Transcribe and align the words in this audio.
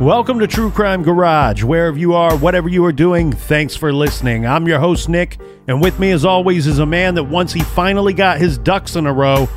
Welcome 0.00 0.38
to 0.38 0.46
True 0.46 0.70
Crime 0.70 1.02
Garage. 1.02 1.64
Wherever 1.64 1.98
you 1.98 2.14
are, 2.14 2.36
whatever 2.36 2.68
you 2.68 2.84
are 2.84 2.92
doing, 2.92 3.32
thanks 3.32 3.74
for 3.74 3.92
listening. 3.92 4.46
I'm 4.46 4.68
your 4.68 4.78
host, 4.78 5.08
Nick, 5.08 5.40
and 5.66 5.80
with 5.80 5.98
me, 5.98 6.12
as 6.12 6.24
always, 6.24 6.68
is 6.68 6.78
a 6.78 6.86
man 6.86 7.16
that 7.16 7.24
once 7.24 7.52
he 7.52 7.62
finally 7.62 8.12
got 8.12 8.38
his 8.38 8.58
ducks 8.58 8.94
in 8.94 9.06
a 9.06 9.12
row, 9.12 9.48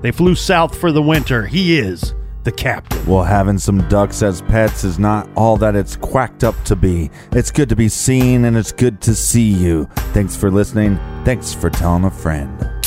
they 0.00 0.10
flew 0.10 0.34
south 0.34 0.78
for 0.78 0.90
the 0.90 1.02
winter. 1.02 1.46
He 1.46 1.78
is 1.78 2.14
the 2.44 2.52
captain. 2.52 3.04
Well, 3.04 3.24
having 3.24 3.58
some 3.58 3.86
ducks 3.90 4.22
as 4.22 4.40
pets 4.40 4.84
is 4.84 4.98
not 4.98 5.28
all 5.36 5.58
that 5.58 5.76
it's 5.76 5.96
quacked 5.96 6.44
up 6.44 6.54
to 6.64 6.76
be. 6.76 7.10
It's 7.32 7.50
good 7.50 7.68
to 7.68 7.76
be 7.76 7.90
seen 7.90 8.46
and 8.46 8.56
it's 8.56 8.72
good 8.72 9.02
to 9.02 9.14
see 9.14 9.50
you. 9.50 9.84
Thanks 10.14 10.34
for 10.34 10.50
listening. 10.50 10.96
Thanks 11.26 11.52
for 11.52 11.68
telling 11.68 12.04
a 12.04 12.10
friend. 12.10 12.79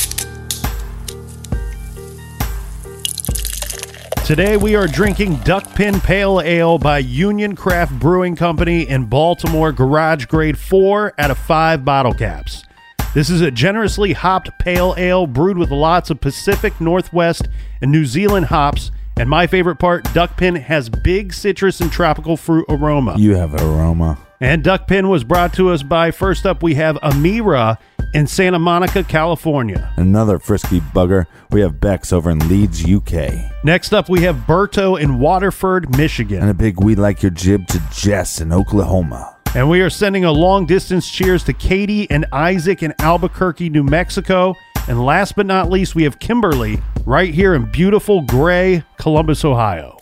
Today 4.24 4.56
we 4.56 4.74
are 4.74 4.86
drinking 4.86 5.36
Duckpin 5.40 6.02
Pale 6.02 6.40
Ale 6.40 6.78
by 6.78 6.96
Union 6.96 7.54
Craft 7.54 7.98
Brewing 7.98 8.36
Company 8.36 8.88
in 8.88 9.04
Baltimore, 9.04 9.70
garage 9.70 10.24
grade 10.24 10.58
4 10.58 11.12
out 11.18 11.30
of 11.30 11.36
5 11.36 11.84
bottle 11.84 12.14
caps. 12.14 12.64
This 13.12 13.28
is 13.28 13.42
a 13.42 13.50
generously 13.50 14.14
hopped 14.14 14.48
pale 14.58 14.94
ale 14.96 15.26
brewed 15.26 15.58
with 15.58 15.70
lots 15.70 16.08
of 16.08 16.22
Pacific 16.22 16.80
Northwest 16.80 17.48
and 17.82 17.92
New 17.92 18.06
Zealand 18.06 18.46
hops. 18.46 18.90
And 19.18 19.28
my 19.28 19.46
favorite 19.46 19.76
part, 19.76 20.04
Duckpin 20.14 20.58
has 20.58 20.88
big 20.88 21.34
citrus 21.34 21.82
and 21.82 21.92
tropical 21.92 22.38
fruit 22.38 22.64
aroma. 22.70 23.16
You 23.18 23.36
have 23.36 23.52
aroma. 23.52 24.16
And 24.40 24.64
Duckpin 24.64 25.10
was 25.10 25.22
brought 25.22 25.52
to 25.54 25.68
us 25.68 25.82
by 25.82 26.10
first 26.10 26.46
up 26.46 26.62
we 26.62 26.76
have 26.76 26.96
Amira 27.02 27.76
in 28.14 28.28
Santa 28.28 28.60
Monica, 28.60 29.02
California. 29.02 29.92
Another 29.96 30.38
frisky 30.38 30.80
bugger. 30.80 31.26
We 31.50 31.60
have 31.62 31.80
Bex 31.80 32.12
over 32.12 32.30
in 32.30 32.48
Leeds, 32.48 32.88
UK. 32.88 33.64
Next 33.64 33.92
up 33.92 34.08
we 34.08 34.22
have 34.22 34.36
Berto 34.36 34.98
in 34.98 35.18
Waterford, 35.18 35.96
Michigan. 35.98 36.40
And 36.40 36.48
a 36.48 36.54
big 36.54 36.82
we 36.82 36.94
like 36.94 37.22
your 37.22 37.30
jib 37.30 37.66
to 37.68 37.82
Jess 37.92 38.40
in 38.40 38.52
Oklahoma. 38.52 39.36
And 39.54 39.68
we 39.68 39.80
are 39.82 39.90
sending 39.90 40.24
a 40.24 40.32
long 40.32 40.64
distance 40.64 41.10
cheers 41.10 41.44
to 41.44 41.52
Katie 41.52 42.08
and 42.10 42.24
Isaac 42.32 42.82
in 42.82 42.94
Albuquerque, 43.00 43.68
New 43.68 43.84
Mexico. 43.84 44.54
And 44.88 45.04
last 45.04 45.34
but 45.34 45.46
not 45.46 45.70
least, 45.70 45.94
we 45.94 46.04
have 46.04 46.18
Kimberly 46.18 46.80
right 47.04 47.34
here 47.34 47.54
in 47.54 47.70
beautiful 47.70 48.22
gray 48.22 48.84
Columbus, 48.96 49.44
Ohio. 49.44 49.98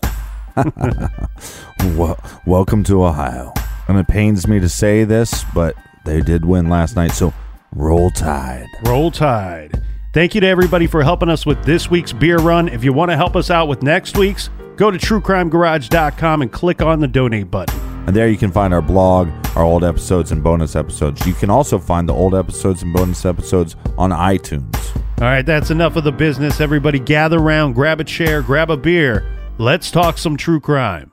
well, 1.96 2.18
welcome 2.46 2.84
to 2.84 3.04
Ohio. 3.04 3.54
And 3.88 3.98
it 3.98 4.06
pains 4.06 4.46
me 4.46 4.60
to 4.60 4.68
say 4.68 5.04
this, 5.04 5.44
but 5.54 5.76
they 6.04 6.20
did 6.20 6.44
win 6.44 6.68
last 6.68 6.96
night, 6.96 7.12
so 7.12 7.32
roll 7.74 8.10
tide. 8.10 8.66
Roll 8.84 9.10
Tide. 9.10 9.82
Thank 10.12 10.34
you 10.34 10.40
to 10.42 10.46
everybody 10.46 10.86
for 10.86 11.02
helping 11.02 11.30
us 11.30 11.46
with 11.46 11.64
this 11.64 11.90
week's 11.90 12.12
beer 12.12 12.36
run. 12.36 12.68
If 12.68 12.84
you 12.84 12.92
want 12.92 13.10
to 13.10 13.16
help 13.16 13.34
us 13.34 13.50
out 13.50 13.66
with 13.66 13.82
next 13.82 14.16
week's, 14.16 14.50
go 14.76 14.90
to 14.90 14.98
truecrimegarage.com 14.98 16.42
and 16.42 16.52
click 16.52 16.82
on 16.82 17.00
the 17.00 17.08
donate 17.08 17.50
button. 17.50 17.78
And 18.06 18.16
there 18.16 18.28
you 18.28 18.36
can 18.36 18.50
find 18.50 18.74
our 18.74 18.82
blog, 18.82 19.28
our 19.56 19.62
old 19.62 19.84
episodes, 19.84 20.32
and 20.32 20.42
bonus 20.42 20.74
episodes. 20.74 21.24
You 21.26 21.34
can 21.34 21.48
also 21.48 21.78
find 21.78 22.08
the 22.08 22.12
old 22.12 22.34
episodes 22.34 22.82
and 22.82 22.92
bonus 22.92 23.24
episodes 23.24 23.76
on 23.96 24.10
iTunes. 24.10 24.96
All 25.20 25.28
right, 25.28 25.46
that's 25.46 25.70
enough 25.70 25.94
of 25.94 26.02
the 26.04 26.12
business. 26.12 26.60
Everybody 26.60 26.98
gather 26.98 27.38
around, 27.38 27.74
grab 27.74 28.00
a 28.00 28.04
chair, 28.04 28.42
grab 28.42 28.70
a 28.70 28.76
beer. 28.76 29.24
Let's 29.58 29.90
talk 29.90 30.18
some 30.18 30.36
true 30.36 30.58
crime. 30.58 31.11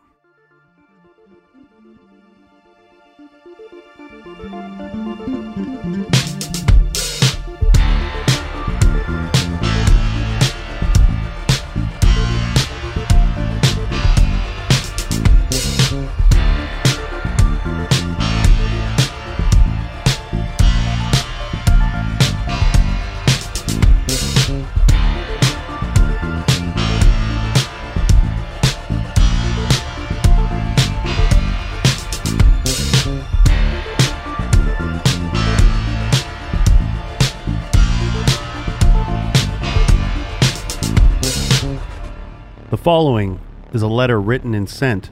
Following 42.89 43.39
is 43.71 43.83
a 43.83 43.87
letter 43.87 44.19
written 44.19 44.55
and 44.55 44.67
sent 44.67 45.11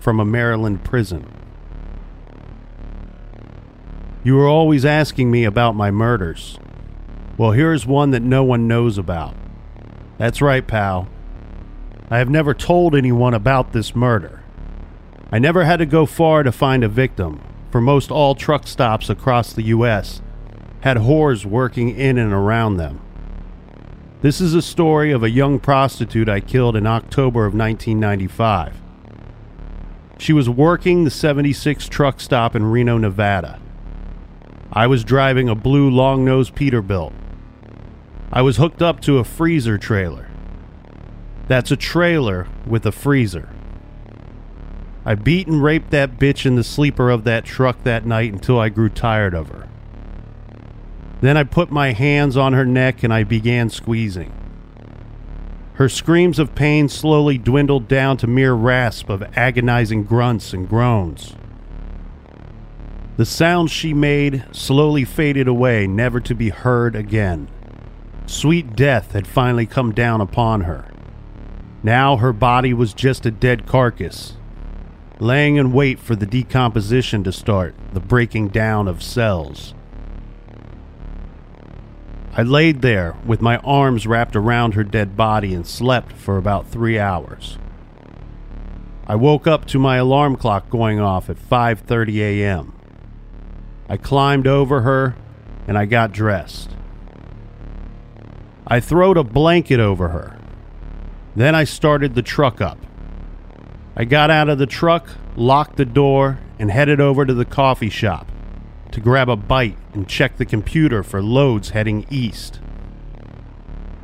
from 0.00 0.18
a 0.18 0.24
Maryland 0.24 0.82
prison. 0.82 1.24
You 4.24 4.40
are 4.40 4.48
always 4.48 4.84
asking 4.84 5.30
me 5.30 5.44
about 5.44 5.76
my 5.76 5.92
murders. 5.92 6.58
Well, 7.38 7.52
here's 7.52 7.86
one 7.86 8.10
that 8.10 8.24
no 8.24 8.42
one 8.42 8.66
knows 8.66 8.98
about. 8.98 9.36
That's 10.18 10.42
right, 10.42 10.66
pal. 10.66 11.06
I 12.10 12.18
have 12.18 12.28
never 12.28 12.54
told 12.54 12.92
anyone 12.92 13.34
about 13.34 13.72
this 13.72 13.94
murder. 13.94 14.42
I 15.30 15.38
never 15.38 15.64
had 15.64 15.76
to 15.76 15.86
go 15.86 16.06
far 16.06 16.42
to 16.42 16.50
find 16.50 16.82
a 16.82 16.88
victim, 16.88 17.40
for 17.70 17.80
most 17.80 18.10
all 18.10 18.34
truck 18.34 18.66
stops 18.66 19.08
across 19.08 19.52
the 19.52 19.66
U.S. 19.66 20.20
had 20.80 20.96
whores 20.96 21.46
working 21.46 21.90
in 21.90 22.18
and 22.18 22.32
around 22.32 22.78
them. 22.78 23.00
This 24.22 24.40
is 24.40 24.54
a 24.54 24.62
story 24.62 25.10
of 25.10 25.24
a 25.24 25.30
young 25.30 25.58
prostitute 25.58 26.28
I 26.28 26.38
killed 26.38 26.76
in 26.76 26.86
October 26.86 27.44
of 27.44 27.54
1995. 27.54 28.80
She 30.16 30.32
was 30.32 30.48
working 30.48 31.02
the 31.02 31.10
76 31.10 31.88
truck 31.88 32.20
stop 32.20 32.54
in 32.54 32.64
Reno, 32.66 32.98
Nevada. 32.98 33.58
I 34.72 34.86
was 34.86 35.02
driving 35.02 35.48
a 35.48 35.56
blue 35.56 35.90
long 35.90 36.24
nosed 36.24 36.54
Peterbilt. 36.54 37.12
I 38.32 38.42
was 38.42 38.58
hooked 38.58 38.80
up 38.80 39.00
to 39.00 39.18
a 39.18 39.24
freezer 39.24 39.76
trailer. 39.76 40.28
That's 41.48 41.72
a 41.72 41.76
trailer 41.76 42.46
with 42.64 42.86
a 42.86 42.92
freezer. 42.92 43.48
I 45.04 45.16
beat 45.16 45.48
and 45.48 45.60
raped 45.60 45.90
that 45.90 46.20
bitch 46.20 46.46
in 46.46 46.54
the 46.54 46.62
sleeper 46.62 47.10
of 47.10 47.24
that 47.24 47.44
truck 47.44 47.82
that 47.82 48.06
night 48.06 48.32
until 48.32 48.60
I 48.60 48.68
grew 48.68 48.88
tired 48.88 49.34
of 49.34 49.48
her. 49.48 49.68
Then 51.22 51.36
I 51.36 51.44
put 51.44 51.70
my 51.70 51.92
hands 51.92 52.36
on 52.36 52.52
her 52.52 52.66
neck 52.66 53.04
and 53.04 53.14
I 53.14 53.22
began 53.22 53.70
squeezing. 53.70 54.32
Her 55.74 55.88
screams 55.88 56.40
of 56.40 56.56
pain 56.56 56.88
slowly 56.88 57.38
dwindled 57.38 57.86
down 57.86 58.16
to 58.18 58.26
mere 58.26 58.54
rasp 58.54 59.08
of 59.08 59.22
agonizing 59.36 60.02
grunts 60.02 60.52
and 60.52 60.68
groans. 60.68 61.34
The 63.16 63.24
sounds 63.24 63.70
she 63.70 63.94
made 63.94 64.44
slowly 64.50 65.04
faded 65.04 65.46
away, 65.46 65.86
never 65.86 66.18
to 66.20 66.34
be 66.34 66.48
heard 66.48 66.96
again. 66.96 67.46
Sweet 68.26 68.74
death 68.74 69.12
had 69.12 69.28
finally 69.28 69.66
come 69.66 69.92
down 69.92 70.20
upon 70.20 70.62
her. 70.62 70.90
Now 71.84 72.16
her 72.16 72.32
body 72.32 72.74
was 72.74 72.94
just 72.94 73.26
a 73.26 73.30
dead 73.30 73.64
carcass, 73.64 74.36
laying 75.20 75.54
in 75.54 75.72
wait 75.72 76.00
for 76.00 76.16
the 76.16 76.26
decomposition 76.26 77.22
to 77.22 77.32
start, 77.32 77.76
the 77.92 78.00
breaking 78.00 78.48
down 78.48 78.88
of 78.88 79.04
cells. 79.04 79.74
I 82.34 82.42
laid 82.42 82.80
there 82.80 83.14
with 83.26 83.42
my 83.42 83.58
arms 83.58 84.06
wrapped 84.06 84.34
around 84.34 84.72
her 84.72 84.84
dead 84.84 85.16
body 85.18 85.52
and 85.52 85.66
slept 85.66 86.12
for 86.12 86.38
about 86.38 86.66
three 86.66 86.98
hours. 86.98 87.58
I 89.06 89.16
woke 89.16 89.46
up 89.46 89.66
to 89.66 89.78
my 89.78 89.96
alarm 89.96 90.36
clock 90.36 90.70
going 90.70 90.98
off 90.98 91.28
at 91.28 91.36
5:30 91.36 92.20
a.m. 92.20 92.72
I 93.86 93.98
climbed 93.98 94.46
over 94.46 94.80
her 94.80 95.14
and 95.68 95.76
I 95.76 95.84
got 95.84 96.12
dressed. 96.12 96.70
I 98.66 98.80
throwed 98.80 99.18
a 99.18 99.24
blanket 99.24 99.80
over 99.80 100.08
her. 100.08 100.38
Then 101.36 101.54
I 101.54 101.64
started 101.64 102.14
the 102.14 102.22
truck 102.22 102.62
up. 102.62 102.78
I 103.94 104.04
got 104.04 104.30
out 104.30 104.48
of 104.48 104.56
the 104.56 104.66
truck, 104.66 105.06
locked 105.36 105.76
the 105.76 105.84
door, 105.84 106.38
and 106.58 106.70
headed 106.70 106.98
over 106.98 107.26
to 107.26 107.34
the 107.34 107.44
coffee 107.44 107.90
shop 107.90 108.26
to 108.92 109.00
grab 109.00 109.28
a 109.28 109.36
bite 109.36 109.76
and 109.92 110.08
check 110.08 110.36
the 110.36 110.46
computer 110.46 111.02
for 111.02 111.22
loads 111.22 111.70
heading 111.70 112.06
east. 112.10 112.60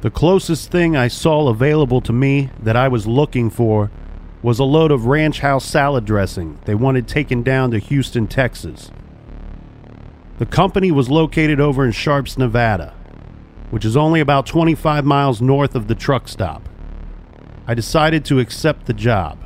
The 0.00 0.10
closest 0.10 0.70
thing 0.70 0.96
I 0.96 1.08
saw 1.08 1.48
available 1.48 2.00
to 2.02 2.12
me 2.12 2.50
that 2.62 2.76
I 2.76 2.88
was 2.88 3.06
looking 3.06 3.50
for 3.50 3.90
was 4.42 4.58
a 4.58 4.64
load 4.64 4.92
of 4.92 5.06
ranch 5.06 5.40
house 5.40 5.64
salad 5.64 6.04
dressing 6.04 6.58
they 6.64 6.74
wanted 6.74 7.08
taken 7.08 7.42
down 7.42 7.72
to 7.72 7.78
Houston, 7.78 8.26
Texas. 8.28 8.90
The 10.38 10.46
company 10.46 10.92
was 10.92 11.10
located 11.10 11.58
over 11.58 11.84
in 11.84 11.92
Sparks, 11.92 12.38
Nevada, 12.38 12.94
which 13.70 13.84
is 13.84 13.96
only 13.96 14.20
about 14.20 14.46
25 14.46 15.04
miles 15.04 15.42
north 15.42 15.74
of 15.74 15.88
the 15.88 15.96
truck 15.96 16.28
stop. 16.28 16.68
I 17.66 17.74
decided 17.74 18.24
to 18.26 18.38
accept 18.38 18.86
the 18.86 18.94
job. 18.94 19.38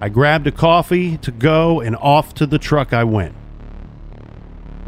I 0.00 0.08
grabbed 0.08 0.46
a 0.46 0.52
coffee 0.52 1.18
to 1.18 1.30
go 1.30 1.80
and 1.80 1.96
off 1.96 2.32
to 2.34 2.46
the 2.46 2.58
truck 2.58 2.94
I 2.94 3.04
went. 3.04 3.34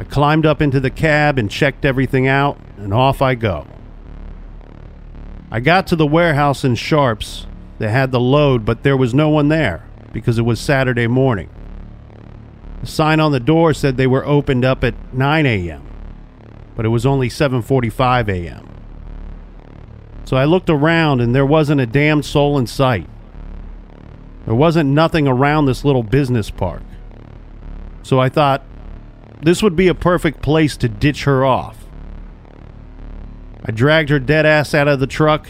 I 0.00 0.04
climbed 0.04 0.46
up 0.46 0.62
into 0.62 0.80
the 0.80 0.88
cab 0.88 1.38
and 1.38 1.50
checked 1.50 1.84
everything 1.84 2.26
out, 2.26 2.58
and 2.78 2.94
off 2.94 3.20
I 3.20 3.34
go. 3.34 3.66
I 5.50 5.60
got 5.60 5.86
to 5.88 5.96
the 5.96 6.06
warehouse 6.06 6.64
in 6.64 6.74
Sparks 6.74 7.46
that 7.78 7.90
had 7.90 8.10
the 8.10 8.18
load, 8.18 8.64
but 8.64 8.82
there 8.82 8.96
was 8.96 9.12
no 9.12 9.28
one 9.28 9.48
there 9.48 9.86
because 10.10 10.38
it 10.38 10.46
was 10.46 10.58
Saturday 10.58 11.06
morning. 11.06 11.50
The 12.80 12.86
sign 12.86 13.20
on 13.20 13.32
the 13.32 13.40
door 13.40 13.74
said 13.74 13.98
they 13.98 14.06
were 14.06 14.24
opened 14.24 14.64
up 14.64 14.84
at 14.84 14.94
9 15.12 15.44
a.m., 15.44 15.86
but 16.74 16.86
it 16.86 16.88
was 16.88 17.04
only 17.04 17.28
7:45 17.28 18.28
a.m. 18.30 18.66
So 20.24 20.38
I 20.38 20.46
looked 20.46 20.70
around 20.70 21.20
and 21.20 21.34
there 21.34 21.44
wasn't 21.44 21.82
a 21.82 21.86
damn 21.86 22.22
soul 22.22 22.56
in 22.56 22.66
sight. 22.66 23.06
There 24.46 24.54
wasn't 24.54 24.88
nothing 24.88 25.28
around 25.28 25.66
this 25.66 25.84
little 25.84 26.02
business 26.02 26.48
park. 26.48 26.80
So 28.02 28.18
I 28.18 28.30
thought, 28.30 28.62
this 29.42 29.62
would 29.62 29.76
be 29.76 29.88
a 29.88 29.94
perfect 29.94 30.42
place 30.42 30.76
to 30.78 30.88
ditch 30.88 31.24
her 31.24 31.44
off. 31.44 31.76
I 33.64 33.72
dragged 33.72 34.10
her 34.10 34.18
dead 34.18 34.46
ass 34.46 34.74
out 34.74 34.88
of 34.88 35.00
the 35.00 35.06
truck. 35.06 35.48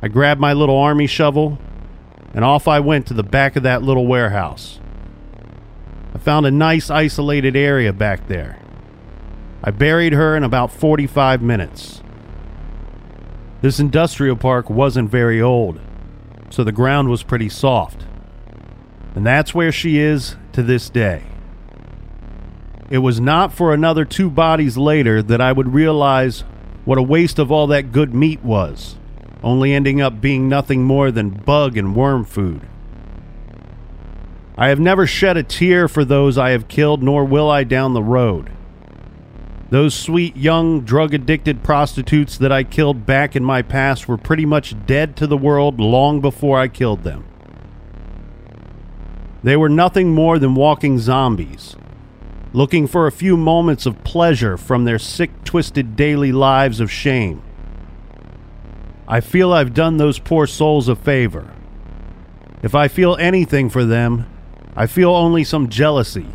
I 0.00 0.08
grabbed 0.08 0.40
my 0.40 0.52
little 0.52 0.78
army 0.78 1.06
shovel, 1.06 1.58
and 2.34 2.44
off 2.44 2.68
I 2.68 2.80
went 2.80 3.06
to 3.06 3.14
the 3.14 3.22
back 3.22 3.56
of 3.56 3.62
that 3.62 3.82
little 3.82 4.06
warehouse. 4.06 4.80
I 6.14 6.18
found 6.18 6.46
a 6.46 6.50
nice 6.50 6.90
isolated 6.90 7.56
area 7.56 7.92
back 7.92 8.28
there. 8.28 8.60
I 9.62 9.70
buried 9.70 10.12
her 10.12 10.36
in 10.36 10.44
about 10.44 10.72
45 10.72 11.42
minutes. 11.42 12.02
This 13.62 13.80
industrial 13.80 14.36
park 14.36 14.68
wasn't 14.68 15.10
very 15.10 15.40
old, 15.40 15.80
so 16.50 16.64
the 16.64 16.72
ground 16.72 17.08
was 17.08 17.22
pretty 17.22 17.48
soft. 17.48 18.04
And 19.14 19.24
that's 19.24 19.54
where 19.54 19.72
she 19.72 19.98
is 19.98 20.36
to 20.52 20.62
this 20.62 20.90
day. 20.90 21.24
It 22.90 22.98
was 22.98 23.18
not 23.20 23.52
for 23.52 23.72
another 23.72 24.04
two 24.04 24.28
bodies 24.28 24.76
later 24.76 25.22
that 25.22 25.40
I 25.40 25.52
would 25.52 25.72
realize 25.72 26.44
what 26.84 26.98
a 26.98 27.02
waste 27.02 27.38
of 27.38 27.50
all 27.50 27.66
that 27.68 27.92
good 27.92 28.14
meat 28.14 28.42
was, 28.44 28.96
only 29.42 29.72
ending 29.72 30.02
up 30.02 30.20
being 30.20 30.48
nothing 30.48 30.84
more 30.84 31.10
than 31.10 31.30
bug 31.30 31.76
and 31.78 31.96
worm 31.96 32.24
food. 32.24 32.60
I 34.56 34.68
have 34.68 34.78
never 34.78 35.06
shed 35.06 35.36
a 35.36 35.42
tear 35.42 35.88
for 35.88 36.04
those 36.04 36.38
I 36.38 36.50
have 36.50 36.68
killed, 36.68 37.02
nor 37.02 37.24
will 37.24 37.50
I 37.50 37.64
down 37.64 37.94
the 37.94 38.02
road. 38.02 38.50
Those 39.70 39.94
sweet, 39.94 40.36
young, 40.36 40.82
drug 40.82 41.14
addicted 41.14 41.64
prostitutes 41.64 42.38
that 42.38 42.52
I 42.52 42.62
killed 42.62 43.06
back 43.06 43.34
in 43.34 43.42
my 43.42 43.62
past 43.62 44.06
were 44.06 44.18
pretty 44.18 44.46
much 44.46 44.76
dead 44.86 45.16
to 45.16 45.26
the 45.26 45.38
world 45.38 45.80
long 45.80 46.20
before 46.20 46.60
I 46.60 46.68
killed 46.68 47.02
them. 47.02 47.24
They 49.42 49.56
were 49.56 49.68
nothing 49.68 50.14
more 50.14 50.38
than 50.38 50.54
walking 50.54 50.98
zombies, 50.98 51.76
looking 52.54 52.86
for 52.86 53.08
a 53.08 53.12
few 53.12 53.36
moments 53.36 53.84
of 53.84 54.04
pleasure 54.04 54.56
from 54.56 54.84
their 54.84 54.98
sick, 54.98 55.42
twisted 55.42 55.96
daily 55.96 56.30
lives 56.30 56.78
of 56.78 56.88
shame. 56.88 57.42
I 59.08 59.20
feel 59.20 59.52
I've 59.52 59.74
done 59.74 59.96
those 59.96 60.20
poor 60.20 60.46
souls 60.46 60.88
a 60.88 60.94
favor. 60.94 61.52
If 62.62 62.72
I 62.72 62.86
feel 62.86 63.16
anything 63.16 63.68
for 63.68 63.84
them, 63.84 64.26
I 64.76 64.86
feel 64.86 65.10
only 65.10 65.42
some 65.42 65.68
jealousy, 65.68 66.28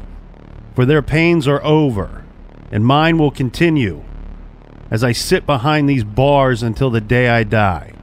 for 0.76 0.86
their 0.86 1.02
pains 1.02 1.48
are 1.48 1.64
over, 1.64 2.26
and 2.70 2.86
mine 2.86 3.18
will 3.18 3.32
continue 3.32 4.04
as 4.92 5.06
I 5.06 5.14
sit 5.14 5.46
behind 5.46 5.88
these 5.88 6.04
bars 6.04 6.62
until 6.62 6.90
the 6.90 7.00
day 7.00 7.30
I 7.30 7.44
die. 7.46 7.94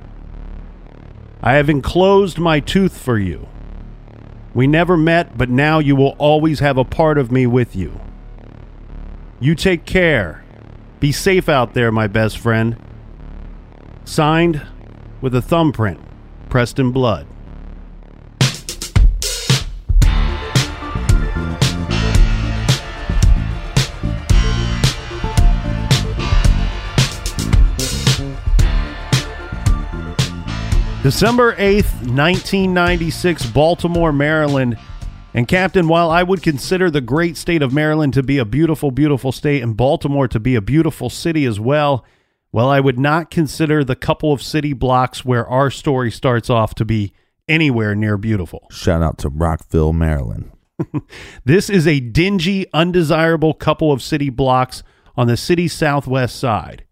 I 1.43 1.55
have 1.55 1.69
enclosed 1.69 2.39
my 2.39 2.61
tooth 2.61 2.97
for 2.97 3.19
you. 3.19 3.47
We 4.55 4.67
never 4.67 4.97
met, 4.97 5.37
but 5.37 5.51
now 5.51 5.81
you 5.81 5.95
will 5.95 6.17
always 6.17 6.61
have 6.61 6.79
a 6.79 6.85
part 6.85 7.19
of 7.19 7.31
me 7.31 7.47
with 7.47 7.77
you. 7.77 8.01
You 9.39 9.55
take 9.55 9.85
care. 9.85 10.43
Be 10.99 11.13
safe 11.13 11.49
out 11.49 11.75
there, 11.75 11.93
my 11.93 12.07
best 12.07 12.39
friend. 12.39 12.77
Signed 14.05 14.67
with 15.21 15.35
a 15.35 15.43
thumbprint 15.43 16.01
pressed 16.49 16.79
in 16.79 16.91
blood. 16.91 17.27
December 31.03 31.55
8th, 31.55 31.93
1996, 32.09 33.47
Baltimore, 33.51 34.13
Maryland. 34.13 34.77
And, 35.37 35.47
Captain, 35.47 35.87
while 35.87 36.11
I 36.11 36.23
would 36.23 36.43
consider 36.43 36.91
the 36.91 37.03
great 37.03 37.37
state 37.37 37.61
of 37.61 37.71
Maryland 37.71 38.15
to 38.15 38.23
be 38.23 38.39
a 38.39 38.45
beautiful, 38.47 38.91
beautiful 38.91 39.33
state 39.33 39.63
and 39.63 39.77
Baltimore 39.77 40.27
to 40.29 40.41
be 40.41 40.55
a 40.55 40.63
beautiful 40.63 41.11
city 41.11 41.45
as 41.45 41.61
well, 41.61 42.07
well, 42.53 42.71
I 42.71 42.81
would 42.81 42.99
not 42.99 43.31
consider 43.31 43.85
the 43.85 43.97
couple 43.97 44.33
of 44.33 44.41
city 44.41 44.73
blocks 44.73 45.27
where 45.27 45.47
our 45.47 45.71
story 45.71 46.11
starts 46.11 46.49
off 46.49 46.75
to 46.77 46.87
be 46.87 47.13
anywhere 47.47 47.95
near 47.95 48.17
beautiful. 48.17 48.67
Shout 48.71 49.03
out 49.03 49.19
to 49.19 49.29
Rockville, 49.29 49.93
Maryland. 49.93 50.53
This 51.45 51.69
is 51.69 51.87
a 51.87 52.01
dingy, 52.01 52.67
undesirable 52.73 53.53
couple 53.53 53.93
of 53.93 54.03
city 54.03 54.31
blocks 54.31 54.83
on 55.17 55.27
the 55.27 55.37
city's 55.37 55.75
southwest 55.75 56.37
side. 56.37 56.85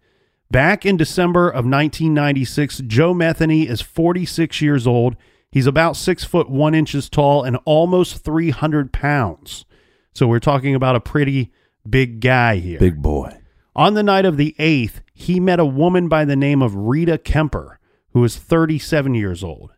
Back 0.50 0.84
in 0.84 0.98
December 0.98 1.48
of 1.48 1.64
1996, 1.64 2.82
Joe 2.86 3.14
Metheny 3.14 3.66
is 3.66 3.80
46 3.80 4.60
years 4.60 4.86
old. 4.86 5.16
He's 5.54 5.68
about 5.68 5.94
six 5.94 6.24
foot 6.24 6.50
one 6.50 6.74
inches 6.74 7.08
tall 7.08 7.44
and 7.44 7.56
almost 7.64 8.24
300 8.24 8.92
pounds. 8.92 9.64
So 10.12 10.26
we're 10.26 10.40
talking 10.40 10.74
about 10.74 10.96
a 10.96 11.00
pretty 11.00 11.52
big 11.88 12.18
guy 12.18 12.56
here. 12.56 12.80
Big 12.80 13.00
boy. 13.00 13.38
On 13.76 13.94
the 13.94 14.02
night 14.02 14.24
of 14.24 14.36
the 14.36 14.56
8th, 14.58 14.94
he 15.14 15.38
met 15.38 15.60
a 15.60 15.64
woman 15.64 16.08
by 16.08 16.24
the 16.24 16.34
name 16.34 16.60
of 16.60 16.74
Rita 16.74 17.18
Kemper, 17.18 17.78
who 18.10 18.24
is 18.24 18.36
37 18.36 19.14
years 19.14 19.44
old. 19.44 19.72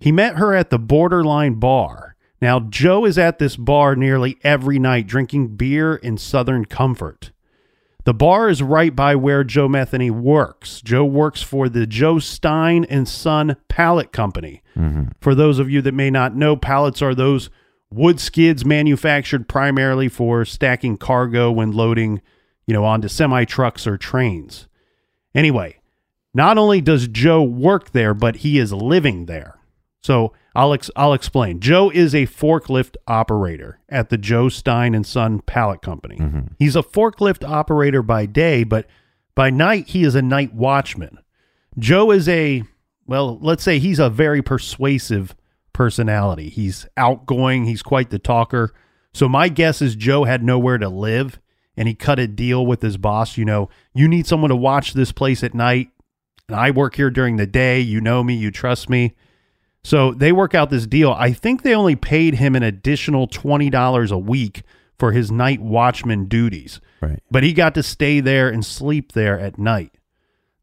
He 0.00 0.10
met 0.10 0.36
her 0.36 0.54
at 0.54 0.70
the 0.70 0.78
Borderline 0.78 1.56
Bar. 1.56 2.16
Now, 2.40 2.60
Joe 2.60 3.04
is 3.04 3.18
at 3.18 3.38
this 3.38 3.56
bar 3.56 3.94
nearly 3.94 4.38
every 4.42 4.78
night 4.78 5.06
drinking 5.06 5.56
beer 5.56 5.96
in 5.96 6.16
Southern 6.16 6.64
Comfort. 6.64 7.32
The 8.08 8.14
bar 8.14 8.48
is 8.48 8.62
right 8.62 8.96
by 8.96 9.16
where 9.16 9.44
Joe 9.44 9.68
Metheny 9.68 10.10
works. 10.10 10.80
Joe 10.80 11.04
works 11.04 11.42
for 11.42 11.68
the 11.68 11.86
Joe 11.86 12.18
Stein 12.18 12.86
and 12.86 13.06
Son 13.06 13.58
Pallet 13.68 14.12
Company. 14.12 14.62
Mm-hmm. 14.74 15.08
For 15.20 15.34
those 15.34 15.58
of 15.58 15.68
you 15.68 15.82
that 15.82 15.92
may 15.92 16.08
not 16.08 16.34
know, 16.34 16.56
pallets 16.56 17.02
are 17.02 17.14
those 17.14 17.50
wood 17.90 18.18
skids 18.18 18.64
manufactured 18.64 19.46
primarily 19.46 20.08
for 20.08 20.46
stacking 20.46 20.96
cargo 20.96 21.52
when 21.52 21.72
loading, 21.72 22.22
you 22.66 22.72
know, 22.72 22.82
onto 22.82 23.08
semi 23.08 23.44
trucks 23.44 23.86
or 23.86 23.98
trains. 23.98 24.68
Anyway, 25.34 25.78
not 26.32 26.56
only 26.56 26.80
does 26.80 27.08
Joe 27.08 27.42
work 27.42 27.90
there, 27.90 28.14
but 28.14 28.36
he 28.36 28.58
is 28.58 28.72
living 28.72 29.26
there. 29.26 29.58
So 30.00 30.32
I'll 30.58 30.74
ex- 30.74 30.90
I'll 30.96 31.12
explain. 31.12 31.60
Joe 31.60 31.88
is 31.88 32.16
a 32.16 32.26
forklift 32.26 32.96
operator 33.06 33.78
at 33.88 34.08
the 34.08 34.18
Joe 34.18 34.48
Stein 34.48 34.92
and 34.92 35.06
Son 35.06 35.40
Pallet 35.40 35.82
Company. 35.82 36.16
Mm-hmm. 36.16 36.54
He's 36.58 36.74
a 36.74 36.82
forklift 36.82 37.48
operator 37.48 38.02
by 38.02 38.26
day, 38.26 38.64
but 38.64 38.86
by 39.36 39.50
night 39.50 39.86
he 39.90 40.02
is 40.02 40.16
a 40.16 40.22
night 40.22 40.52
watchman. 40.52 41.18
Joe 41.78 42.10
is 42.10 42.28
a 42.28 42.64
well, 43.06 43.38
let's 43.40 43.62
say 43.62 43.78
he's 43.78 44.00
a 44.00 44.10
very 44.10 44.42
persuasive 44.42 45.36
personality. 45.72 46.48
He's 46.48 46.88
outgoing, 46.96 47.66
he's 47.66 47.82
quite 47.82 48.10
the 48.10 48.18
talker. 48.18 48.74
So 49.14 49.28
my 49.28 49.48
guess 49.48 49.80
is 49.80 49.94
Joe 49.94 50.24
had 50.24 50.42
nowhere 50.42 50.78
to 50.78 50.88
live 50.88 51.38
and 51.76 51.86
he 51.86 51.94
cut 51.94 52.18
a 52.18 52.26
deal 52.26 52.66
with 52.66 52.82
his 52.82 52.96
boss, 52.96 53.36
you 53.36 53.44
know, 53.44 53.68
you 53.94 54.08
need 54.08 54.26
someone 54.26 54.50
to 54.50 54.56
watch 54.56 54.92
this 54.92 55.12
place 55.12 55.44
at 55.44 55.54
night 55.54 55.90
and 56.48 56.58
I 56.58 56.72
work 56.72 56.96
here 56.96 57.10
during 57.10 57.36
the 57.36 57.46
day, 57.46 57.78
you 57.78 58.00
know 58.00 58.24
me, 58.24 58.34
you 58.34 58.50
trust 58.50 58.90
me. 58.90 59.14
So 59.84 60.12
they 60.12 60.32
work 60.32 60.54
out 60.54 60.70
this 60.70 60.86
deal. 60.86 61.12
I 61.12 61.32
think 61.32 61.62
they 61.62 61.74
only 61.74 61.96
paid 61.96 62.34
him 62.34 62.54
an 62.54 62.62
additional 62.62 63.26
$20 63.28 64.10
a 64.10 64.18
week 64.18 64.62
for 64.98 65.12
his 65.12 65.30
night 65.30 65.60
watchman 65.60 66.26
duties. 66.26 66.80
Right. 67.00 67.22
But 67.30 67.44
he 67.44 67.52
got 67.52 67.74
to 67.74 67.82
stay 67.82 68.20
there 68.20 68.48
and 68.48 68.64
sleep 68.64 69.12
there 69.12 69.38
at 69.38 69.58
night. 69.58 69.92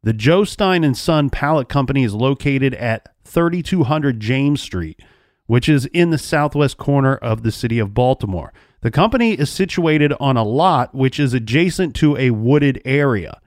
The 0.03 0.13
Joe 0.13 0.43
Stein 0.43 0.83
and 0.83 0.95
Son 0.95 1.29
Pallet 1.29 1.69
Company 1.69 2.03
is 2.03 2.13
located 2.13 2.75
at 2.75 3.09
3200 3.23 4.19
James 4.19 4.61
Street, 4.61 5.01
which 5.47 5.67
is 5.67 5.87
in 5.87 6.11
the 6.11 6.17
southwest 6.17 6.77
corner 6.77 7.15
of 7.15 7.41
the 7.41 7.51
city 7.51 7.79
of 7.79 7.93
Baltimore. 7.93 8.53
The 8.81 8.91
company 8.91 9.33
is 9.33 9.49
situated 9.49 10.13
on 10.19 10.37
a 10.37 10.43
lot 10.43 10.93
which 10.93 11.19
is 11.19 11.33
adjacent 11.33 11.95
to 11.95 12.15
a 12.17 12.29
wooded 12.29 12.81
area. 12.85 13.41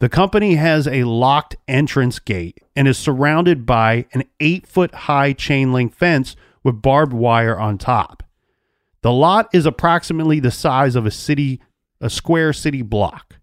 The 0.00 0.08
company 0.08 0.56
has 0.56 0.88
a 0.88 1.04
locked 1.04 1.56
entrance 1.68 2.18
gate 2.18 2.58
and 2.74 2.88
is 2.88 2.98
surrounded 2.98 3.64
by 3.64 4.06
an 4.12 4.24
eight 4.40 4.66
foot 4.66 4.94
high 4.94 5.32
chain 5.32 5.72
link 5.72 5.94
fence 5.94 6.36
with 6.62 6.82
barbed 6.82 7.12
wire 7.12 7.58
on 7.58 7.78
top. 7.78 8.22
The 9.02 9.12
lot 9.12 9.48
is 9.52 9.66
approximately 9.66 10.40
the 10.40 10.50
size 10.50 10.96
of 10.96 11.06
a 11.06 11.10
city, 11.10 11.60
a 12.00 12.10
square 12.10 12.52
city 12.52 12.82
block. 12.82 13.36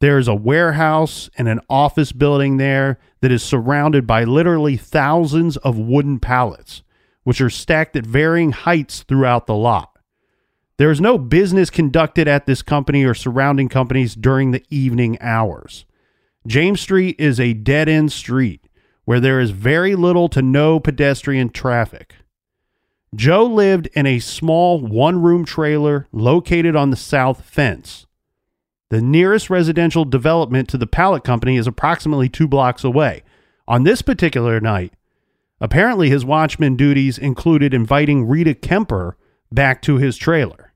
There's 0.00 0.28
a 0.28 0.34
warehouse 0.34 1.28
and 1.36 1.48
an 1.48 1.60
office 1.68 2.12
building 2.12 2.56
there 2.56 2.98
that 3.20 3.32
is 3.32 3.42
surrounded 3.42 4.06
by 4.06 4.24
literally 4.24 4.76
thousands 4.76 5.56
of 5.58 5.78
wooden 5.78 6.20
pallets, 6.20 6.82
which 7.24 7.40
are 7.40 7.50
stacked 7.50 7.96
at 7.96 8.06
varying 8.06 8.52
heights 8.52 9.02
throughout 9.02 9.46
the 9.46 9.54
lot. 9.54 9.97
There 10.78 10.92
is 10.92 11.00
no 11.00 11.18
business 11.18 11.70
conducted 11.70 12.28
at 12.28 12.46
this 12.46 12.62
company 12.62 13.04
or 13.04 13.12
surrounding 13.12 13.68
companies 13.68 14.14
during 14.14 14.52
the 14.52 14.64
evening 14.70 15.18
hours. 15.20 15.84
James 16.46 16.80
Street 16.80 17.16
is 17.18 17.40
a 17.40 17.52
dead 17.52 17.88
end 17.88 18.12
street 18.12 18.64
where 19.04 19.18
there 19.18 19.40
is 19.40 19.50
very 19.50 19.96
little 19.96 20.28
to 20.28 20.40
no 20.40 20.78
pedestrian 20.78 21.50
traffic. 21.50 22.14
Joe 23.12 23.44
lived 23.44 23.88
in 23.94 24.06
a 24.06 24.20
small 24.20 24.80
one 24.80 25.20
room 25.20 25.44
trailer 25.44 26.06
located 26.12 26.76
on 26.76 26.90
the 26.90 26.96
south 26.96 27.42
fence. 27.42 28.06
The 28.90 29.02
nearest 29.02 29.50
residential 29.50 30.04
development 30.04 30.68
to 30.68 30.78
the 30.78 30.86
pallet 30.86 31.24
company 31.24 31.56
is 31.56 31.66
approximately 31.66 32.28
two 32.28 32.46
blocks 32.46 32.84
away. 32.84 33.24
On 33.66 33.82
this 33.82 34.00
particular 34.00 34.60
night, 34.60 34.92
apparently 35.60 36.08
his 36.08 36.24
watchman 36.24 36.76
duties 36.76 37.18
included 37.18 37.74
inviting 37.74 38.28
Rita 38.28 38.54
Kemper 38.54 39.16
back 39.50 39.82
to 39.82 39.96
his 39.96 40.16
trailer. 40.16 40.67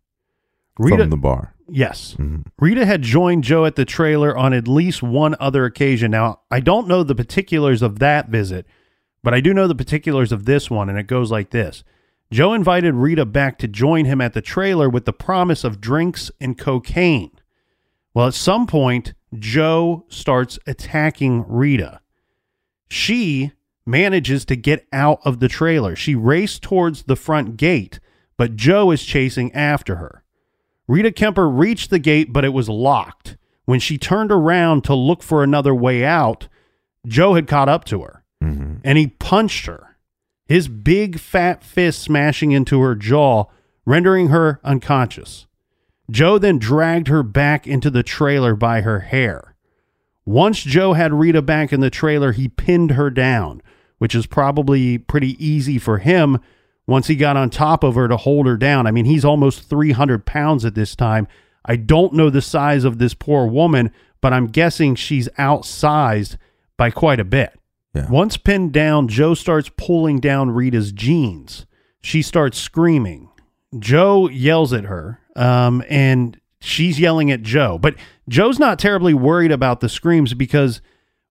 Rita, 0.79 0.99
From 0.99 1.11
the 1.11 1.17
bar. 1.17 1.55
Yes. 1.69 2.15
Mm-hmm. 2.19 2.43
Rita 2.59 2.87
had 2.87 3.03
joined 3.03 3.45
Joe 3.45 3.65
at 3.65 3.77
the 3.77 3.85
trailer 3.85 4.37
on 4.37 4.53
at 4.53 4.69
least 4.69 5.03
one 5.03 5.37
other 5.39 5.65
occasion. 5.65 6.11
Now, 6.11 6.41
I 6.51 6.61
don't 6.61 6.89
know 6.89 7.03
the 7.03 7.15
particulars 7.15 7.83
of 7.83 7.99
that 7.99 8.29
visit, 8.29 8.67
but 9.23 9.35
I 9.35 9.41
do 9.41 9.55
know 9.55 9.67
the 9.67 9.75
particulars 9.75 10.33
of 10.33 10.45
this 10.45 10.71
one, 10.71 10.89
and 10.89 10.99
it 10.99 11.07
goes 11.07 11.31
like 11.31 11.51
this 11.51 11.85
Joe 12.31 12.55
invited 12.55 12.95
Rita 12.95 13.27
back 13.27 13.59
to 13.59 13.69
join 13.69 14.07
him 14.07 14.21
at 14.21 14.33
the 14.33 14.41
trailer 14.41 14.89
with 14.89 15.05
the 15.05 15.13
promise 15.13 15.65
of 15.65 15.81
drinks 15.81 16.31
and 16.41 16.57
cocaine. 16.59 17.31
Well, 18.15 18.29
at 18.29 18.35
some 18.35 18.67
point, 18.67 19.15
Joe 19.39 20.05
starts 20.09 20.59
attacking 20.67 21.45
Rita. 21.47 22.01
She 22.89 23.53
manages 23.87 24.45
to 24.47 24.57
get 24.57 24.87
out 24.93 25.21
of 25.25 25.41
the 25.41 25.49
trailer. 25.49 25.97
She 25.97 26.15
raced 26.15 26.63
towards 26.63 27.05
the 27.05 27.17
front 27.17 27.57
gate, 27.57 28.01
but 28.37 28.57
Joe 28.57 28.91
is 28.91 29.03
chasing 29.05 29.53
after 29.55 29.97
her. 29.97 30.22
Rita 30.89 31.13
Kemper 31.13 31.49
reached 31.49 31.91
the 31.91 31.99
gate, 31.99 32.33
but 32.33 32.45
it 32.45 32.53
was 32.53 32.69
locked. 32.69 33.37
When 33.65 33.81
she 33.81 33.99
turned 33.99 34.33
around 34.33 34.85
to 34.85 34.95
look 34.95 35.23
for 35.23 35.43
another 35.43 35.75
way 35.75 36.05
out, 36.05 36.49
Joe 37.07 37.35
had 37.35 37.47
caught 37.47 37.69
up 37.69 37.85
to 37.87 38.03
her 38.03 38.23
mm-hmm. 38.43 38.77
and 38.85 38.99
he 38.99 39.09
punched 39.09 39.67
her, 39.67 39.97
his 40.47 40.69
big 40.69 41.19
fat 41.19 41.63
fist 41.63 42.03
smashing 42.03 42.53
into 42.53 42.81
her 42.81 42.95
jaw, 42.95 43.45
rendering 43.87 44.29
her 44.29 44.61
unconscious. 44.65 45.47
Joe 46.11 46.39
then 46.39 46.59
dragged 46.59 47.09
her 47.09 47.23
back 47.23 47.67
into 47.67 47.91
the 47.91 48.03
trailer 48.03 48.55
by 48.55 48.83
her 48.83 49.01
hair. 49.01 49.55
Once 50.25 50.63
Joe 50.63 50.93
had 50.93 51.13
Rita 51.13 51.43
back 51.43 51.73
in 51.73 51.81
the 51.81 51.91
trailer, 51.91 52.33
he 52.33 52.49
pinned 52.49 52.93
her 52.93 53.11
down, 53.11 53.63
which 53.99 54.15
is 54.15 54.27
probably 54.27 54.99
pretty 54.99 55.43
easy 55.45 55.79
for 55.79 55.99
him 55.99 56.39
once 56.87 57.07
he 57.07 57.15
got 57.15 57.37
on 57.37 57.51
top 57.51 57.85
of 57.85 57.95
her 57.95 58.09
to 58.09 58.17
hold 58.17 58.47
her 58.47 58.57
down. 58.57 58.87
I 58.87 58.91
mean, 58.91 59.05
he's 59.05 59.25
almost 59.25 59.69
300 59.69 60.27
pounds 60.27 60.65
at 60.65 60.75
this 60.75 60.97
time. 60.97 61.29
I 61.65 61.77
don't 61.77 62.13
know 62.13 62.29
the 62.29 62.43
size 62.43 62.85
of 62.85 62.99
this 62.99 63.15
poor 63.15 63.47
woman, 63.47 63.93
but 64.21 64.33
I'm 64.33 64.47
guessing 64.47 64.95
she's 64.95 65.29
outsized 65.39 66.37
by 66.77 66.91
quite 66.91 67.21
a 67.21 67.25
bit. 67.25 67.59
Yeah. 67.95 68.11
Once 68.11 68.37
pinned 68.37 68.73
down, 68.73 69.09
Joe 69.09 69.35
starts 69.35 69.71
pulling 69.77 70.19
down 70.19 70.51
Rita's 70.51 70.93
jeans. 70.93 71.67
She 72.01 72.23
starts 72.23 72.59
screaming. 72.59 73.29
Joe 73.79 74.29
yells 74.29 74.73
at 74.73 74.85
her, 74.85 75.21
um, 75.37 75.85
and 75.89 76.39
she's 76.61 76.99
yelling 76.99 77.31
at 77.31 77.43
Joe. 77.43 77.79
But 77.79 77.95
Joe's 78.29 78.59
not 78.59 78.79
terribly 78.79 79.15
worried 79.15 79.53
about 79.53 79.81
the 79.81 79.89
screams 79.89 80.35
because 80.35 80.81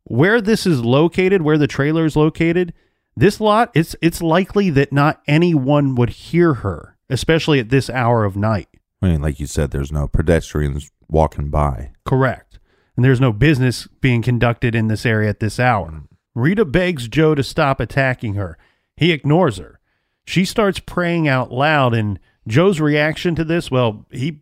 where 0.04 0.42
this 0.42 0.66
is 0.66 0.84
located, 0.84 1.42
where 1.42 1.58
the 1.58 1.68
trailer 1.68 2.06
is 2.06 2.16
located, 2.16 2.74
this 3.16 3.40
lot, 3.40 3.72
it's 3.74 3.96
it's 4.02 4.22
likely 4.22 4.70
that 4.72 4.94
not 4.94 5.22
anyone 5.28 5.96
would 5.96 6.10
hear 6.10 6.56
her, 6.56 6.98
especially 7.10 7.60
at 7.60 7.70
this 7.70 7.90
hour 7.90 8.24
of 8.24 8.36
night. 8.36 8.70
I 9.02 9.08
mean, 9.08 9.22
like 9.22 9.40
you 9.40 9.48
said, 9.48 9.72
there's 9.72 9.92
no 9.92 10.08
pedestrians 10.08 10.92
walking 11.10 11.50
by. 11.50 11.92
Correct. 12.06 12.60
And 12.96 13.04
there's 13.04 13.22
no 13.22 13.32
business 13.32 13.88
being 14.00 14.22
conducted 14.22 14.76
in 14.76 14.88
this 14.88 15.06
area 15.06 15.30
at 15.30 15.40
this 15.40 15.60
hour. 15.60 16.04
Rita 16.36 16.66
begs 16.66 17.08
Joe 17.08 17.36
to 17.36 17.44
stop 17.44 17.80
attacking 17.80 18.36
her. 18.36 18.58
He 18.96 19.12
ignores 19.12 19.58
her. 19.58 19.80
She 20.26 20.46
starts 20.46 20.80
praying 20.80 21.28
out 21.28 21.52
loud, 21.52 21.94
and 21.94 22.20
Joe's 22.48 22.80
reaction 22.80 23.36
to 23.36 23.44
this, 23.44 23.72
well, 23.72 24.06
he 24.12 24.42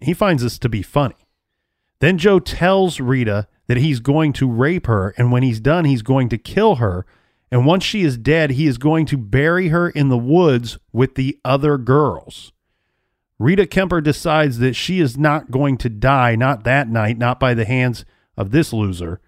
he 0.00 0.14
finds 0.14 0.42
this 0.42 0.58
to 0.60 0.68
be 0.68 0.82
funny. 0.82 1.16
Then 2.00 2.18
Joe 2.18 2.38
tells 2.38 3.00
Rita 3.00 3.48
that 3.66 3.78
he's 3.78 4.00
going 4.00 4.32
to 4.34 4.50
rape 4.50 4.86
her, 4.86 5.14
and 5.18 5.32
when 5.32 5.42
he's 5.42 5.60
done, 5.60 5.84
he's 5.84 6.02
going 6.02 6.28
to 6.30 6.38
kill 6.38 6.76
her. 6.76 7.04
And 7.50 7.64
once 7.64 7.84
she 7.84 8.02
is 8.02 8.18
dead, 8.18 8.52
he 8.52 8.66
is 8.66 8.78
going 8.78 9.06
to 9.06 9.16
bury 9.16 9.68
her 9.68 9.88
in 9.88 10.08
the 10.08 10.18
woods 10.18 10.78
with 10.92 11.14
the 11.14 11.38
other 11.44 11.78
girls. 11.78 12.52
Rita 13.38 13.66
Kemper 13.66 14.00
decides 14.00 14.58
that 14.58 14.74
she 14.74 15.00
is 15.00 15.16
not 15.16 15.50
going 15.50 15.78
to 15.78 15.88
die, 15.88 16.34
not 16.34 16.64
that 16.64 16.88
night, 16.88 17.18
not 17.18 17.38
by 17.38 17.54
the 17.54 17.64
hands 17.64 18.04
of 18.36 18.50
this 18.50 18.72
loser. 18.72 19.20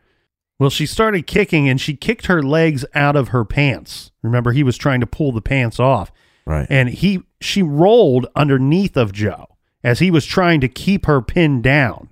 Well, 0.58 0.70
she 0.70 0.84
started 0.84 1.26
kicking 1.26 1.68
and 1.68 1.80
she 1.80 1.96
kicked 1.96 2.26
her 2.26 2.42
legs 2.42 2.84
out 2.94 3.16
of 3.16 3.28
her 3.28 3.44
pants. 3.44 4.10
Remember, 4.22 4.52
he 4.52 4.62
was 4.62 4.76
trying 4.76 5.00
to 5.00 5.06
pull 5.06 5.32
the 5.32 5.40
pants 5.40 5.80
off. 5.80 6.12
Right. 6.44 6.66
And 6.68 6.90
he 6.90 7.22
she 7.40 7.62
rolled 7.62 8.26
underneath 8.34 8.96
of 8.96 9.12
Joe 9.12 9.46
as 9.82 10.00
he 10.00 10.10
was 10.10 10.26
trying 10.26 10.60
to 10.60 10.68
keep 10.68 11.06
her 11.06 11.22
pinned 11.22 11.62
down. 11.62 12.10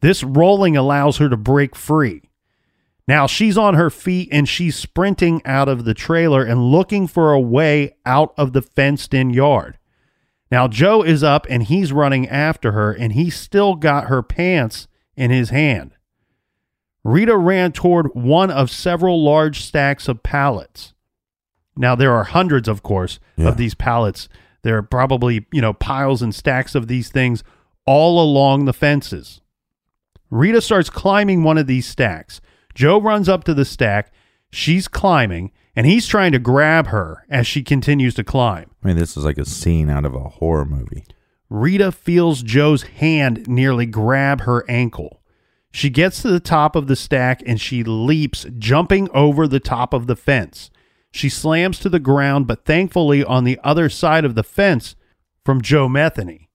This 0.00 0.22
rolling 0.22 0.76
allows 0.76 1.16
her 1.16 1.28
to 1.28 1.36
break 1.36 1.74
free. 1.74 2.29
Now 3.10 3.26
she's 3.26 3.58
on 3.58 3.74
her 3.74 3.90
feet 3.90 4.28
and 4.30 4.48
she's 4.48 4.76
sprinting 4.76 5.42
out 5.44 5.68
of 5.68 5.84
the 5.84 5.94
trailer 5.94 6.44
and 6.44 6.70
looking 6.70 7.08
for 7.08 7.32
a 7.32 7.40
way 7.40 7.96
out 8.06 8.32
of 8.36 8.52
the 8.52 8.62
fenced 8.62 9.12
in 9.12 9.30
yard. 9.30 9.78
Now 10.48 10.68
Joe 10.68 11.02
is 11.02 11.24
up 11.24 11.44
and 11.50 11.64
he's 11.64 11.92
running 11.92 12.28
after 12.28 12.70
her 12.70 12.92
and 12.92 13.14
he's 13.14 13.34
still 13.34 13.74
got 13.74 14.04
her 14.04 14.22
pants 14.22 14.86
in 15.16 15.32
his 15.32 15.50
hand. 15.50 15.96
Rita 17.02 17.36
ran 17.36 17.72
toward 17.72 18.14
one 18.14 18.48
of 18.48 18.70
several 18.70 19.20
large 19.24 19.60
stacks 19.60 20.06
of 20.06 20.22
pallets. 20.22 20.94
Now 21.76 21.96
there 21.96 22.12
are 22.12 22.22
hundreds, 22.22 22.68
of 22.68 22.84
course, 22.84 23.18
Yeah. 23.36 23.48
of 23.48 23.56
these 23.56 23.74
pallets. 23.74 24.28
There 24.62 24.76
are 24.76 24.82
probably, 24.84 25.46
you 25.50 25.60
know, 25.60 25.72
piles 25.72 26.22
and 26.22 26.32
stacks 26.32 26.76
of 26.76 26.86
these 26.86 27.08
things 27.08 27.42
all 27.86 28.22
along 28.22 28.66
the 28.66 28.72
fences. 28.72 29.40
Rita 30.30 30.60
starts 30.60 30.90
climbing 30.90 31.42
one 31.42 31.58
of 31.58 31.66
these 31.66 31.88
stacks. 31.88 32.40
Joe 32.74 33.00
runs 33.00 33.28
up 33.28 33.44
to 33.44 33.54
the 33.54 33.64
stack. 33.64 34.12
She's 34.50 34.88
climbing, 34.88 35.52
and 35.76 35.86
he's 35.86 36.06
trying 36.06 36.32
to 36.32 36.38
grab 36.38 36.88
her 36.88 37.24
as 37.28 37.46
she 37.46 37.62
continues 37.62 38.14
to 38.14 38.24
climb. 38.24 38.70
I 38.82 38.88
mean, 38.88 38.96
this 38.96 39.16
is 39.16 39.24
like 39.24 39.38
a 39.38 39.44
scene 39.44 39.90
out 39.90 40.04
of 40.04 40.14
a 40.14 40.28
horror 40.28 40.64
movie. 40.64 41.04
Rita 41.48 41.90
feels 41.90 42.42
Joe's 42.42 42.82
hand 42.82 43.48
nearly 43.48 43.86
grab 43.86 44.42
her 44.42 44.64
ankle. 44.68 45.20
She 45.72 45.90
gets 45.90 46.22
to 46.22 46.28
the 46.28 46.40
top 46.40 46.74
of 46.74 46.86
the 46.86 46.96
stack 46.96 47.42
and 47.46 47.60
she 47.60 47.82
leaps, 47.84 48.46
jumping 48.58 49.08
over 49.12 49.46
the 49.46 49.60
top 49.60 49.92
of 49.92 50.06
the 50.06 50.16
fence. 50.16 50.70
She 51.12 51.28
slams 51.28 51.78
to 51.80 51.88
the 51.88 51.98
ground, 51.98 52.46
but 52.46 52.64
thankfully 52.64 53.24
on 53.24 53.44
the 53.44 53.58
other 53.64 53.88
side 53.88 54.24
of 54.24 54.34
the 54.34 54.42
fence 54.44 54.94
from 55.44 55.60
Joe 55.60 55.88
Metheny. 55.88 56.48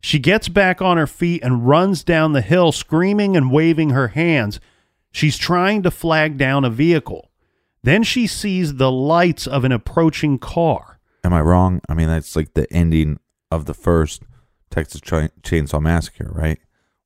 She 0.00 0.18
gets 0.18 0.48
back 0.48 0.82
on 0.82 0.96
her 0.96 1.06
feet 1.06 1.42
and 1.42 1.66
runs 1.66 2.04
down 2.04 2.32
the 2.32 2.42
hill, 2.42 2.72
screaming 2.72 3.36
and 3.36 3.50
waving 3.50 3.90
her 3.90 4.08
hands. 4.08 4.60
She's 5.14 5.38
trying 5.38 5.84
to 5.84 5.92
flag 5.92 6.36
down 6.36 6.64
a 6.64 6.70
vehicle. 6.70 7.30
Then 7.84 8.02
she 8.02 8.26
sees 8.26 8.74
the 8.74 8.90
lights 8.90 9.46
of 9.46 9.62
an 9.62 9.70
approaching 9.70 10.40
car. 10.40 10.98
Am 11.22 11.32
I 11.32 11.40
wrong? 11.40 11.80
I 11.88 11.94
mean, 11.94 12.08
that's 12.08 12.34
like 12.34 12.54
the 12.54 12.70
ending 12.72 13.20
of 13.48 13.66
the 13.66 13.74
first 13.74 14.24
Texas 14.70 15.00
Ch- 15.00 15.30
Chainsaw 15.42 15.80
Massacre, 15.80 16.32
right? 16.32 16.58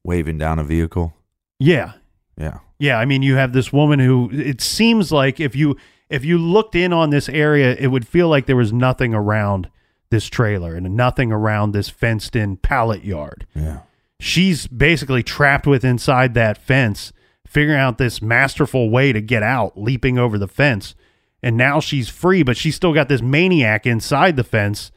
Waving 0.05 0.39
down 0.39 0.59
a 0.59 0.65
vehicle. 0.65 1.13
Yeah. 1.59 1.93
Yeah. 2.39 2.61
Yeah, 2.79 2.99
I 2.99 3.05
mean 3.05 3.23
you 3.23 3.35
have 3.37 3.53
this 3.53 3.75
woman 3.75 3.99
who 3.99 4.31
it 4.33 4.63
seems 4.63 5.13
like 5.13 5.39
if 5.39 5.55
you 5.55 5.77
if 6.09 6.25
you 6.25 6.39
looked 6.39 6.75
in 6.75 6.95
on 6.95 7.11
this 7.11 7.29
area, 7.29 7.77
it 7.79 7.89
would 7.89 8.09
feel 8.09 8.29
like 8.29 8.47
there 8.47 8.57
was 8.57 8.73
nothing 8.73 9.13
around 9.13 9.69
this 10.09 10.29
trailer 10.29 10.75
and 10.75 10.97
nothing 10.97 11.31
around 11.31 11.73
this 11.73 11.91
fenced 11.91 12.35
in 12.35 12.57
pallet 12.57 13.05
yard. 13.05 13.47
Yeah. 13.55 13.81
She's 14.19 14.67
basically 14.67 15.23
trapped 15.23 15.67
with 15.67 15.85
inside 15.85 16.33
that 16.35 16.57
fence, 16.57 17.13
figuring 17.49 17.81
out 17.81 17.99
this 17.99 18.21
masterful 18.21 18.91
way 18.91 19.13
to 19.13 19.21
get 19.21 19.43
out, 19.43 19.81
leaping 19.81 20.19
over 20.19 20.39
the 20.39 20.49
fence. 20.49 20.95
And 21.43 21.57
now 21.57 21.81
she's 21.81 22.09
free, 22.09 22.43
but 22.43 22.57
she's 22.57 22.77
still 22.77 22.93
got 22.93 23.09
this 23.09 23.23
maniac 23.23 23.87
inside 23.87 24.37
the 24.37 24.45
fence 24.45 24.91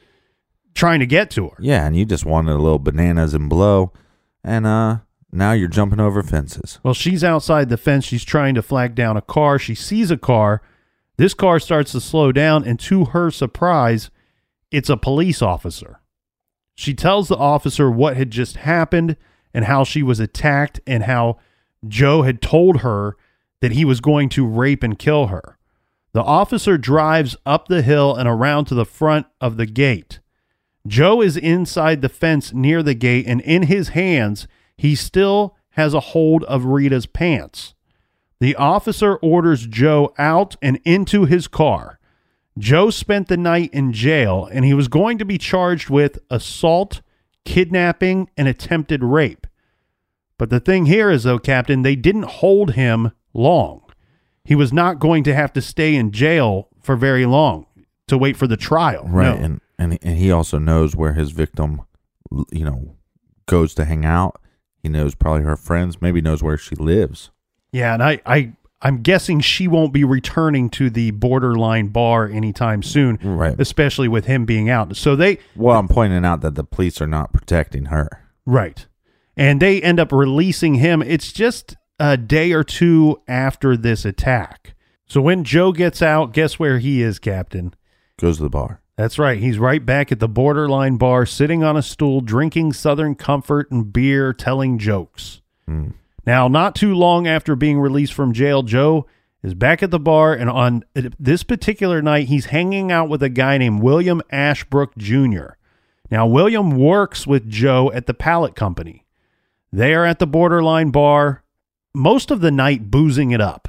trying 0.73 0.99
to 0.99 1.05
get 1.05 1.29
to 1.31 1.49
her. 1.49 1.57
Yeah, 1.59 1.85
and 1.85 1.95
you 1.95 2.05
just 2.05 2.25
wanted 2.25 2.53
a 2.53 2.57
little 2.57 2.79
bananas 2.79 3.33
and 3.33 3.49
blow, 3.49 3.93
and 4.43 4.65
uh, 4.65 4.99
now 5.31 5.51
you're 5.53 5.67
jumping 5.67 5.99
over 5.99 6.23
fences. 6.23 6.79
Well, 6.83 6.93
she's 6.93 7.23
outside 7.23 7.69
the 7.69 7.77
fence. 7.77 8.05
She's 8.05 8.23
trying 8.23 8.55
to 8.55 8.61
flag 8.61 8.95
down 8.95 9.17
a 9.17 9.21
car. 9.21 9.59
She 9.59 9.75
sees 9.75 10.11
a 10.11 10.17
car. 10.17 10.61
This 11.17 11.33
car 11.33 11.59
starts 11.59 11.91
to 11.91 12.01
slow 12.01 12.31
down, 12.31 12.63
and 12.65 12.79
to 12.81 13.05
her 13.05 13.29
surprise, 13.31 14.09
it's 14.71 14.89
a 14.89 14.97
police 14.97 15.41
officer. 15.41 15.99
She 16.75 16.93
tells 16.93 17.27
the 17.27 17.37
officer 17.37 17.91
what 17.91 18.17
had 18.17 18.31
just 18.31 18.57
happened 18.57 19.17
and 19.53 19.65
how 19.65 19.83
she 19.83 20.01
was 20.01 20.19
attacked 20.19 20.79
and 20.87 21.03
how 21.03 21.37
Joe 21.87 22.21
had 22.21 22.41
told 22.41 22.81
her 22.81 23.15
that 23.61 23.71
he 23.71 23.85
was 23.85 24.01
going 24.01 24.29
to 24.29 24.45
rape 24.45 24.83
and 24.83 24.97
kill 24.97 25.27
her. 25.27 25.57
The 26.13 26.23
officer 26.23 26.77
drives 26.77 27.35
up 27.45 27.67
the 27.67 27.81
hill 27.81 28.15
and 28.15 28.27
around 28.27 28.65
to 28.65 28.75
the 28.75 28.85
front 28.85 29.27
of 29.39 29.57
the 29.57 29.65
gate. 29.65 30.19
Joe 30.85 31.21
is 31.21 31.37
inside 31.37 32.01
the 32.01 32.09
fence 32.09 32.53
near 32.53 32.83
the 32.83 32.95
gate, 32.95 33.25
and 33.27 33.39
in 33.41 33.63
his 33.63 33.89
hands, 33.89 34.47
he 34.75 34.95
still 34.95 35.55
has 35.71 35.93
a 35.93 35.99
hold 35.99 36.43
of 36.45 36.65
Rita's 36.65 37.05
pants. 37.05 37.75
The 38.39 38.55
officer 38.55 39.15
orders 39.17 39.67
Joe 39.67 40.13
out 40.17 40.55
and 40.61 40.79
into 40.83 41.25
his 41.25 41.47
car. 41.47 41.99
Joe 42.57 42.89
spent 42.89 43.27
the 43.27 43.37
night 43.37 43.69
in 43.71 43.93
jail, 43.93 44.49
and 44.51 44.65
he 44.65 44.73
was 44.73 44.87
going 44.87 45.17
to 45.19 45.25
be 45.25 45.37
charged 45.37 45.89
with 45.89 46.19
assault, 46.29 47.01
kidnapping, 47.45 48.29
and 48.35 48.47
attempted 48.47 49.03
rape. 49.03 49.40
But 50.41 50.49
the 50.49 50.59
thing 50.59 50.87
here 50.87 51.11
is, 51.11 51.21
though, 51.21 51.37
Captain, 51.37 51.83
they 51.83 51.95
didn't 51.95 52.23
hold 52.25 52.71
him 52.71 53.11
long. 53.31 53.83
He 54.43 54.55
was 54.55 54.73
not 54.73 54.97
going 54.97 55.23
to 55.25 55.35
have 55.35 55.53
to 55.53 55.61
stay 55.61 55.93
in 55.93 56.11
jail 56.11 56.67
for 56.81 56.95
very 56.95 57.27
long 57.27 57.67
to 58.07 58.17
wait 58.17 58.35
for 58.35 58.47
the 58.47 58.57
trial. 58.57 59.05
Right, 59.07 59.37
No. 59.39 59.45
and 59.45 59.61
and 59.77 59.99
and 60.01 60.17
he 60.17 60.31
also 60.31 60.57
knows 60.57 60.95
where 60.95 61.13
his 61.13 61.29
victim, 61.29 61.83
you 62.51 62.65
know, 62.65 62.95
goes 63.45 63.75
to 63.75 63.85
hang 63.85 64.03
out. 64.03 64.41
He 64.81 64.89
knows 64.89 65.13
probably 65.13 65.43
her 65.43 65.55
friends. 65.55 66.01
Maybe 66.01 66.21
knows 66.21 66.41
where 66.41 66.57
she 66.57 66.73
lives. 66.73 67.29
Yeah, 67.71 67.93
and 67.93 68.01
I, 68.01 68.19
I, 68.25 68.53
I'm 68.81 69.03
guessing 69.03 69.41
she 69.41 69.67
won't 69.67 69.93
be 69.93 70.03
returning 70.03 70.71
to 70.71 70.89
the 70.89 71.11
borderline 71.11 71.89
bar 71.89 72.27
anytime 72.27 72.81
soon, 72.81 73.19
Right. 73.23 73.53
especially 73.59 74.07
with 74.07 74.25
him 74.25 74.45
being 74.45 74.71
out. 74.71 74.95
So 74.97 75.15
they, 75.15 75.37
Well, 75.55 75.77
I'm 75.77 75.87
pointing 75.87 76.25
out 76.25 76.41
that 76.41 76.55
the 76.55 76.63
police 76.63 76.99
are 76.99 77.05
not 77.05 77.31
protecting 77.31 77.85
her. 77.85 78.09
right, 78.43 78.87
and 79.41 79.59
they 79.59 79.81
end 79.81 79.99
up 79.99 80.11
releasing 80.11 80.75
him. 80.75 81.01
It's 81.01 81.31
just 81.31 81.75
a 81.99 82.15
day 82.15 82.51
or 82.51 82.63
two 82.63 83.19
after 83.27 83.75
this 83.75 84.05
attack. 84.05 84.75
So 85.07 85.19
when 85.19 85.43
Joe 85.43 85.71
gets 85.71 85.99
out, 86.03 86.31
guess 86.31 86.59
where 86.59 86.77
he 86.77 87.01
is, 87.01 87.17
Captain? 87.17 87.73
Goes 88.19 88.37
to 88.37 88.43
the 88.43 88.49
bar. 88.51 88.81
That's 88.97 89.17
right. 89.17 89.39
He's 89.39 89.57
right 89.57 89.83
back 89.83 90.11
at 90.11 90.19
the 90.19 90.27
borderline 90.27 90.97
bar, 90.97 91.25
sitting 91.25 91.63
on 91.63 91.75
a 91.75 91.81
stool, 91.81 92.21
drinking 92.21 92.73
Southern 92.73 93.15
Comfort 93.15 93.71
and 93.71 93.91
beer, 93.91 94.31
telling 94.31 94.77
jokes. 94.77 95.41
Hmm. 95.65 95.89
Now, 96.23 96.47
not 96.47 96.75
too 96.75 96.93
long 96.93 97.25
after 97.25 97.55
being 97.55 97.79
released 97.79 98.13
from 98.13 98.33
jail, 98.33 98.61
Joe 98.61 99.07
is 99.41 99.55
back 99.55 99.81
at 99.81 99.89
the 99.89 99.99
bar, 99.99 100.35
and 100.35 100.51
on 100.51 100.83
uh, 100.95 101.09
this 101.19 101.41
particular 101.41 101.99
night, 102.03 102.27
he's 102.27 102.45
hanging 102.45 102.91
out 102.91 103.09
with 103.09 103.23
a 103.23 103.29
guy 103.29 103.57
named 103.57 103.81
William 103.81 104.21
Ashbrook 104.29 104.95
Jr. 104.97 105.53
Now, 106.11 106.27
William 106.27 106.77
works 106.77 107.25
with 107.25 107.49
Joe 107.49 107.91
at 107.91 108.05
the 108.05 108.13
pallet 108.13 108.55
company. 108.55 109.00
They 109.71 109.93
are 109.93 110.05
at 110.05 110.19
the 110.19 110.27
borderline 110.27 110.91
bar, 110.91 111.43
most 111.93 112.31
of 112.31 112.41
the 112.41 112.51
night 112.51 112.91
boozing 112.91 113.31
it 113.31 113.41
up. 113.41 113.67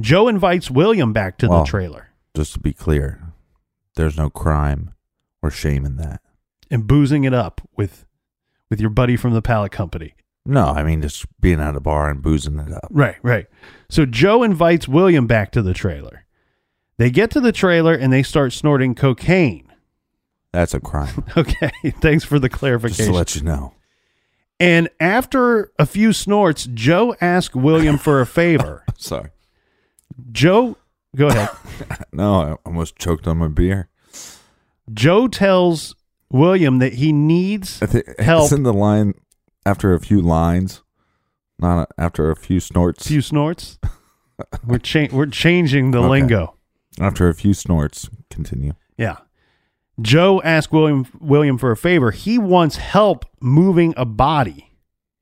Joe 0.00 0.28
invites 0.28 0.70
William 0.70 1.12
back 1.12 1.38
to 1.38 1.48
Well, 1.48 1.64
the 1.64 1.68
trailer. 1.70 2.08
Just 2.34 2.52
to 2.54 2.60
be 2.60 2.72
clear, 2.72 3.20
there's 3.96 4.16
no 4.16 4.30
crime 4.30 4.94
or 5.42 5.50
shame 5.50 5.84
in 5.84 5.96
that. 5.96 6.20
and 6.70 6.86
boozing 6.86 7.24
it 7.24 7.32
up 7.34 7.60
with 7.76 8.04
with 8.70 8.80
your 8.80 8.90
buddy 8.90 9.16
from 9.16 9.32
the 9.32 9.40
pallet 9.42 9.72
company. 9.72 10.14
No, 10.44 10.66
I 10.66 10.82
mean 10.82 11.00
just 11.02 11.24
being 11.40 11.60
at 11.60 11.74
a 11.76 11.80
bar 11.80 12.10
and 12.10 12.22
boozing 12.22 12.58
it 12.58 12.72
up. 12.72 12.86
Right, 12.90 13.16
right. 13.22 13.46
So 13.90 14.04
Joe 14.06 14.42
invites 14.42 14.86
William 14.86 15.26
back 15.26 15.50
to 15.52 15.62
the 15.62 15.72
trailer. 15.74 16.26
They 16.98 17.10
get 17.10 17.30
to 17.32 17.40
the 17.40 17.52
trailer 17.52 17.94
and 17.94 18.12
they 18.12 18.22
start 18.22 18.52
snorting 18.52 18.94
cocaine. 18.94 19.72
That's 20.52 20.74
a 20.74 20.80
crime. 20.80 21.24
Okay, 21.36 21.70
thanks 22.00 22.24
for 22.24 22.38
the 22.38 22.48
clarification. 22.48 22.96
just 23.06 23.08
to 23.10 23.14
let 23.16 23.34
you 23.36 23.42
know. 23.42 23.72
And 24.60 24.88
after 25.00 25.72
a 25.78 25.86
few 25.86 26.12
snorts, 26.12 26.66
Joe 26.72 27.14
asks 27.20 27.54
William 27.54 27.98
for 27.98 28.20
a 28.20 28.26
favor. 28.26 28.84
Sorry. 28.96 29.30
Joe, 30.32 30.76
go 31.16 31.28
ahead. 31.28 31.50
No, 32.12 32.34
I 32.34 32.52
almost 32.66 32.96
choked 32.98 33.26
on 33.28 33.36
my 33.38 33.48
beer. 33.48 33.88
Joe 34.92 35.28
tells 35.28 35.94
William 36.30 36.78
that 36.78 36.94
he 36.94 37.12
needs 37.12 37.80
I 37.82 37.86
think 37.86 38.18
help. 38.18 38.44
it's 38.44 38.52
in 38.52 38.62
the 38.64 38.72
line 38.72 39.14
after 39.64 39.94
a 39.94 40.00
few 40.00 40.20
lines, 40.20 40.82
not 41.58 41.90
after 41.98 42.30
a 42.30 42.36
few 42.36 42.58
snorts. 42.60 43.06
few 43.06 43.20
snorts. 43.22 43.78
We're 44.66 44.78
cha- 44.78 45.08
we're 45.12 45.26
changing 45.26 45.90
the 45.90 45.98
Okay. 45.98 46.08
lingo. 46.08 46.54
After 47.00 47.28
a 47.28 47.34
few 47.34 47.54
snorts, 47.54 48.08
continue. 48.30 48.72
Yeah. 48.96 49.16
Joe 50.00 50.40
asked 50.42 50.72
William 50.72 51.06
William 51.20 51.58
for 51.58 51.70
a 51.70 51.76
favor. 51.76 52.10
He 52.10 52.38
wants 52.38 52.76
help 52.76 53.24
moving 53.40 53.94
a 53.96 54.04
body, 54.04 54.70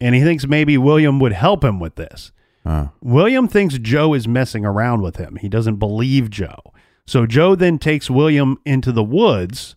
and 0.00 0.14
he 0.14 0.22
thinks 0.22 0.46
maybe 0.46 0.76
William 0.76 1.18
would 1.20 1.32
help 1.32 1.64
him 1.64 1.80
with 1.80 1.94
this. 1.94 2.32
Uh, 2.64 2.88
William 3.00 3.48
thinks 3.48 3.78
Joe 3.78 4.12
is 4.12 4.26
messing 4.26 4.64
around 4.64 5.00
with 5.00 5.16
him. 5.16 5.36
He 5.36 5.48
doesn't 5.48 5.76
believe 5.76 6.30
Joe. 6.30 6.58
So 7.06 7.24
Joe 7.24 7.54
then 7.54 7.78
takes 7.78 8.10
William 8.10 8.58
into 8.66 8.90
the 8.90 9.04
woods, 9.04 9.76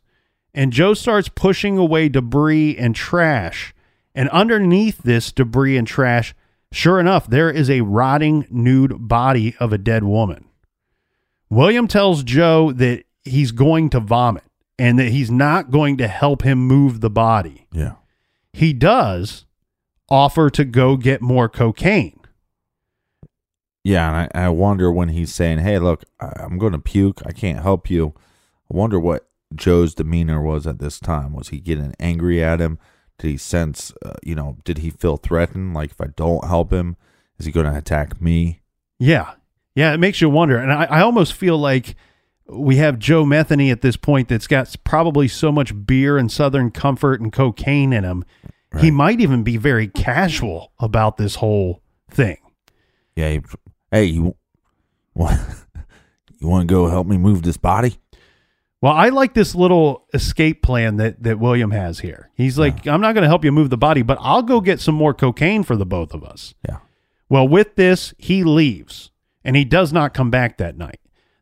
and 0.54 0.74
Joe 0.74 0.96
starts 0.96 1.30
pushing 1.30 1.78
away 1.78 2.10
debris 2.10 2.76
and 2.78 2.96
trash. 2.96 3.74
And 4.16 4.28
underneath 4.30 5.04
this 5.04 5.32
debris 5.32 5.78
and 5.78 5.88
trash, 5.88 6.34
sure 6.72 7.00
enough, 7.00 7.28
there 7.28 7.52
is 7.52 7.70
a 7.70 7.82
rotting 7.82 8.48
nude 8.50 9.08
body 9.08 9.56
of 9.60 9.72
a 9.72 9.78
dead 9.78 10.04
woman. 10.04 10.46
William 11.52 11.88
tells 11.88 12.24
Joe 12.24 12.72
that 12.74 13.04
he's 13.24 13.52
going 13.52 13.92
to 13.92 14.00
vomit 14.00 14.44
and 14.80 14.98
that 14.98 15.10
he's 15.10 15.30
not 15.30 15.70
going 15.70 15.98
to 15.98 16.08
help 16.08 16.42
him 16.44 16.60
move 16.60 17.02
the 17.02 17.10
body. 17.10 17.68
yeah. 17.72 17.94
He 18.52 18.74
does 18.74 19.46
offer 20.10 20.50
to 20.50 20.66
go 20.66 20.98
get 20.98 21.22
more 21.22 21.48
cocaine. 21.48 22.20
Yeah, 23.84 24.08
and 24.10 24.30
I, 24.34 24.46
I 24.46 24.50
wonder 24.50 24.92
when 24.92 25.10
he's 25.10 25.34
saying, 25.34 25.60
"Hey, 25.60 25.78
look, 25.80 26.04
I'm 26.20 26.58
going 26.58 26.74
to 26.74 26.80
puke. 26.80 27.22
I 27.26 27.32
can't 27.32 27.62
help 27.62 27.90
you." 27.90 28.14
I 28.72 28.76
wonder 28.76 29.00
what 29.00 29.30
Joe's 29.56 29.94
demeanor 29.94 30.42
was 30.42 30.68
at 30.68 30.80
this 30.80 31.00
time. 31.00 31.34
Was 31.34 31.50
he 31.50 31.60
getting 31.60 31.94
angry 32.00 32.44
at 32.44 32.60
him? 32.60 32.80
Did 33.20 33.32
he 33.32 33.38
sense, 33.38 33.94
uh, 34.04 34.14
you 34.24 34.36
know, 34.36 34.58
did 34.64 34.80
he 34.80 34.90
feel 34.90 35.18
threatened? 35.18 35.74
Like 35.74 35.92
if 35.92 36.02
I 36.02 36.08
don't 36.16 36.46
help 36.46 36.72
him, 36.72 36.98
is 37.38 37.46
he 37.46 37.52
going 37.52 37.66
to 37.66 37.78
attack 37.78 38.22
me? 38.22 38.62
Yeah. 39.00 39.34
Yeah, 39.76 39.94
it 39.94 40.00
makes 40.00 40.22
you 40.22 40.30
wonder. 40.30 40.58
And 40.58 40.72
I, 40.72 40.86
I 40.86 41.02
almost 41.02 41.34
feel 41.34 41.58
like 41.58 41.96
we 42.52 42.78
have 42.78 43.00
Joe 43.00 43.24
Metheny 43.26 43.72
at 43.72 43.82
this 43.82 43.96
point 43.96 44.28
that's 44.28 44.48
got 44.48 44.76
probably 44.84 45.28
so 45.28 45.52
much 45.52 45.86
beer 45.86 46.18
and 46.18 46.32
Southern 46.32 46.72
comfort 46.72 47.22
and 47.22 47.32
cocaine 47.32 47.94
in 47.94 48.04
him. 48.04 48.26
He 48.80 48.92
might 48.92 49.20
even 49.20 49.42
be 49.42 49.58
very 49.58 49.88
casual 49.88 50.72
about 50.80 51.18
this 51.18 51.36
whole 51.36 51.82
thing. 52.12 52.38
Yeah. 53.16 53.30
He, 53.32 53.42
hey, 53.92 54.04
you 54.06 54.36
want 55.16 55.40
you 56.40 56.48
want 56.48 56.68
to 56.68 56.74
go 56.74 56.88
help 56.88 57.08
me 57.08 57.18
move 57.18 57.42
this 57.42 57.58
body? 57.58 57.98
Well, 58.82 58.94
I 58.94 59.10
like 59.10 59.34
this 59.34 59.56
little 59.56 60.06
escape 60.14 60.62
plan 60.62 60.98
that 60.98 61.24
that 61.24 61.40
William 61.40 61.72
has 61.72 62.00
here. 62.00 62.30
He's 62.36 62.60
like, 62.60 62.88
I'm 62.88 63.02
not 63.02 63.14
going 63.14 63.24
to 63.24 63.28
help 63.28 63.44
you 63.44 63.52
move 63.52 63.72
the 63.72 63.78
body, 63.78 64.04
but 64.04 64.20
I'll 64.22 64.44
go 64.44 64.62
get 64.62 64.80
some 64.80 64.96
more 64.96 65.14
cocaine 65.14 65.64
for 65.64 65.76
the 65.76 65.86
both 65.86 66.14
of 66.14 66.24
us. 66.24 66.54
Yeah. 66.68 66.78
Well, 67.28 67.48
with 67.48 67.76
this, 67.76 68.14
he 68.18 68.44
leaves 68.44 69.12
and 69.44 69.56
he 69.56 69.66
does 69.66 69.92
not 69.92 70.14
come 70.14 70.30
back 70.30 70.58
that 70.58 70.78
night. 70.78 71.00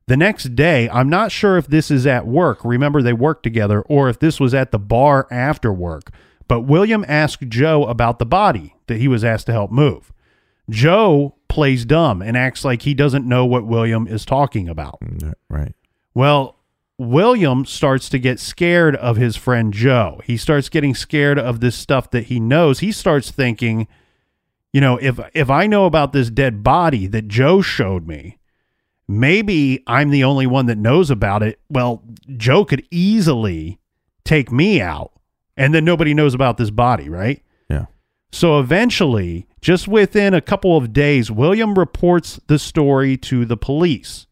The 0.07 0.17
next 0.17 0.55
day, 0.55 0.89
I'm 0.89 1.09
not 1.09 1.31
sure 1.33 1.57
if 1.57 1.67
this 1.67 1.91
is 1.91 2.07
at 2.07 2.25
work. 2.25 2.63
Remember, 2.63 3.01
they 3.01 3.13
worked 3.13 3.43
together, 3.43 3.81
or 3.83 4.07
if 4.09 4.19
this 4.19 4.39
was 4.39 4.53
at 4.53 4.71
the 4.71 4.79
bar 4.79 5.27
after 5.29 5.71
work. 5.73 6.11
But 6.47 6.61
William 6.61 7.03
asked 7.07 7.49
Joe 7.49 7.85
about 7.85 8.17
the 8.19 8.25
body 8.25 8.75
that 8.87 8.99
he 8.99 9.09
was 9.09 9.25
asked 9.25 9.47
to 9.47 9.51
help 9.51 9.69
move. 9.69 10.13
Joe 10.69 11.35
plays 11.49 11.83
dumb 11.85 12.21
and 12.21 12.37
acts 12.37 12.63
like 12.63 12.83
he 12.83 12.93
doesn't 12.93 13.27
know 13.27 13.45
what 13.45 13.65
William 13.65 14.07
is 14.07 14.25
talking 14.25 14.69
about. 14.69 14.99
Mm, 15.01 15.33
Right. 15.49 15.75
Well, 16.13 16.55
William 16.97 17.65
starts 17.65 18.09
to 18.09 18.17
get 18.17 18.39
scared 18.39 18.95
of 18.95 19.17
his 19.17 19.35
friend 19.35 19.73
Joe. 19.73 20.21
He 20.23 20.35
starts 20.35 20.67
getting 20.69 20.95
scared 20.95 21.37
of 21.37 21.59
this 21.59 21.75
stuff 21.75 22.09
that 22.11 22.25
he 22.25 22.39
knows. 22.39 22.79
He 22.79 22.91
starts 22.91 23.29
thinking, 23.29 23.87
you 24.73 24.81
know, 24.81 24.97
if 24.97 25.19
if 25.33 25.49
I 25.49 25.67
know 25.67 25.85
about 25.85 26.11
this 26.13 26.29
dead 26.29 26.63
body 26.63 27.07
that 27.07 27.27
Joe 27.27 27.61
showed 27.61 28.07
me, 28.07 28.37
maybe 29.07 29.83
I'm 29.87 30.09
the 30.09 30.23
only 30.23 30.47
one 30.47 30.65
that 30.67 30.77
knows 30.77 31.09
about 31.09 31.43
it. 31.43 31.59
Well, 31.69 32.03
Joe 32.35 32.65
could 32.65 32.85
easily 32.91 33.79
take 34.23 34.51
me 34.51 34.81
out 34.81 35.11
and 35.55 35.73
then 35.73 35.85
nobody 35.85 36.13
knows 36.13 36.33
about 36.33 36.57
this 36.57 36.69
body, 36.69 37.09
right? 37.09 37.41
Yeah. 37.69 37.85
So 38.31 38.59
eventually, 38.59 39.47
just 39.61 39.87
within 39.87 40.33
a 40.33 40.41
couple 40.41 40.77
of 40.77 40.93
days, 40.93 41.31
William 41.31 41.77
reports 41.77 42.39
the 42.47 42.59
story 42.59 43.17
to 43.17 43.45
the 43.45 43.57
police. 43.57 44.27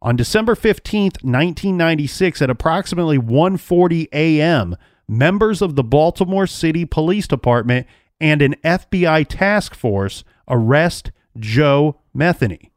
On 0.00 0.16
December 0.16 0.54
15th, 0.54 1.22
1996 1.22 2.42
at 2.42 2.50
approximately 2.50 3.18
1:40 3.18 4.08
a.m., 4.12 4.76
members 5.08 5.62
of 5.62 5.76
the 5.76 5.84
Baltimore 5.84 6.46
City 6.46 6.84
Police 6.84 7.28
Department 7.28 7.86
and 8.20 8.42
an 8.42 8.54
FBI 8.64 9.26
task 9.28 9.74
force 9.74 10.24
arrest 10.48 11.12
Joe 11.38 12.00
Metheny. 12.16 12.70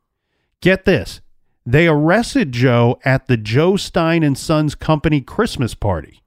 Get 0.62 0.86
this. 0.86 1.21
They 1.65 1.88
arrested 1.88 2.51
Joe 2.51 2.99
at 3.04 3.28
the 3.28 3.38
Joe 3.38 3.75
Stein 3.75 4.23
and 4.23 4.38
Sons 4.38 4.75
Company 4.75 5.21
Christmas 5.21 5.73
party. 5.73 6.21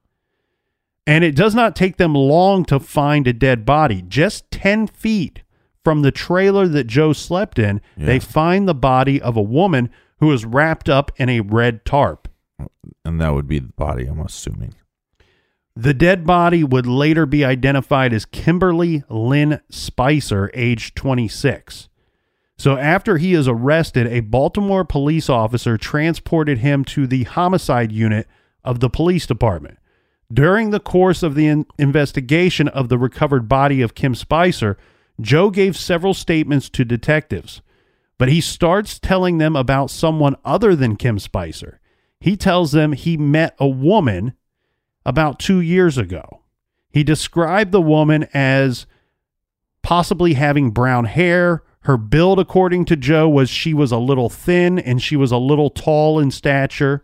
And 1.07 1.23
it 1.23 1.35
does 1.35 1.55
not 1.55 1.75
take 1.75 1.97
them 1.97 2.13
long 2.13 2.65
to 2.65 2.79
find 2.79 3.25
a 3.25 3.33
dead 3.33 3.65
body. 3.65 4.01
Just 4.01 4.51
10 4.51 4.87
feet 4.87 5.43
from 5.83 6.01
the 6.01 6.11
trailer 6.11 6.67
that 6.67 6.85
Joe 6.85 7.13
slept 7.13 7.57
in, 7.57 7.81
they 7.97 8.19
find 8.19 8.67
the 8.67 8.75
body 8.75 9.21
of 9.21 9.35
a 9.37 9.41
woman 9.41 9.89
who 10.19 10.27
was 10.27 10.45
wrapped 10.45 10.89
up 10.89 11.11
in 11.15 11.29
a 11.29 11.39
red 11.39 11.85
tarp. 11.85 12.27
And 13.05 13.19
that 13.21 13.33
would 13.33 13.47
be 13.47 13.59
the 13.59 13.73
body, 13.73 14.05
I'm 14.05 14.19
assuming. 14.19 14.75
The 15.75 15.93
dead 15.93 16.25
body 16.25 16.63
would 16.63 16.85
later 16.85 17.25
be 17.25 17.45
identified 17.45 18.11
as 18.11 18.25
Kimberly 18.25 19.03
Lynn 19.09 19.61
Spicer, 19.69 20.51
age 20.53 20.93
26. 20.93 21.88
So 22.59 22.75
after 22.75 23.17
he 23.17 23.33
is 23.33 23.47
arrested, 23.47 24.05
a 24.07 24.19
Baltimore 24.19 24.83
police 24.83 25.29
officer 25.29 25.77
transported 25.77 26.57
him 26.57 26.83
to 26.85 27.07
the 27.07 27.23
homicide 27.23 27.89
unit 27.93 28.27
of 28.65 28.81
the 28.81 28.89
police 28.89 29.25
department. 29.25 29.77
During 30.31 30.71
the 30.71 30.81
course 30.81 31.23
of 31.23 31.35
the 31.35 31.47
in- 31.47 31.65
investigation 31.77 32.67
of 32.67 32.89
the 32.89 32.97
recovered 32.97 33.47
body 33.47 33.81
of 33.81 33.95
Kim 33.95 34.13
Spicer, 34.13 34.77
Joe 35.21 35.49
gave 35.49 35.77
several 35.77 36.13
statements 36.13 36.69
to 36.71 36.83
detectives, 36.83 37.61
but 38.17 38.27
he 38.27 38.41
starts 38.41 38.99
telling 38.99 39.37
them 39.37 39.55
about 39.55 39.89
someone 39.89 40.35
other 40.43 40.75
than 40.75 40.97
Kim 40.97 41.17
Spicer. 41.17 41.79
He 42.19 42.35
tells 42.35 42.73
them 42.73 42.91
he 42.91 43.15
met 43.15 43.55
a 43.57 43.69
woman 43.69 44.33
about 45.05 45.39
two 45.39 45.61
years 45.61 45.97
ago. 45.97 46.41
He 46.91 47.05
described 47.05 47.71
the 47.71 47.79
woman 47.79 48.27
as 48.33 48.85
possibly 49.81 50.33
having 50.33 50.71
brown 50.71 51.05
hair. 51.05 51.63
Her 51.89 51.97
build, 51.97 52.37
according 52.37 52.85
to 52.85 52.95
Joe, 52.95 53.27
was 53.27 53.49
she 53.49 53.73
was 53.73 53.91
a 53.91 53.97
little 53.97 54.29
thin 54.29 54.77
and 54.77 55.01
she 55.01 55.15
was 55.15 55.31
a 55.31 55.39
little 55.39 55.71
tall 55.71 56.19
in 56.19 56.29
stature. 56.29 57.03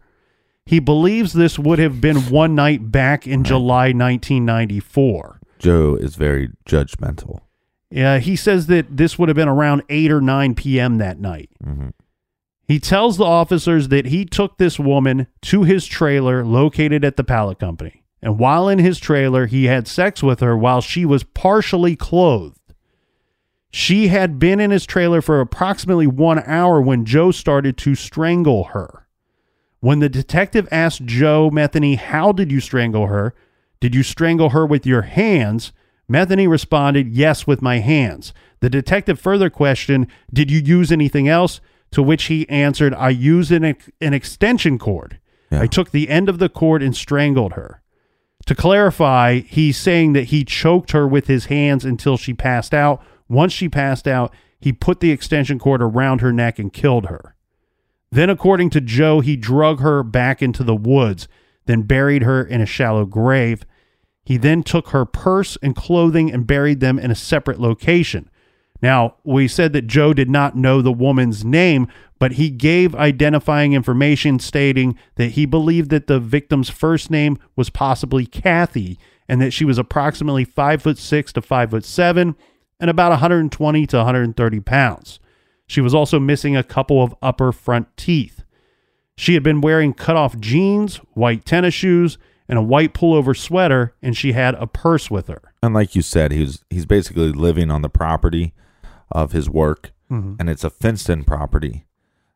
He 0.64 0.78
believes 0.78 1.34
this 1.34 1.58
would 1.58 1.80
have 1.80 2.00
been 2.00 2.30
one 2.30 2.54
night 2.54 2.92
back 2.92 3.26
in 3.26 3.44
July 3.44 3.86
1994. 3.94 5.40
Joe 5.58 5.96
is 5.96 6.16
very 6.16 6.50
judgmental. 6.68 7.40
Yeah, 7.90 8.20
he 8.20 8.36
says 8.36 8.68
that 8.68 8.96
this 8.96 9.18
would 9.18 9.28
have 9.28 9.36
been 9.36 9.48
around 9.48 9.82
8 9.90 10.12
or 10.12 10.22
9 10.22 10.54
p.m. 10.54 11.00
that 11.00 11.20
night. 11.20 11.50
Mhm. 11.66 11.94
He 12.68 12.80
tells 12.80 13.18
the 13.18 13.26
officers 13.26 13.88
that 13.88 14.06
he 14.06 14.24
took 14.24 14.60
this 14.60 14.78
woman 14.78 15.26
to 15.42 15.64
his 15.64 15.88
trailer 15.88 16.46
located 16.46 17.04
at 17.04 17.18
the 17.18 17.24
pallet 17.24 17.58
company. 17.58 18.04
And 18.22 18.38
while 18.38 18.70
in 18.70 18.78
his 18.78 19.00
trailer, 19.00 19.48
he 19.48 19.64
had 19.66 19.88
sex 19.88 20.22
with 20.22 20.42
her 20.42 20.56
while 20.56 20.82
she 20.82 21.06
was 21.06 21.24
partially 21.24 21.96
clothed. 21.96 22.60
She 23.72 24.08
had 24.08 24.40
been 24.40 24.60
in 24.60 24.72
his 24.72 24.86
trailer 24.86 25.22
for 25.22 25.42
approximately 25.42 26.08
one 26.08 26.40
hour 26.40 26.82
when 26.82 27.06
Joe 27.06 27.32
started 27.32 27.78
to 27.80 27.96
strangle 27.96 28.66
her. 28.66 29.08
When 29.80 30.00
the 30.00 30.10
detective 30.10 30.68
asked 30.72 31.06
Joe 31.06 31.50
Metheny, 31.52 31.98
How 31.98 32.32
did 32.32 32.52
you 32.52 32.60
strangle 32.60 33.08
her? 33.08 33.36
Did 33.80 33.94
you 33.94 34.04
strangle 34.04 34.50
her 34.50 34.66
with 34.66 34.86
your 34.86 35.04
hands? 35.04 35.74
Metheny 36.10 36.48
responded, 36.50 37.10
Yes, 37.10 37.46
with 37.46 37.62
my 37.62 37.80
hands. 37.80 38.34
The 38.62 38.70
detective 38.70 39.20
further 39.20 39.50
questioned, 39.50 40.08
Did 40.34 40.50
you 40.50 40.60
use 40.60 40.92
anything 40.92 41.28
else? 41.28 41.60
To 41.92 42.02
which 42.02 42.26
he 42.26 42.50
answered, 42.50 42.94
I 42.94 43.10
used 43.10 43.52
an, 43.52 43.64
ex- 43.64 43.90
an 44.02 44.14
extension 44.14 44.80
cord. 44.80 45.20
Yeah. 45.52 45.62
I 45.62 45.68
took 45.68 45.92
the 45.92 46.10
end 46.10 46.30
of 46.30 46.40
the 46.40 46.50
cord 46.50 46.82
and 46.82 46.96
strangled 46.96 47.54
her. 47.54 47.82
To 48.48 48.56
clarify, 48.56 49.40
he's 49.40 49.78
saying 49.78 50.14
that 50.14 50.26
he 50.26 50.44
choked 50.44 50.92
her 50.92 51.08
with 51.08 51.28
his 51.28 51.46
hands 51.46 51.86
until 51.86 52.18
she 52.18 52.34
passed 52.34 52.74
out. 52.74 53.04
Once 53.28 53.54
she 53.54 53.70
passed 53.70 54.08
out, 54.08 54.34
he 54.60 54.72
put 54.72 55.00
the 55.00 55.12
extension 55.12 55.60
cord 55.60 55.82
around 55.82 56.22
her 56.22 56.34
neck 56.34 56.60
and 56.60 56.74
killed 56.74 57.06
her. 57.08 57.36
Then, 58.12 58.30
according 58.30 58.70
to 58.72 58.82
Joe, 58.82 59.20
he 59.20 59.36
drug 59.36 59.80
her 59.80 60.04
back 60.04 60.42
into 60.42 60.64
the 60.64 60.76
woods, 60.76 61.28
then 61.66 61.82
buried 61.82 62.24
her 62.24 62.44
in 62.44 62.62
a 62.62 62.66
shallow 62.66 63.06
grave. 63.06 63.66
He 64.24 64.38
then 64.38 64.64
took 64.64 64.90
her 64.90 65.06
purse 65.06 65.58
and 65.62 65.76
clothing 65.76 66.32
and 66.32 66.48
buried 66.48 66.80
them 66.80 66.98
in 66.98 67.12
a 67.12 67.16
separate 67.16 67.60
location. 67.60 68.30
Now, 68.82 69.16
we 69.24 69.48
said 69.48 69.74
that 69.74 69.88
Joe 69.88 70.14
did 70.14 70.30
not 70.30 70.56
know 70.56 70.82
the 70.82 70.92
woman's 70.92 71.44
name, 71.44 71.88
but 72.20 72.34
he 72.34 72.50
gave 72.50 72.96
identifying 72.96 73.74
information 73.74 74.40
stating 74.40 74.98
that 75.16 75.32
he 75.32 75.46
believed 75.46 75.90
that 75.92 76.08
the 76.08 76.20
victim's 76.20 76.70
first 76.70 77.10
name 77.10 77.38
was 77.56 77.70
possibly 77.70 78.26
Kathy 78.26 79.00
and 79.28 79.42
that 79.42 79.52
she 79.52 79.66
was 79.66 79.78
approximately 79.78 80.46
five 80.46 80.82
foot 80.82 80.98
six 80.98 81.34
to 81.34 81.42
five 81.42 81.72
foot 81.72 81.86
seven 81.86 82.36
and 82.80 82.90
about 82.90 83.12
120 83.12 83.86
to 83.88 83.98
130 83.98 84.60
pounds. 84.62 85.20
She 85.68 85.82
was 85.82 85.94
also 85.94 86.20
missing 86.20 86.56
a 86.56 86.64
couple 86.64 87.02
of 87.02 87.16
upper 87.22 87.52
front 87.52 87.96
teeth. 87.98 88.44
She 89.18 89.34
had 89.34 89.44
been 89.44 89.62
wearing 89.62 89.94
cut 89.94 90.16
off 90.16 90.40
jeans, 90.40 90.98
white 91.14 91.46
tennis 91.46 91.74
shoes, 91.74 92.18
and 92.48 92.60
a 92.60 92.62
white 92.62 92.94
pullover 92.94 93.36
sweater, 93.36 93.96
and 94.02 94.16
she 94.16 94.34
had 94.34 94.56
a 94.56 94.68
purse 94.68 95.10
with 95.10 95.28
her. 95.28 95.42
And 95.64 95.74
like 95.74 95.96
you 95.96 96.02
said, 96.02 96.32
he's 96.32 96.64
he's 96.70 96.86
basically 96.86 97.32
living 97.32 97.72
on 97.72 97.82
the 97.82 97.90
property 97.90 98.54
of 99.12 99.32
his 99.32 99.50
work, 99.50 99.94
mm-hmm. 100.12 100.36
and 100.40 100.50
it's 100.50 100.64
a 100.64 100.70
fenced 100.70 101.10
in 101.10 101.24
property, 101.24 101.86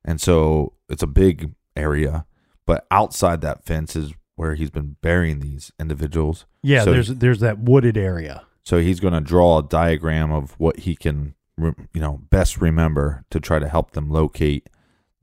and 0.04 0.20
so 0.20 0.74
it's 0.88 1.04
a 1.04 1.08
big 1.08 1.54
area. 1.76 2.26
But 2.66 2.88
outside 2.90 3.42
that 3.42 3.66
fence 3.66 3.96
is 3.96 4.14
where 4.36 4.56
he's 4.56 4.72
been 4.72 4.96
burying 5.02 5.40
these 5.42 5.72
individuals. 5.80 6.46
Yeah, 6.64 6.86
So- 6.86 6.92
there's 6.94 7.10
there's 7.10 7.40
that 7.42 7.60
wooded 7.60 7.98
area. 7.98 8.44
So 8.64 8.80
he's 8.80 9.00
going 9.00 9.14
to 9.14 9.22
draw 9.22 9.60
a 9.60 9.64
diagram 9.64 10.32
of 10.32 10.52
what 10.60 10.80
he 10.80 10.96
can, 10.96 11.36
re- 11.58 11.74
you 11.94 12.02
know, 12.02 12.22
best 12.30 12.60
remember 12.60 13.26
to 13.30 13.40
try 13.40 13.60
to 13.60 13.68
help 13.68 13.92
them 13.92 14.10
locate 14.10 14.70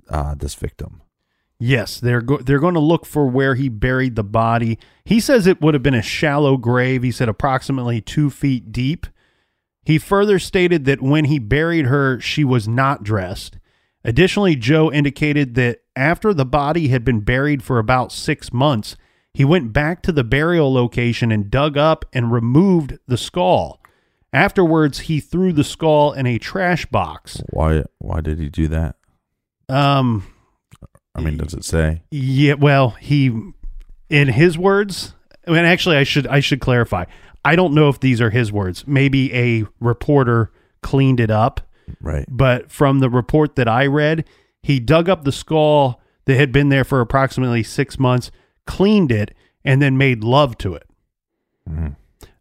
uh, 0.08 0.34
this 0.34 0.54
victim. 0.54 1.02
Yes, 1.58 2.00
they're 2.00 2.20
go- 2.20 2.38
they're 2.38 2.58
going 2.58 2.74
to 2.74 2.80
look 2.80 3.06
for 3.06 3.26
where 3.26 3.54
he 3.54 3.68
buried 3.68 4.14
the 4.14 4.24
body. 4.24 4.78
He 5.04 5.20
says 5.20 5.46
it 5.46 5.60
would 5.60 5.74
have 5.74 5.82
been 5.82 5.94
a 5.94 6.02
shallow 6.02 6.56
grave. 6.56 7.02
He 7.02 7.12
said 7.12 7.28
approximately 7.28 8.00
two 8.00 8.28
feet 8.28 8.72
deep. 8.72 9.06
He 9.84 9.98
further 9.98 10.38
stated 10.38 10.84
that 10.84 11.00
when 11.00 11.26
he 11.26 11.38
buried 11.38 11.86
her, 11.86 12.20
she 12.20 12.44
was 12.44 12.66
not 12.66 13.04
dressed. 13.04 13.58
Additionally, 14.04 14.54
Joe 14.54 14.92
indicated 14.92 15.54
that 15.54 15.80
after 15.94 16.34
the 16.34 16.44
body 16.44 16.88
had 16.88 17.04
been 17.04 17.20
buried 17.20 17.62
for 17.62 17.78
about 17.78 18.12
six 18.12 18.52
months, 18.52 18.96
he 19.36 19.44
went 19.44 19.70
back 19.74 20.00
to 20.04 20.12
the 20.12 20.24
burial 20.24 20.72
location 20.72 21.30
and 21.30 21.50
dug 21.50 21.76
up 21.76 22.06
and 22.10 22.32
removed 22.32 22.98
the 23.06 23.18
skull. 23.18 23.82
Afterwards, 24.32 25.00
he 25.00 25.20
threw 25.20 25.52
the 25.52 25.62
skull 25.62 26.12
in 26.14 26.26
a 26.26 26.38
trash 26.38 26.86
box. 26.86 27.42
Why? 27.50 27.84
Why 27.98 28.22
did 28.22 28.38
he 28.38 28.48
do 28.48 28.66
that? 28.68 28.96
Um, 29.68 30.26
I 31.14 31.20
mean, 31.20 31.36
does 31.36 31.52
it 31.52 31.64
say? 31.64 32.02
Yeah, 32.10 32.54
well, 32.54 32.90
he 32.90 33.26
in 34.08 34.28
his 34.28 34.56
words, 34.56 35.14
and 35.44 35.58
actually 35.58 35.96
I 35.98 36.04
should 36.04 36.26
I 36.26 36.40
should 36.40 36.60
clarify. 36.60 37.04
I 37.44 37.56
don't 37.56 37.74
know 37.74 37.90
if 37.90 38.00
these 38.00 38.22
are 38.22 38.30
his 38.30 38.50
words. 38.50 38.86
Maybe 38.86 39.32
a 39.34 39.64
reporter 39.80 40.50
cleaned 40.82 41.20
it 41.20 41.30
up, 41.30 41.60
Right. 42.00 42.24
but 42.28 42.70
from 42.72 43.00
the 43.00 43.10
report 43.10 43.56
that 43.56 43.68
I 43.68 43.86
read, 43.86 44.24
he 44.62 44.80
dug 44.80 45.08
up 45.10 45.24
the 45.24 45.32
skull 45.32 46.00
that 46.24 46.36
had 46.36 46.52
been 46.52 46.70
there 46.70 46.84
for 46.84 47.00
approximately 47.02 47.62
6 47.62 47.98
months, 47.98 48.30
cleaned 48.66 49.10
it, 49.12 49.34
and 49.64 49.80
then 49.80 49.96
made 49.96 50.22
love 50.24 50.56
to 50.58 50.74
it. 50.74 50.84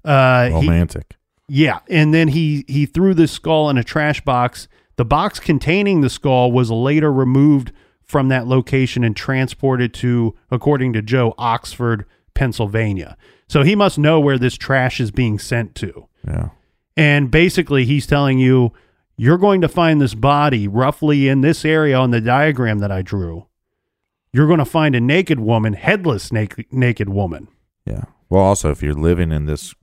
Uh, 0.04 0.48
he- 0.48 0.54
Romantic. 0.54 1.16
yeah, 1.48 1.80
and 1.90 2.14
then 2.14 2.30
he 2.30 2.64
he 2.68 2.86
threw 2.86 3.14
the 3.14 3.28
skull 3.28 3.70
in 3.70 3.78
a 3.78 3.84
trash 3.84 4.22
box. 4.22 4.68
The 4.98 5.06
box 5.06 5.40
containing 5.40 6.02
the 6.02 6.10
skull 6.10 6.52
was 6.52 6.72
later 6.72 7.12
removed 7.12 7.72
from 8.04 8.30
that 8.30 8.48
location 8.48 9.04
and 9.04 9.16
transported 9.16 9.94
to, 9.96 10.36
according 10.52 10.94
to 10.94 11.02
Joe, 11.02 11.34
Oxford, 11.38 12.06
Pennsylvania. 12.36 13.18
So 13.48 13.64
he 13.64 13.76
must 13.76 13.98
know 13.98 14.20
where 14.20 14.38
this 14.38 14.56
trash 14.56 15.00
is 15.00 15.12
being 15.12 15.40
sent 15.40 15.76
to. 15.76 16.08
yeah. 16.28 16.50
And 16.98 17.30
basically, 17.30 17.84
he's 17.84 18.08
telling 18.08 18.40
you, 18.40 18.72
you're 19.18 19.38
going 19.38 19.60
to 19.62 19.68
find 19.68 20.00
this 20.00 20.14
body 20.14 20.66
roughly 20.68 21.28
in 21.28 21.42
this 21.42 21.66
area 21.66 21.98
on 21.98 22.12
the 22.12 22.22
diagram 22.22 22.80
that 22.80 22.92
I 22.92 23.02
drew. 23.02 23.48
You're 24.36 24.48
going 24.48 24.60
to 24.60 24.66
find 24.66 24.96
a 24.96 25.00
naked 25.00 25.40
woman, 25.40 25.72
headless 25.72 26.30
naked, 26.30 26.66
naked 26.70 27.08
woman. 27.08 27.48
Yeah. 27.86 28.04
Well, 28.30 28.42
also, 28.42 28.70
if 28.70 28.84
you're 28.84 28.94
living 28.94 29.32
in 29.32 29.46
this, 29.46 29.74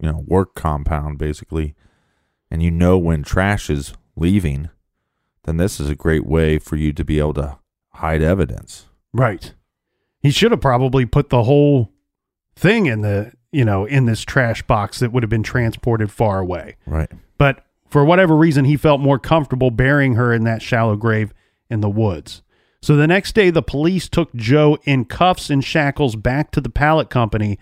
you 0.00 0.10
know, 0.10 0.24
work 0.26 0.54
compound, 0.54 1.18
basically, 1.18 1.74
and 2.50 2.62
you 2.62 2.70
know 2.70 2.96
when 2.96 3.22
trash 3.22 3.68
is 3.68 3.92
leaving, 4.16 4.70
then 5.42 5.58
this 5.58 5.78
is 5.78 5.90
a 5.90 5.94
great 5.94 6.24
way 6.24 6.58
for 6.58 6.76
you 6.76 6.94
to 6.94 7.04
be 7.04 7.18
able 7.18 7.34
to 7.34 7.58
hide 7.90 8.22
evidence. 8.22 8.86
Right. 9.12 9.52
He 10.20 10.30
should 10.30 10.52
have 10.52 10.62
probably 10.62 11.04
put 11.04 11.28
the 11.28 11.42
whole 11.42 11.92
thing 12.56 12.86
in 12.86 13.02
the, 13.02 13.32
you 13.52 13.66
know, 13.66 13.84
in 13.84 14.06
this 14.06 14.22
trash 14.22 14.62
box 14.62 15.00
that 15.00 15.12
would 15.12 15.22
have 15.22 15.28
been 15.28 15.42
transported 15.42 16.10
far 16.10 16.38
away. 16.38 16.78
Right. 16.86 17.10
But 17.36 17.66
for 17.90 18.02
whatever 18.06 18.34
reason, 18.34 18.64
he 18.64 18.78
felt 18.78 19.02
more 19.02 19.18
comfortable 19.18 19.70
burying 19.70 20.14
her 20.14 20.32
in 20.32 20.44
that 20.44 20.62
shallow 20.62 20.96
grave 20.96 21.34
in 21.68 21.82
the 21.82 21.90
woods. 21.90 22.40
So 22.82 22.96
the 22.96 23.06
next 23.06 23.34
day, 23.34 23.50
the 23.50 23.62
police 23.62 24.08
took 24.08 24.34
Joe 24.34 24.78
in 24.84 25.04
cuffs 25.04 25.50
and 25.50 25.62
shackles 25.62 26.16
back 26.16 26.50
to 26.52 26.60
the 26.60 26.70
pallet 26.70 27.10
company, 27.10 27.58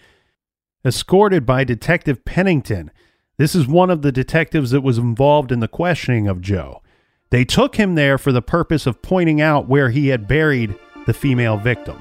escorted 0.85 1.44
by 1.44 1.64
Detective 1.64 2.24
Pennington. 2.24 2.90
This 3.37 3.54
is 3.54 3.66
one 3.66 3.90
of 3.90 4.02
the 4.02 4.12
detectives 4.12 4.70
that 4.70 4.83
was 4.83 4.98
involved 4.98 5.50
in 5.50 5.61
the 5.61 5.68
questioning 5.68 6.28
of 6.28 6.40
Joe. 6.40 6.83
They 7.31 7.44
took 7.44 7.76
him 7.76 7.94
there 7.94 8.16
for 8.16 8.33
the 8.33 8.42
purpose 8.42 8.87
of 8.87 9.02
pointing 9.02 9.40
out 9.40 9.68
where 9.68 9.90
he 9.90 10.09
had 10.09 10.28
buried 10.28 10.74
the 11.07 11.12
female 11.12 11.57
victim. 11.57 12.00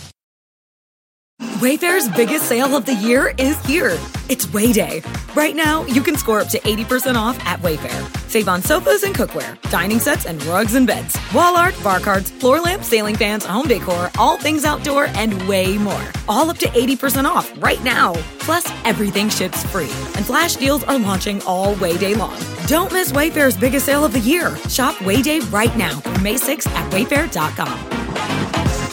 Wayfair's 1.61 2.09
biggest 2.15 2.47
sale 2.47 2.75
of 2.75 2.87
the 2.87 2.95
year 2.95 3.35
is 3.37 3.55
here. 3.67 3.91
It's 4.29 4.47
Wayday. 4.47 5.05
Right 5.35 5.55
now, 5.55 5.85
you 5.85 6.01
can 6.01 6.17
score 6.17 6.41
up 6.41 6.47
to 6.47 6.59
80% 6.59 7.15
off 7.15 7.39
at 7.45 7.59
Wayfair. 7.59 8.01
Save 8.27 8.47
on 8.47 8.63
sofas 8.63 9.03
and 9.03 9.13
cookware, 9.13 9.61
dining 9.69 9.99
sets 9.99 10.25
and 10.25 10.43
rugs 10.45 10.73
and 10.73 10.87
beds, 10.87 11.15
wall 11.35 11.55
art, 11.55 11.75
bar 11.83 11.99
cards, 11.99 12.31
floor 12.31 12.59
lamps, 12.59 12.87
ceiling 12.87 13.15
fans, 13.15 13.45
home 13.45 13.67
decor, 13.67 14.09
all 14.17 14.39
things 14.39 14.65
outdoor, 14.65 15.05
and 15.05 15.39
way 15.47 15.77
more. 15.77 16.01
All 16.27 16.49
up 16.49 16.57
to 16.57 16.67
80% 16.67 17.25
off 17.25 17.53
right 17.61 17.83
now. 17.83 18.13
Plus, 18.39 18.65
everything 18.83 19.29
ships 19.29 19.63
free. 19.67 19.91
And 20.15 20.25
flash 20.25 20.55
deals 20.55 20.83
are 20.85 20.97
launching 20.97 21.43
all 21.43 21.75
Wayday 21.75 22.17
long. 22.17 22.41
Don't 22.65 22.91
miss 22.91 23.11
Wayfair's 23.11 23.55
biggest 23.55 23.85
sale 23.85 24.03
of 24.03 24.13
the 24.13 24.19
year. 24.19 24.57
Shop 24.67 24.95
Wayday 24.95 25.41
right 25.53 25.77
now 25.77 25.99
through 25.99 26.23
May 26.23 26.37
6th 26.37 26.65
at 26.71 26.91
wayfair.com. 26.91 27.77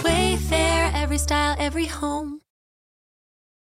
Wayfair, 0.05 0.93
every 0.93 1.17
style, 1.17 1.57
every 1.59 1.87
home. 1.87 2.38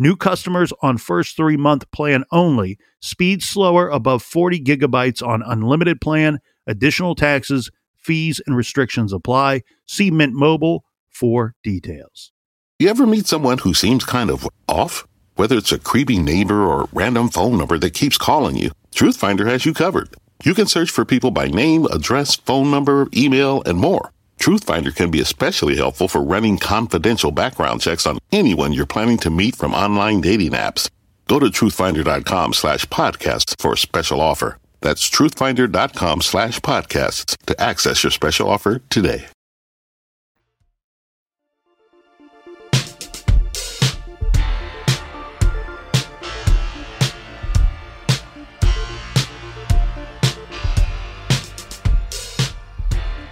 New 0.00 0.14
customers 0.14 0.72
on 0.80 0.96
first 0.96 1.36
three 1.36 1.56
month 1.56 1.90
plan 1.90 2.24
only. 2.30 2.78
Speed 3.00 3.42
slower 3.42 3.88
above 3.88 4.22
40 4.22 4.60
gigabytes 4.62 5.26
on 5.26 5.42
unlimited 5.42 6.00
plan. 6.00 6.38
Additional 6.68 7.16
taxes, 7.16 7.70
fees, 7.96 8.40
and 8.46 8.56
restrictions 8.56 9.12
apply. 9.12 9.62
See 9.86 10.12
Mint 10.12 10.34
Mobile 10.34 10.84
for 11.08 11.56
details. 11.64 12.30
You 12.78 12.88
ever 12.88 13.06
meet 13.06 13.26
someone 13.26 13.58
who 13.58 13.74
seems 13.74 14.04
kind 14.04 14.30
of 14.30 14.48
off? 14.68 15.04
Whether 15.34 15.56
it's 15.56 15.72
a 15.72 15.80
creepy 15.80 16.18
neighbor 16.20 16.62
or 16.62 16.88
random 16.92 17.28
phone 17.28 17.58
number 17.58 17.76
that 17.78 17.94
keeps 17.94 18.18
calling 18.18 18.56
you, 18.56 18.70
Truthfinder 18.94 19.46
has 19.46 19.66
you 19.66 19.74
covered. 19.74 20.14
You 20.44 20.54
can 20.54 20.68
search 20.68 20.92
for 20.92 21.04
people 21.04 21.32
by 21.32 21.48
name, 21.48 21.86
address, 21.86 22.36
phone 22.36 22.70
number, 22.70 23.08
email, 23.16 23.64
and 23.66 23.78
more. 23.78 24.12
Truthfinder 24.38 24.94
can 24.94 25.10
be 25.10 25.20
especially 25.20 25.76
helpful 25.76 26.08
for 26.08 26.22
running 26.22 26.58
confidential 26.58 27.32
background 27.32 27.80
checks 27.80 28.06
on 28.06 28.18
anyone 28.32 28.72
you're 28.72 28.86
planning 28.86 29.18
to 29.18 29.30
meet 29.30 29.56
from 29.56 29.74
online 29.74 30.20
dating 30.20 30.52
apps. 30.52 30.88
Go 31.26 31.38
to 31.38 31.46
truthfinder.com 31.46 32.54
slash 32.54 32.86
podcasts 32.86 33.60
for 33.60 33.72
a 33.74 33.76
special 33.76 34.20
offer. 34.20 34.58
That's 34.80 35.10
truthfinder.com 35.10 36.22
slash 36.22 36.60
podcasts 36.60 37.36
to 37.46 37.60
access 37.60 38.04
your 38.04 38.12
special 38.12 38.48
offer 38.48 38.80
today. 38.88 39.26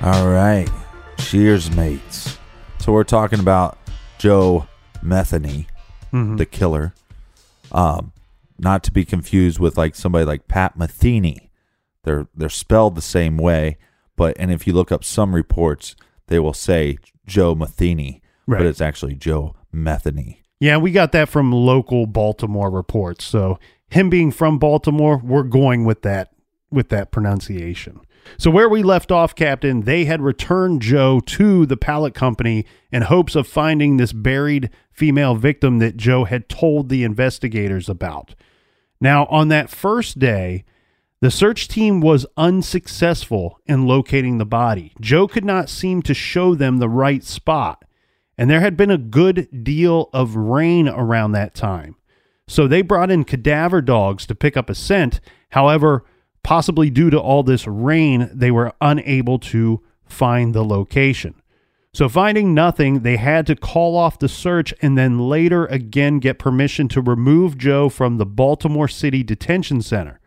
All 0.02 0.28
right. 0.28 0.68
Cheers, 1.30 1.74
mates. 1.74 2.38
So 2.78 2.92
we're 2.92 3.02
talking 3.02 3.40
about 3.40 3.78
Joe 4.16 4.68
Metheny, 5.02 5.66
the 6.12 6.46
killer. 6.46 6.94
Um, 7.72 8.12
not 8.60 8.84
to 8.84 8.92
be 8.92 9.04
confused 9.04 9.58
with 9.58 9.76
like 9.76 9.96
somebody 9.96 10.24
like 10.24 10.46
Pat 10.46 10.78
Metheny. 10.78 11.48
They're 12.04 12.28
they're 12.36 12.48
spelled 12.48 12.94
the 12.94 13.02
same 13.02 13.38
way, 13.38 13.76
but 14.14 14.36
and 14.38 14.52
if 14.52 14.68
you 14.68 14.72
look 14.72 14.92
up 14.92 15.02
some 15.02 15.34
reports, 15.34 15.96
they 16.28 16.38
will 16.38 16.54
say 16.54 16.96
Joe 17.26 17.56
Metheny. 17.56 18.20
Right. 18.46 18.58
but 18.58 18.66
it's 18.68 18.80
actually 18.80 19.16
Joe 19.16 19.56
Metheny. 19.74 20.36
Yeah, 20.60 20.76
we 20.76 20.92
got 20.92 21.10
that 21.10 21.28
from 21.28 21.50
local 21.52 22.06
Baltimore 22.06 22.70
reports. 22.70 23.24
So 23.24 23.58
him 23.90 24.08
being 24.08 24.30
from 24.30 24.60
Baltimore, 24.60 25.20
we're 25.24 25.42
going 25.42 25.84
with 25.84 26.02
that 26.02 26.30
with 26.70 26.88
that 26.90 27.10
pronunciation. 27.10 28.00
So 28.38 28.50
where 28.50 28.68
we 28.68 28.82
left 28.82 29.10
off, 29.10 29.34
Captain, 29.34 29.82
they 29.82 30.04
had 30.04 30.20
returned 30.20 30.82
Joe 30.82 31.20
to 31.20 31.66
the 31.66 31.76
pallet 31.76 32.14
company 32.14 32.66
in 32.92 33.02
hopes 33.02 33.34
of 33.34 33.46
finding 33.46 33.96
this 33.96 34.12
buried 34.12 34.70
female 34.90 35.34
victim 35.34 35.78
that 35.78 35.96
Joe 35.96 36.24
had 36.24 36.48
told 36.48 36.88
the 36.88 37.04
investigators 37.04 37.88
about. 37.88 38.34
Now, 39.00 39.26
on 39.26 39.48
that 39.48 39.70
first 39.70 40.18
day, 40.18 40.64
the 41.20 41.30
search 41.30 41.68
team 41.68 42.00
was 42.00 42.26
unsuccessful 42.36 43.58
in 43.66 43.86
locating 43.86 44.38
the 44.38 44.44
body. 44.44 44.92
Joe 45.00 45.26
could 45.26 45.44
not 45.44 45.70
seem 45.70 46.02
to 46.02 46.14
show 46.14 46.54
them 46.54 46.76
the 46.76 46.88
right 46.88 47.24
spot, 47.24 47.84
and 48.36 48.50
there 48.50 48.60
had 48.60 48.76
been 48.76 48.90
a 48.90 48.98
good 48.98 49.64
deal 49.64 50.10
of 50.12 50.36
rain 50.36 50.88
around 50.88 51.32
that 51.32 51.54
time. 51.54 51.96
So 52.48 52.68
they 52.68 52.82
brought 52.82 53.10
in 53.10 53.24
cadaver 53.24 53.80
dogs 53.80 54.26
to 54.26 54.34
pick 54.34 54.56
up 54.56 54.70
a 54.70 54.74
scent. 54.74 55.20
However, 55.50 56.04
possibly 56.46 56.90
due 56.90 57.10
to 57.10 57.18
all 57.18 57.42
this 57.42 57.66
rain, 57.66 58.30
they 58.32 58.52
were 58.52 58.72
unable 58.80 59.36
to 59.36 59.82
find 60.04 60.54
the 60.54 60.64
location. 60.64 61.34
So, 61.92 62.08
finding 62.08 62.54
nothing, 62.54 63.00
they 63.00 63.16
had 63.16 63.48
to 63.48 63.56
call 63.56 63.96
off 63.96 64.20
the 64.20 64.28
search 64.28 64.72
and 64.80 64.96
then 64.96 65.18
later 65.18 65.66
again 65.66 66.20
get 66.20 66.38
permission 66.38 66.86
to 66.90 67.00
remove 67.00 67.58
Joe 67.58 67.88
from 67.88 68.18
the 68.18 68.26
Baltimore 68.26 68.86
City 68.86 69.24
Detention 69.24 69.82
Center. 69.82 70.20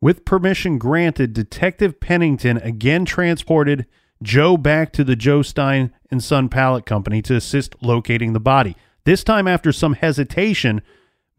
With 0.00 0.24
permission 0.24 0.78
granted, 0.78 1.32
Detective 1.32 1.98
Pennington 1.98 2.58
again 2.58 3.04
transported 3.04 3.86
Joe 4.22 4.56
back 4.56 4.92
to 4.92 5.02
the 5.02 5.16
Joe 5.16 5.42
Stein 5.42 5.92
and 6.08 6.22
Son 6.22 6.50
Pallet 6.50 6.86
Company 6.86 7.20
to 7.22 7.34
assist 7.34 7.74
locating 7.82 8.32
the 8.32 8.38
body. 8.38 8.76
This 9.04 9.24
time, 9.24 9.48
after 9.48 9.72
some 9.72 9.94
hesitation, 9.94 10.82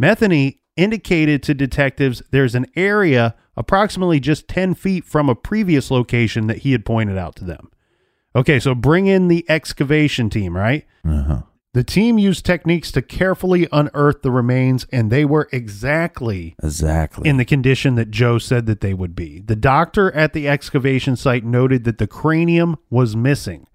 Metheny 0.01 0.59
indicated 0.75 1.43
to 1.43 1.53
detectives 1.53 2.21
there's 2.31 2.55
an 2.55 2.65
area 2.75 3.35
approximately 3.55 4.19
just 4.19 4.47
10 4.47 4.73
feet 4.75 5.05
from 5.05 5.29
a 5.29 5.35
previous 5.35 5.91
location 5.91 6.47
that 6.47 6.59
he 6.59 6.71
had 6.71 6.85
pointed 6.85 7.17
out 7.17 7.35
to 7.35 7.43
them. 7.45 7.69
Okay, 8.35 8.59
so 8.59 8.73
bring 8.73 9.05
in 9.07 9.27
the 9.27 9.45
excavation 9.47 10.29
team, 10.29 10.55
right? 10.57 10.85
Uh-huh. 11.05 11.43
The 11.73 11.83
team 11.83 12.19
used 12.19 12.45
techniques 12.45 12.91
to 12.91 13.01
carefully 13.01 13.67
unearth 13.71 14.21
the 14.21 14.29
remains, 14.31 14.85
and 14.91 15.11
they 15.11 15.25
were 15.25 15.49
exactly 15.51 16.55
Exactly. 16.63 17.27
in 17.27 17.37
the 17.37 17.45
condition 17.45 17.95
that 17.95 18.11
Joe 18.11 18.37
said 18.37 18.67
that 18.67 18.81
they 18.81 18.93
would 18.93 19.15
be. 19.15 19.39
The 19.39 19.55
doctor 19.55 20.11
at 20.11 20.33
the 20.33 20.47
excavation 20.47 21.15
site 21.15 21.43
noted 21.43 21.83
that 21.85 21.97
the 21.97 22.05
cranium 22.07 22.77
was 22.91 23.15
missing. 23.15 23.67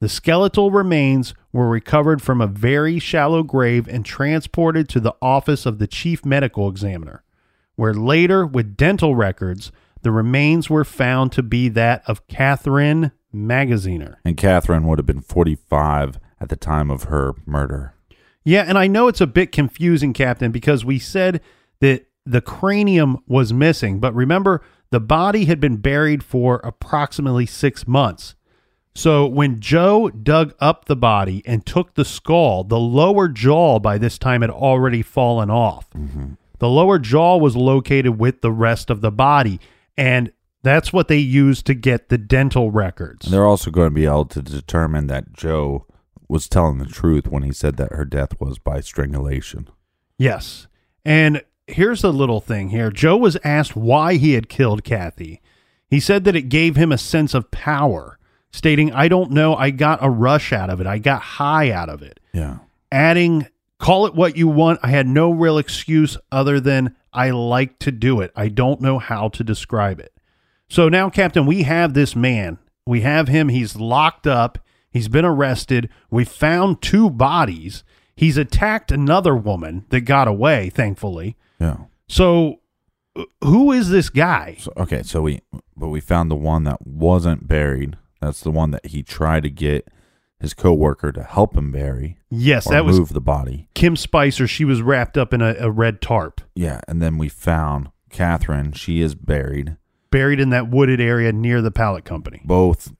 The 0.00 0.08
skeletal 0.08 0.70
remains 0.70 1.34
were 1.52 1.68
recovered 1.68 2.22
from 2.22 2.40
a 2.40 2.46
very 2.46 2.98
shallow 2.98 3.42
grave 3.42 3.86
and 3.86 4.04
transported 4.04 4.88
to 4.88 5.00
the 5.00 5.14
office 5.20 5.66
of 5.66 5.78
the 5.78 5.86
chief 5.86 6.24
medical 6.24 6.68
examiner, 6.68 7.22
where 7.76 7.92
later, 7.92 8.46
with 8.46 8.78
dental 8.78 9.14
records, 9.14 9.70
the 10.00 10.10
remains 10.10 10.70
were 10.70 10.86
found 10.86 11.32
to 11.32 11.42
be 11.42 11.68
that 11.68 12.02
of 12.06 12.26
Catherine 12.28 13.12
Magaziner. 13.34 14.16
and 14.24 14.36
Catherine 14.36 14.86
would 14.86 14.98
have 14.98 15.06
been 15.06 15.20
45 15.20 16.18
at 16.40 16.48
the 16.48 16.56
time 16.56 16.90
of 16.90 17.04
her 17.04 17.34
murder. 17.44 17.94
Yeah, 18.42 18.64
and 18.66 18.78
I 18.78 18.86
know 18.86 19.06
it's 19.06 19.20
a 19.20 19.26
bit 19.26 19.52
confusing, 19.52 20.14
Captain, 20.14 20.50
because 20.50 20.84
we 20.84 20.98
said 20.98 21.42
that 21.80 22.06
the 22.24 22.40
cranium 22.40 23.18
was 23.26 23.52
missing, 23.52 24.00
but 24.00 24.14
remember, 24.14 24.62
the 24.90 25.00
body 25.00 25.44
had 25.44 25.60
been 25.60 25.76
buried 25.76 26.24
for 26.24 26.56
approximately 26.64 27.44
six 27.44 27.86
months. 27.86 28.34
So 28.94 29.26
when 29.26 29.60
Joe 29.60 30.10
dug 30.10 30.54
up 30.60 30.86
the 30.86 30.96
body 30.96 31.42
and 31.46 31.64
took 31.64 31.94
the 31.94 32.04
skull, 32.04 32.64
the 32.64 32.78
lower 32.78 33.28
jaw 33.28 33.78
by 33.78 33.98
this 33.98 34.18
time 34.18 34.40
had 34.40 34.50
already 34.50 35.02
fallen 35.02 35.50
off. 35.50 35.88
Mm-hmm. 35.90 36.32
The 36.58 36.68
lower 36.68 36.98
jaw 36.98 37.38
was 37.38 37.56
located 37.56 38.18
with 38.18 38.42
the 38.42 38.52
rest 38.52 38.90
of 38.90 39.00
the 39.00 39.12
body, 39.12 39.60
and 39.96 40.32
that's 40.62 40.92
what 40.92 41.08
they 41.08 41.18
used 41.18 41.64
to 41.66 41.74
get 41.74 42.08
the 42.08 42.18
dental 42.18 42.70
records. 42.70 43.26
And 43.26 43.32
they're 43.32 43.46
also 43.46 43.70
going 43.70 43.88
to 43.88 43.94
be 43.94 44.04
able 44.04 44.26
to 44.26 44.42
determine 44.42 45.06
that 45.06 45.32
Joe 45.32 45.86
was 46.28 46.48
telling 46.48 46.78
the 46.78 46.86
truth 46.86 47.26
when 47.26 47.42
he 47.42 47.52
said 47.52 47.76
that 47.76 47.92
her 47.92 48.04
death 48.04 48.38
was 48.40 48.58
by 48.58 48.80
strangulation. 48.80 49.68
Yes. 50.18 50.68
And 51.04 51.42
here's 51.66 52.04
a 52.04 52.10
little 52.10 52.40
thing 52.40 52.68
here. 52.68 52.90
Joe 52.90 53.16
was 53.16 53.38
asked 53.42 53.74
why 53.74 54.14
he 54.14 54.34
had 54.34 54.48
killed 54.48 54.84
Kathy. 54.84 55.40
He 55.88 55.98
said 55.98 56.24
that 56.24 56.36
it 56.36 56.50
gave 56.50 56.76
him 56.76 56.92
a 56.92 56.98
sense 56.98 57.34
of 57.34 57.50
power, 57.50 58.18
stating, 58.50 58.92
I 58.92 59.08
don't 59.08 59.30
know, 59.30 59.54
I 59.54 59.70
got 59.70 60.02
a 60.02 60.10
rush 60.10 60.52
out 60.52 60.70
of 60.70 60.80
it. 60.80 60.86
I 60.86 60.98
got 60.98 61.22
high 61.22 61.70
out 61.70 61.88
of 61.88 62.02
it. 62.02 62.20
Yeah. 62.32 62.58
Adding, 62.92 63.46
call 63.78 64.06
it 64.06 64.14
what 64.14 64.36
you 64.36 64.48
want. 64.48 64.80
I 64.82 64.88
had 64.88 65.06
no 65.06 65.30
real 65.30 65.58
excuse 65.58 66.16
other 66.32 66.60
than 66.60 66.96
I 67.12 67.30
like 67.30 67.78
to 67.80 67.92
do 67.92 68.20
it. 68.20 68.32
I 68.36 68.48
don't 68.48 68.80
know 68.80 68.98
how 68.98 69.28
to 69.30 69.44
describe 69.44 70.00
it. 70.00 70.12
So 70.68 70.88
now, 70.88 71.10
Captain, 71.10 71.46
we 71.46 71.64
have 71.64 71.94
this 71.94 72.14
man. 72.14 72.58
We 72.86 73.00
have 73.00 73.28
him. 73.28 73.48
He's 73.48 73.76
locked 73.76 74.26
up. 74.26 74.58
He's 74.90 75.08
been 75.08 75.24
arrested. 75.24 75.88
We 76.10 76.24
found 76.24 76.82
two 76.82 77.10
bodies. 77.10 77.84
He's 78.14 78.36
attacked 78.36 78.92
another 78.92 79.34
woman 79.34 79.86
that 79.90 80.02
got 80.02 80.28
away, 80.28 80.70
thankfully. 80.70 81.36
Yeah. 81.58 81.76
So, 82.08 82.60
uh, 83.16 83.24
who 83.42 83.72
is 83.72 83.90
this 83.90 84.10
guy? 84.10 84.56
So, 84.58 84.72
okay, 84.76 85.02
so 85.02 85.22
we 85.22 85.40
but 85.76 85.88
we 85.88 86.00
found 86.00 86.30
the 86.30 86.36
one 86.36 86.64
that 86.64 86.86
wasn't 86.86 87.48
buried. 87.48 87.96
That's 88.20 88.40
the 88.40 88.50
one 88.50 88.70
that 88.72 88.86
he 88.86 89.02
tried 89.02 89.42
to 89.44 89.50
get 89.50 89.88
his 90.38 90.54
coworker 90.54 91.12
to 91.12 91.22
help 91.22 91.56
him 91.56 91.70
bury. 91.72 92.18
Yes, 92.30 92.68
that 92.68 92.84
was 92.84 92.98
move 92.98 93.12
the 93.12 93.20
body. 93.20 93.68
Kim 93.74 93.96
Spicer. 93.96 94.46
She 94.46 94.64
was 94.64 94.80
wrapped 94.82 95.18
up 95.18 95.34
in 95.34 95.40
a, 95.42 95.54
a 95.58 95.70
red 95.70 96.00
tarp, 96.00 96.40
Yeah, 96.54 96.80
and 96.88 97.02
then 97.02 97.18
we 97.18 97.28
found 97.28 97.90
Catherine. 98.10 98.72
She 98.72 99.00
is 99.00 99.14
buried. 99.14 99.76
buried 100.10 100.40
in 100.40 100.50
that 100.50 100.68
wooded 100.68 101.00
area 101.00 101.32
near 101.32 101.60
the 101.62 101.70
pallet 101.70 102.04
company. 102.04 102.40
Both 102.44 102.92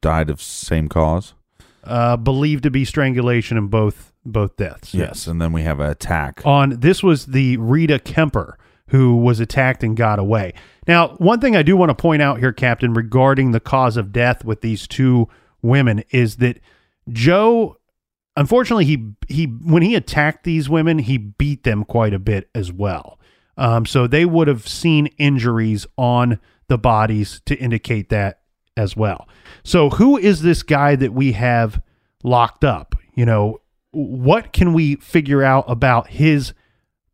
died 0.00 0.28
of 0.30 0.40
same 0.42 0.88
cause. 0.88 1.34
Uh, 1.84 2.16
believed 2.16 2.62
to 2.64 2.70
be 2.70 2.84
strangulation 2.84 3.56
in 3.56 3.66
both 3.68 4.12
both 4.24 4.56
deaths. 4.56 4.94
Yes, 4.94 5.26
and 5.26 5.40
then 5.40 5.52
we 5.52 5.62
have 5.62 5.80
an 5.80 5.90
attack. 5.90 6.42
on 6.44 6.78
this 6.80 7.02
was 7.02 7.26
the 7.26 7.56
Rita 7.56 7.98
Kemper 7.98 8.56
who 8.92 9.16
was 9.16 9.40
attacked 9.40 9.82
and 9.82 9.96
got 9.96 10.18
away. 10.18 10.52
Now, 10.86 11.14
one 11.16 11.40
thing 11.40 11.56
I 11.56 11.62
do 11.62 11.78
want 11.78 11.88
to 11.88 11.94
point 11.94 12.20
out 12.20 12.40
here, 12.40 12.52
Captain, 12.52 12.92
regarding 12.92 13.52
the 13.52 13.58
cause 13.58 13.96
of 13.96 14.12
death 14.12 14.44
with 14.44 14.60
these 14.60 14.86
two 14.86 15.28
women 15.62 16.04
is 16.10 16.36
that 16.36 16.60
Joe, 17.08 17.78
unfortunately, 18.36 18.84
he 18.84 19.12
he 19.28 19.46
when 19.46 19.82
he 19.82 19.94
attacked 19.94 20.44
these 20.44 20.68
women, 20.68 20.98
he 20.98 21.16
beat 21.16 21.64
them 21.64 21.84
quite 21.84 22.12
a 22.12 22.18
bit 22.18 22.50
as 22.54 22.70
well. 22.70 23.18
Um, 23.56 23.86
so 23.86 24.06
they 24.06 24.26
would 24.26 24.46
have 24.46 24.68
seen 24.68 25.06
injuries 25.16 25.86
on 25.96 26.38
the 26.68 26.76
bodies 26.76 27.40
to 27.46 27.56
indicate 27.56 28.10
that 28.10 28.40
as 28.76 28.94
well. 28.94 29.26
So 29.64 29.88
who 29.88 30.18
is 30.18 30.42
this 30.42 30.62
guy 30.62 30.96
that 30.96 31.14
we 31.14 31.32
have 31.32 31.80
locked 32.22 32.62
up? 32.62 32.94
You 33.14 33.24
know, 33.24 33.62
what 33.92 34.52
can 34.52 34.74
we 34.74 34.96
figure 34.96 35.42
out 35.42 35.64
about 35.66 36.08
his 36.08 36.52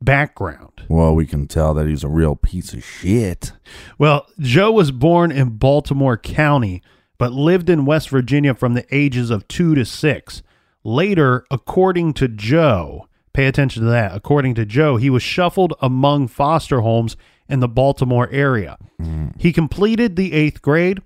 background? 0.01 0.85
Well, 0.89 1.15
we 1.15 1.27
can 1.27 1.47
tell 1.47 1.75
that 1.75 1.87
he's 1.87 2.05
a 2.05 2.09
real 2.09 2.37
piece 2.37 2.73
of 2.73 2.85
shit. 2.85 3.53
Well, 3.99 4.27
Joe 4.39 4.73
was 4.73 4.91
born 4.91 5.33
in 5.33 5.59
Baltimore 5.59 6.17
County, 6.17 6.83
but 7.19 7.33
lived 7.33 7.69
in 7.69 7.85
West 7.85 8.11
Virginia 8.11 8.55
from 8.55 8.75
the 8.75 8.87
ages 8.95 9.31
of 9.31 9.49
two 9.49 9.75
to 9.75 9.85
six. 9.85 10.43
Later, 10.85 11.45
according 11.51 12.15
to 12.15 12.29
Joe, 12.29 13.09
pay 13.33 13.47
attention 13.47 13.83
to 13.83 13.91
that. 13.91 14.15
According 14.15 14.55
to 14.55 14.65
Joe, 14.65 14.97
he 14.97 15.11
was 15.11 15.23
shuffled 15.23 15.75
among 15.81 16.29
foster 16.29 16.81
homes 16.81 17.17
in 17.49 17.61
the 17.61 17.69
Baltimore 17.69 18.29
area. 18.31 18.79
Mm. 19.01 19.41
He 19.41 19.53
completed 19.53 20.17
the 20.17 20.33
eighth 20.33 20.63
grade, 20.63 21.03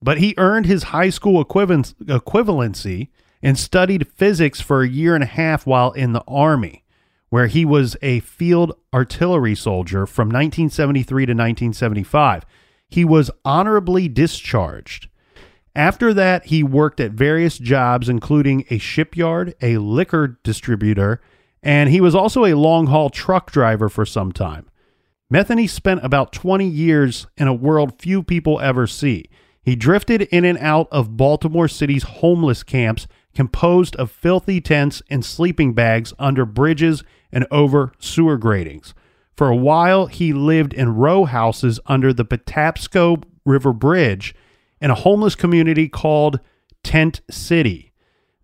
but 0.00 0.18
he 0.18 0.34
earned 0.38 0.66
his 0.66 0.84
high 0.84 1.10
school 1.10 1.44
equivalency 1.44 3.08
and 3.42 3.58
studied 3.58 4.08
physics 4.08 4.60
for 4.60 4.82
a 4.82 4.88
year 4.88 5.14
and 5.14 5.24
a 5.24 5.26
half 5.26 5.66
while 5.66 5.92
in 5.92 6.12
the 6.12 6.24
Army, 6.28 6.81
where 7.32 7.46
he 7.46 7.64
was 7.64 7.96
a 8.02 8.20
field 8.20 8.74
artillery 8.92 9.54
soldier 9.54 10.04
from 10.04 10.28
1973 10.28 11.24
to 11.24 11.32
1975. 11.32 12.44
He 12.90 13.06
was 13.06 13.30
honorably 13.42 14.06
discharged. 14.06 15.08
After 15.74 16.12
that, 16.12 16.44
he 16.48 16.62
worked 16.62 17.00
at 17.00 17.12
various 17.12 17.56
jobs, 17.56 18.10
including 18.10 18.66
a 18.68 18.76
shipyard, 18.76 19.54
a 19.62 19.78
liquor 19.78 20.40
distributor, 20.44 21.22
and 21.62 21.88
he 21.88 22.02
was 22.02 22.14
also 22.14 22.44
a 22.44 22.52
long 22.52 22.88
haul 22.88 23.08
truck 23.08 23.50
driver 23.50 23.88
for 23.88 24.04
some 24.04 24.32
time. 24.32 24.68
Metheny 25.32 25.66
spent 25.66 26.04
about 26.04 26.34
20 26.34 26.66
years 26.66 27.26
in 27.38 27.48
a 27.48 27.54
world 27.54 27.98
few 27.98 28.22
people 28.22 28.60
ever 28.60 28.86
see. 28.86 29.24
He 29.62 29.74
drifted 29.74 30.20
in 30.20 30.44
and 30.44 30.58
out 30.58 30.86
of 30.92 31.16
Baltimore 31.16 31.68
City's 31.68 32.02
homeless 32.02 32.62
camps, 32.62 33.06
composed 33.34 33.96
of 33.96 34.10
filthy 34.10 34.60
tents 34.60 35.02
and 35.10 35.24
sleeping 35.24 35.72
bags 35.72 36.12
under 36.18 36.44
bridges 36.44 37.02
and 37.30 37.46
over 37.50 37.92
sewer 37.98 38.36
gratings. 38.36 38.94
For 39.36 39.48
a 39.48 39.56
while, 39.56 40.06
he 40.06 40.32
lived 40.32 40.74
in 40.74 40.96
row 40.96 41.24
houses 41.24 41.80
under 41.86 42.12
the 42.12 42.24
Patapsco 42.24 43.22
River 43.44 43.72
Bridge 43.72 44.34
in 44.80 44.90
a 44.90 44.96
homeless 44.96 45.34
community 45.34 45.88
called 45.88 46.40
Tent 46.82 47.20
City. 47.30 47.92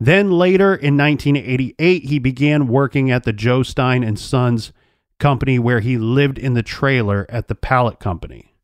Then 0.01 0.31
later 0.31 0.75
in 0.75 0.97
1988, 0.97 2.05
he 2.05 2.19
began 2.19 2.69
working 2.69 3.11
at 3.11 3.25
the 3.25 3.33
Joe 3.33 3.63
Stein 3.63 4.05
and 4.05 4.19
Sons 4.19 4.73
company 5.19 5.59
where 5.59 5.81
he 5.81 5.99
lived 5.99 6.39
in 6.39 6.55
the 6.55 6.63
trailer 6.63 7.27
at 7.29 7.49
the 7.49 7.57
pallet 7.57 7.99
company. 7.99 8.55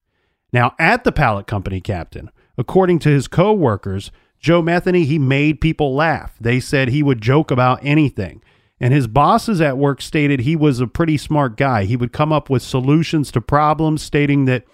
Now, 0.53 0.75
at 0.79 1.03
the 1.03 1.12
pallet 1.12 1.49
company, 1.49 1.81
Captain, 1.81 2.31
according 2.57 3.01
to 3.01 3.09
his 3.09 3.27
co-workers, 3.27 4.12
Joe 4.45 4.62
Metheny, 4.62 5.07
he 5.07 5.18
made 5.18 5.62
people 5.62 5.95
laugh. 5.95 6.34
They 6.38 6.61
said 6.61 6.88
he 6.88 7.03
would 7.03 7.22
joke 7.22 7.51
about 7.51 7.80
anything. 7.82 8.42
And 8.78 8.92
his 8.92 9.07
bosses 9.07 9.62
at 9.62 9.78
work 9.78 10.03
stated 10.03 10.40
he 10.40 10.55
was 10.55 10.80
a 10.80 10.86
pretty 10.86 11.16
smart 11.16 11.57
guy. 11.57 11.84
He 11.84 11.97
would 11.97 12.12
come 12.12 12.30
up 12.30 12.51
with 12.51 12.61
solutions 12.61 13.32
to 13.32 13.40
problems, 13.40 14.03
stating 14.03 14.45
that 14.45 14.64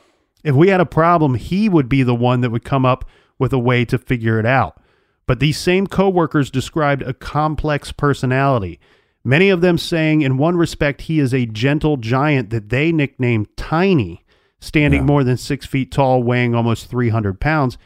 if 0.42 0.56
we 0.56 0.70
had 0.70 0.80
a 0.80 0.86
problem, 0.86 1.36
he 1.36 1.68
would 1.68 1.88
be 1.88 2.02
the 2.02 2.16
one 2.16 2.40
that 2.40 2.50
would 2.50 2.64
come 2.64 2.84
up 2.84 3.04
with 3.38 3.52
a 3.52 3.60
way 3.60 3.84
to 3.84 3.96
figure 3.96 4.40
it 4.40 4.44
out. 4.46 4.82
But 5.24 5.38
these 5.38 5.56
same 5.56 5.86
coworkers 5.86 6.50
described 6.50 7.02
a 7.02 7.14
complex 7.14 7.92
personality, 7.92 8.80
many 9.22 9.50
of 9.50 9.60
them 9.60 9.78
saying 9.78 10.22
in 10.22 10.36
one 10.36 10.56
respect 10.56 11.02
he 11.02 11.20
is 11.20 11.32
a 11.32 11.46
gentle 11.46 11.96
giant 11.96 12.50
that 12.50 12.70
they 12.70 12.90
nicknamed 12.90 13.56
Tiny, 13.56 14.24
standing 14.58 15.02
Yeah. 15.02 15.06
more 15.06 15.22
than 15.22 15.36
six 15.36 15.64
feet 15.64 15.92
tall, 15.92 16.24
weighing 16.24 16.56
almost 16.56 16.90
300 16.90 17.38
pounds, 17.38 17.78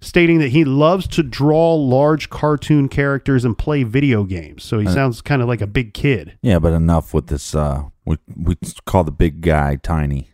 stating 0.00 0.38
that 0.38 0.48
he 0.48 0.64
loves 0.64 1.06
to 1.08 1.22
draw 1.22 1.74
large 1.74 2.30
cartoon 2.30 2.88
characters 2.88 3.44
and 3.44 3.56
play 3.56 3.82
video 3.82 4.24
games. 4.24 4.64
So 4.64 4.78
he 4.78 4.86
sounds 4.86 5.20
kind 5.20 5.42
of 5.42 5.48
like 5.48 5.60
a 5.60 5.66
big 5.66 5.94
kid. 5.94 6.38
Yeah, 6.42 6.58
but 6.58 6.72
enough 6.72 7.12
with 7.12 7.28
this. 7.28 7.54
Uh, 7.54 7.84
we 8.04 8.16
we 8.36 8.56
call 8.86 9.04
the 9.04 9.12
big 9.12 9.40
guy 9.42 9.76
tiny. 9.76 10.30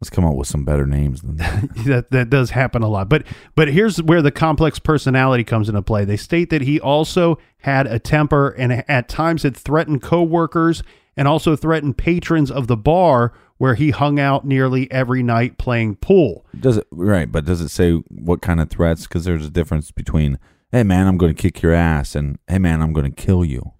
Let's 0.00 0.10
come 0.10 0.24
up 0.24 0.36
with 0.36 0.46
some 0.46 0.64
better 0.64 0.86
names 0.86 1.22
than 1.22 1.36
that. 1.38 1.74
that 1.86 2.10
that 2.10 2.30
does 2.30 2.50
happen 2.50 2.82
a 2.82 2.88
lot. 2.88 3.08
But 3.08 3.26
but 3.56 3.68
here's 3.68 4.00
where 4.02 4.22
the 4.22 4.30
complex 4.30 4.78
personality 4.78 5.42
comes 5.42 5.68
into 5.68 5.82
play. 5.82 6.04
They 6.04 6.16
state 6.16 6.50
that 6.50 6.62
he 6.62 6.78
also 6.78 7.38
had 7.58 7.86
a 7.86 7.98
temper 7.98 8.50
and 8.50 8.84
at 8.88 9.08
times 9.08 9.42
had 9.42 9.56
threatened 9.56 10.02
coworkers 10.02 10.82
and 11.16 11.26
also 11.26 11.56
threatened 11.56 11.98
patrons 11.98 12.50
of 12.50 12.68
the 12.68 12.76
bar 12.76 13.32
where 13.58 13.74
he 13.74 13.90
hung 13.90 14.18
out 14.18 14.46
nearly 14.46 14.90
every 14.90 15.22
night 15.22 15.58
playing 15.58 15.96
pool. 15.96 16.46
Does 16.58 16.78
it 16.78 16.86
right? 16.90 17.30
But 17.30 17.44
does 17.44 17.60
it 17.60 17.68
say 17.68 17.92
what 18.08 18.40
kind 18.40 18.60
of 18.60 18.70
threats? 18.70 19.02
Because 19.02 19.24
there's 19.24 19.44
a 19.44 19.50
difference 19.50 19.90
between 19.90 20.38
"Hey 20.72 20.82
man, 20.84 21.06
I'm 21.06 21.18
going 21.18 21.34
to 21.34 21.40
kick 21.40 21.60
your 21.60 21.74
ass" 21.74 22.14
and 22.14 22.38
"Hey 22.48 22.58
man, 22.58 22.80
I'm 22.80 22.92
going 22.92 23.12
to 23.12 23.22
kill 23.22 23.44
you." 23.44 23.72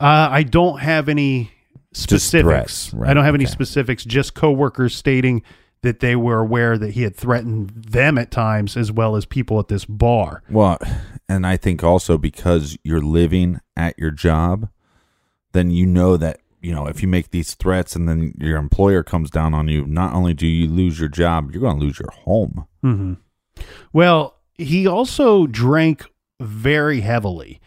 Uh, 0.00 0.28
I 0.30 0.42
don't 0.42 0.80
have 0.80 1.08
any 1.08 1.50
specifics. 1.92 2.88
threats, 2.88 2.94
right, 2.94 3.10
I 3.10 3.14
don't 3.14 3.24
have 3.24 3.34
any 3.34 3.46
specifics. 3.46 4.04
Just 4.04 4.34
coworkers 4.34 4.94
stating 4.94 5.42
that 5.82 6.00
they 6.00 6.16
were 6.16 6.40
aware 6.40 6.76
that 6.76 6.92
he 6.92 7.02
had 7.02 7.14
threatened 7.14 7.70
them 7.70 8.18
at 8.18 8.30
times 8.30 8.76
as 8.76 8.90
well 8.90 9.14
as 9.14 9.24
people 9.24 9.60
at 9.60 9.68
this 9.68 9.84
bar. 9.84 10.42
Well, 10.50 10.78
and 11.28 11.46
I 11.46 11.56
think 11.56 11.84
also 11.84 12.18
because 12.18 12.76
you're 12.82 13.00
living 13.00 13.60
at 13.76 13.96
your 13.98 14.10
job, 14.10 14.70
then 15.52 15.70
you 15.70 15.86
know 15.86 16.16
that 16.16 16.40
you 16.60 16.74
know 16.74 16.86
if 16.86 17.02
you 17.02 17.08
make 17.08 17.30
these 17.30 17.54
threats 17.54 17.94
and 17.96 18.08
then 18.08 18.34
your 18.38 18.56
employer 18.58 19.02
comes 19.02 19.30
down 19.30 19.54
on 19.54 19.68
you, 19.68 19.86
not 19.86 20.14
only 20.14 20.34
do 20.34 20.46
you 20.46 20.68
lose 20.68 20.98
your 20.98 21.08
job, 21.08 21.50
you're 21.52 21.60
going 21.62 21.78
to 21.78 21.84
lose 21.84 21.98
your 21.98 22.10
home. 22.10 22.66
hmm 22.82 23.14
Well, 23.92 24.36
he 24.54 24.86
also 24.86 25.46
drank 25.46 26.04
very 26.40 27.00
heavily. 27.00 27.60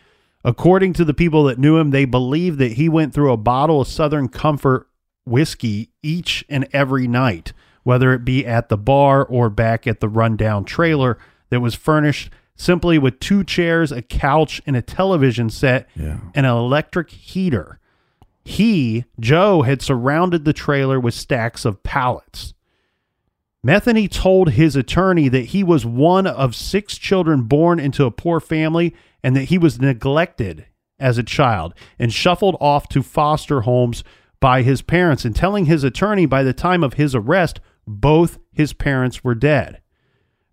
According 0.44 0.94
to 0.94 1.06
the 1.06 1.14
people 1.14 1.44
that 1.46 1.60
knew 1.60 1.78
him, 1.78 1.92
they 1.92 2.06
believe 2.06 2.58
that 2.58 2.74
he 2.74 2.89
went 2.89 3.14
through 3.14 3.32
a 3.32 3.38
bottle 3.38 3.82
of 3.82 3.88
Southern 3.88 4.28
Comfort 4.28 4.88
whiskey 5.26 5.92
each 6.02 6.44
and 6.50 6.68
every 6.74 7.08
night, 7.08 7.54
whether 7.84 8.12
it 8.14 8.26
be 8.26 8.46
at 8.46 8.70
the 8.70 8.78
bar 8.78 9.24
or 9.24 9.50
back 9.52 9.86
at 9.86 10.00
the 10.00 10.10
rundown 10.10 10.66
trailer 10.66 11.18
that 11.50 11.60
was 11.62 11.76
furnished 11.76 12.32
simply 12.56 12.98
with 12.98 13.20
two 13.20 13.44
chairs, 13.44 13.92
a 13.92 14.02
couch, 14.02 14.62
and 14.66 14.76
a 14.76 14.82
television 14.82 15.50
set, 15.50 15.88
Yeah. 15.96 16.20
and 16.34 16.46
an 16.46 16.52
electric 16.52 17.10
heater. 17.12 17.80
He, 18.44 19.06
Joe, 19.20 19.62
had 19.62 19.82
surrounded 19.82 20.46
the 20.46 20.54
trailer 20.54 21.00
with 21.00 21.14
stacks 21.14 21.66
of 21.66 21.84
pallets. 21.84 22.54
Metheny 23.66 24.10
told 24.10 24.52
his 24.52 24.76
attorney 24.76 25.28
that 25.28 25.48
he 25.48 25.64
was 25.64 25.86
one 25.86 26.26
of 26.26 26.56
six 26.56 26.98
children 26.98 27.44
born 27.44 27.80
into 27.80 28.06
a 28.06 28.12
poor 28.12 28.39
family 28.39 28.96
and 29.24 29.36
that 29.36 29.46
he 29.46 29.58
was 29.60 29.80
neglected 29.80 30.66
as 31.00 31.18
a 31.18 31.24
child 31.24 31.74
and 32.00 32.12
shuffled 32.12 32.58
off 32.60 32.88
to 32.89 33.04
foster 33.04 33.62
homes 33.62 34.04
by 34.39 34.64
his 34.64 34.82
parents, 34.82 35.24
and 35.24 35.36
telling 35.36 35.66
his 35.66 35.84
attorney 35.84 36.26
by 36.26 36.42
the 36.42 36.54
time 36.54 36.84
of 36.84 36.96
his 36.96 37.14
arrest, 37.14 37.60
both 37.86 38.39
his 38.52 38.74
parents 38.74 39.24
were 39.24 39.36
dead. 39.36 39.81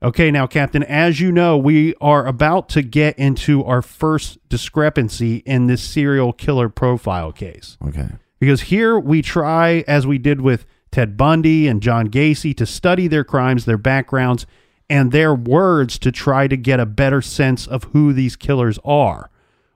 Okay, 0.01 0.31
now, 0.31 0.47
Captain, 0.47 0.85
as 0.85 1.21
you 1.21 1.33
know, 1.33 1.59
we 1.59 1.95
are 2.01 2.25
about 2.27 2.69
to 2.71 2.83
get 2.83 3.19
into 3.19 3.65
our 3.65 3.83
first 3.83 4.39
discrepancy 4.49 5.39
in 5.39 5.67
this 5.67 5.83
serial 5.83 6.33
killer 6.33 6.69
profile 6.69 7.33
case 7.33 7.77
Okay. 7.85 8.09
because 8.39 8.63
here 8.63 8.97
we 8.99 9.23
try, 9.23 9.83
as 9.89 10.07
we 10.07 10.17
did 10.19 10.41
with 10.41 10.67
Ted 10.93 11.17
Bundy 11.17 11.67
and 11.67 11.83
John 11.83 12.09
Gacy, 12.09 12.57
to 12.59 12.65
study 12.65 13.09
their 13.09 13.25
crimes, 13.25 13.65
their 13.65 13.77
backgrounds, 13.77 14.47
and 14.89 15.11
their 15.11 15.35
words 15.35 15.99
to 15.99 16.13
try 16.13 16.47
to 16.47 16.57
get 16.57 16.79
a 16.79 16.87
better 16.87 17.21
sense 17.21 17.67
of 17.67 17.85
who 17.93 18.13
these 18.13 18.37
killers 18.37 18.79
are, 18.85 19.31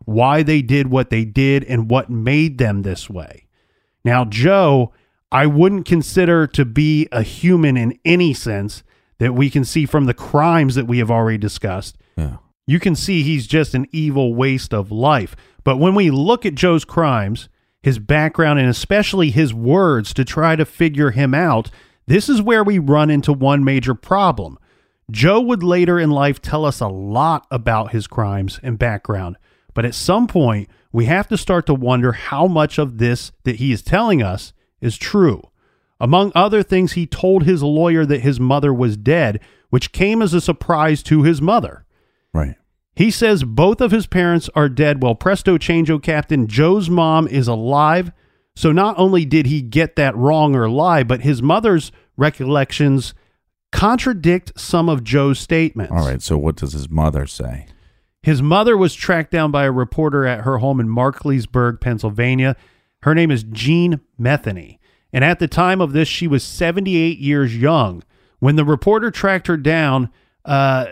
why 0.05 0.45
they 0.45 0.63
did 0.63 0.87
what 0.87 1.11
they 1.11 1.25
did, 1.25 1.65
and 1.65 1.91
what 1.91 2.09
made 2.11 2.59
them 2.59 2.83
this 2.83 3.11
way. 3.11 3.47
Now, 4.05 4.25
Joe, 4.25 4.93
I 5.33 5.47
wouldn't 5.47 5.85
consider 5.85 6.47
to 6.47 6.65
be 6.65 7.09
a 7.11 7.23
human 7.23 7.77
in 7.77 7.99
any 8.05 8.33
sense 8.33 8.85
that 9.19 9.35
we 9.35 9.51
can 9.51 9.65
see 9.65 9.87
from 9.87 10.07
the 10.07 10.15
crimes 10.15 10.75
that 10.75 10.87
we 10.87 10.99
have 10.99 11.11
already 11.11 11.39
discussed 11.39 11.97
Yeah. 12.17 12.37
you 12.67 12.79
can 12.81 12.95
see 12.95 13.23
he's 13.23 13.47
just 13.47 13.75
an 13.75 13.87
evil 13.93 14.35
waste 14.35 14.73
of 14.75 14.91
life. 14.91 15.35
But 15.65 15.79
when 15.79 15.95
we 15.95 16.11
look 16.11 16.45
at 16.47 16.55
Joe's 16.55 16.85
crimes, 16.85 17.49
his 17.83 17.99
background, 17.99 18.59
and 18.59 18.69
especially 18.69 19.31
his 19.31 19.53
words 19.55 20.13
to 20.15 20.25
try 20.25 20.57
to 20.57 20.65
figure 20.65 21.11
him 21.11 21.35
out, 21.35 21.71
this 22.07 22.29
is 22.29 22.43
where 22.43 22.65
we 22.65 22.79
run 22.79 23.11
into 23.11 23.33
one 23.33 23.65
major 23.65 23.95
problem. 23.95 24.59
Joe 25.11 25.41
would 25.41 25.63
later 25.63 25.99
in 26.01 26.11
life 26.11 26.41
tell 26.41 26.65
us 26.65 26.81
a 26.81 26.89
lot 26.89 27.47
about 27.51 27.93
his 27.93 28.07
crimes 28.07 28.59
and 28.63 28.79
background, 28.79 29.37
but 29.75 29.85
at 29.85 29.95
some 29.95 30.27
point, 30.27 30.69
we 30.93 31.05
have 31.07 31.29
to 31.29 31.37
start 31.39 31.67
to 31.67 31.75
wonder 31.75 32.13
how 32.13 32.47
much 32.47 32.79
of 32.79 32.99
this 32.99 33.33
that 33.45 33.57
he 33.57 33.73
is 33.73 33.83
telling 33.83 34.23
us 34.23 34.53
is 34.81 34.97
true. 34.97 35.43
Among 36.03 36.33
other 36.35 36.65
things, 36.65 36.93
he 36.93 37.07
told 37.07 37.45
his 37.45 37.63
lawyer 37.63 38.05
that 38.05 38.23
his 38.23 38.41
mother 38.41 38.75
was 38.75 38.97
dead, 38.97 39.39
which 39.71 39.93
came 39.93 40.21
as 40.21 40.35
a 40.35 40.41
surprise 40.41 41.01
to 41.05 41.23
his 41.23 41.41
mother. 41.41 41.87
Right. 42.35 42.57
He 42.97 43.13
says 43.13 43.45
both 43.45 43.81
of 43.81 43.93
his 43.93 44.09
parents 44.09 44.51
are 44.57 44.69
dead. 44.69 45.01
Well, 45.01 45.15
presto 45.15 45.59
changeo, 45.59 46.03
Captain. 46.03 46.49
Joe's 46.49 46.91
mom 46.91 47.29
is 47.29 47.47
alive. 47.47 48.11
So 48.57 48.73
not 48.73 48.99
only 48.99 49.25
did 49.25 49.47
he 49.47 49.63
get 49.63 49.95
that 49.95 50.17
wrong 50.17 50.57
or 50.57 50.69
lie, 50.69 51.05
but 51.05 51.21
his 51.21 51.41
mother's 51.41 51.93
recollections 52.17 53.15
contradict 53.71 54.59
some 54.59 54.89
of 54.89 55.05
Joe's 55.05 55.39
statements. 55.39 55.93
All 55.93 56.05
right. 56.05 56.21
So 56.21 56.37
what 56.37 56.57
does 56.57 56.73
his 56.73 56.91
mother 56.91 57.29
say? 57.29 57.67
His 58.25 58.43
mother 58.43 58.77
was 58.77 58.93
tracked 58.93 59.31
down 59.31 59.53
by 59.53 59.67
a 59.67 59.73
reporter 59.73 60.27
at 60.27 60.41
her 60.41 60.59
home 60.59 60.81
in 60.81 60.89
Markleysburg, 60.89 61.81
Pennsylvania. 61.81 62.57
Her 63.03 63.15
name 63.15 63.31
is 63.31 63.45
Jean 63.45 64.01
Metheny. 64.21 64.79
And 65.13 65.25
at 65.25 65.39
the 65.39 65.49
time 65.49 65.81
of 65.81 65.93
this, 65.93 66.09
she 66.09 66.27
was 66.27 66.43
78 66.43 67.19
years 67.19 67.57
young. 67.57 68.03
When 68.39 68.57
the 68.57 68.65
reporter 68.65 69.11
tracked 69.11 69.47
her 69.47 69.57
down, 69.57 70.11
uh, 70.45 70.87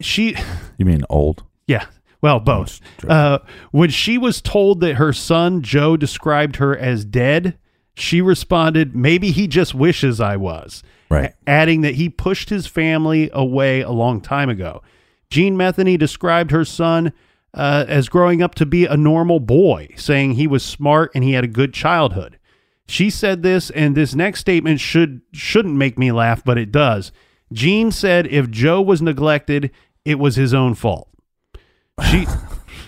she. 0.00 0.36
You 0.78 0.84
mean 0.84 1.02
old? 1.10 1.42
Yeah. 1.66 1.86
Well, 2.20 2.38
both. 2.38 2.80
Uh, 3.06 3.40
when 3.72 3.90
she 3.90 4.16
was 4.16 4.40
told 4.40 4.80
that 4.80 4.94
her 4.94 5.12
son, 5.12 5.60
Joe, 5.62 5.96
described 5.96 6.56
her 6.56 6.76
as 6.76 7.04
dead, 7.04 7.58
she 7.94 8.20
responded, 8.20 8.94
Maybe 8.94 9.32
he 9.32 9.48
just 9.48 9.74
wishes 9.74 10.20
I 10.20 10.36
was. 10.36 10.82
Right. 11.10 11.34
Adding 11.46 11.80
that 11.80 11.96
he 11.96 12.08
pushed 12.08 12.48
his 12.50 12.66
family 12.66 13.28
away 13.32 13.80
a 13.80 13.90
long 13.90 14.20
time 14.20 14.48
ago. 14.48 14.82
Jean 15.30 15.56
Metheny 15.56 15.98
described 15.98 16.50
her 16.50 16.64
son 16.64 17.12
uh, 17.54 17.84
as 17.88 18.08
growing 18.08 18.42
up 18.42 18.54
to 18.56 18.66
be 18.66 18.86
a 18.86 18.96
normal 18.96 19.40
boy, 19.40 19.88
saying 19.96 20.32
he 20.32 20.46
was 20.46 20.64
smart 20.64 21.10
and 21.14 21.24
he 21.24 21.32
had 21.32 21.44
a 21.44 21.48
good 21.48 21.74
childhood. 21.74 22.37
She 22.88 23.10
said 23.10 23.42
this, 23.42 23.70
and 23.70 23.94
this 23.96 24.14
next 24.14 24.40
statement 24.40 24.80
should 24.80 25.20
shouldn't 25.32 25.74
make 25.76 25.98
me 25.98 26.10
laugh, 26.10 26.42
but 26.44 26.56
it 26.58 26.72
does. 26.72 27.12
Jean 27.52 27.90
said 27.90 28.26
if 28.26 28.50
Joe 28.50 28.80
was 28.80 29.02
neglected, 29.02 29.70
it 30.04 30.18
was 30.18 30.36
his 30.36 30.54
own 30.54 30.74
fault. 30.74 31.08
She, 32.10 32.26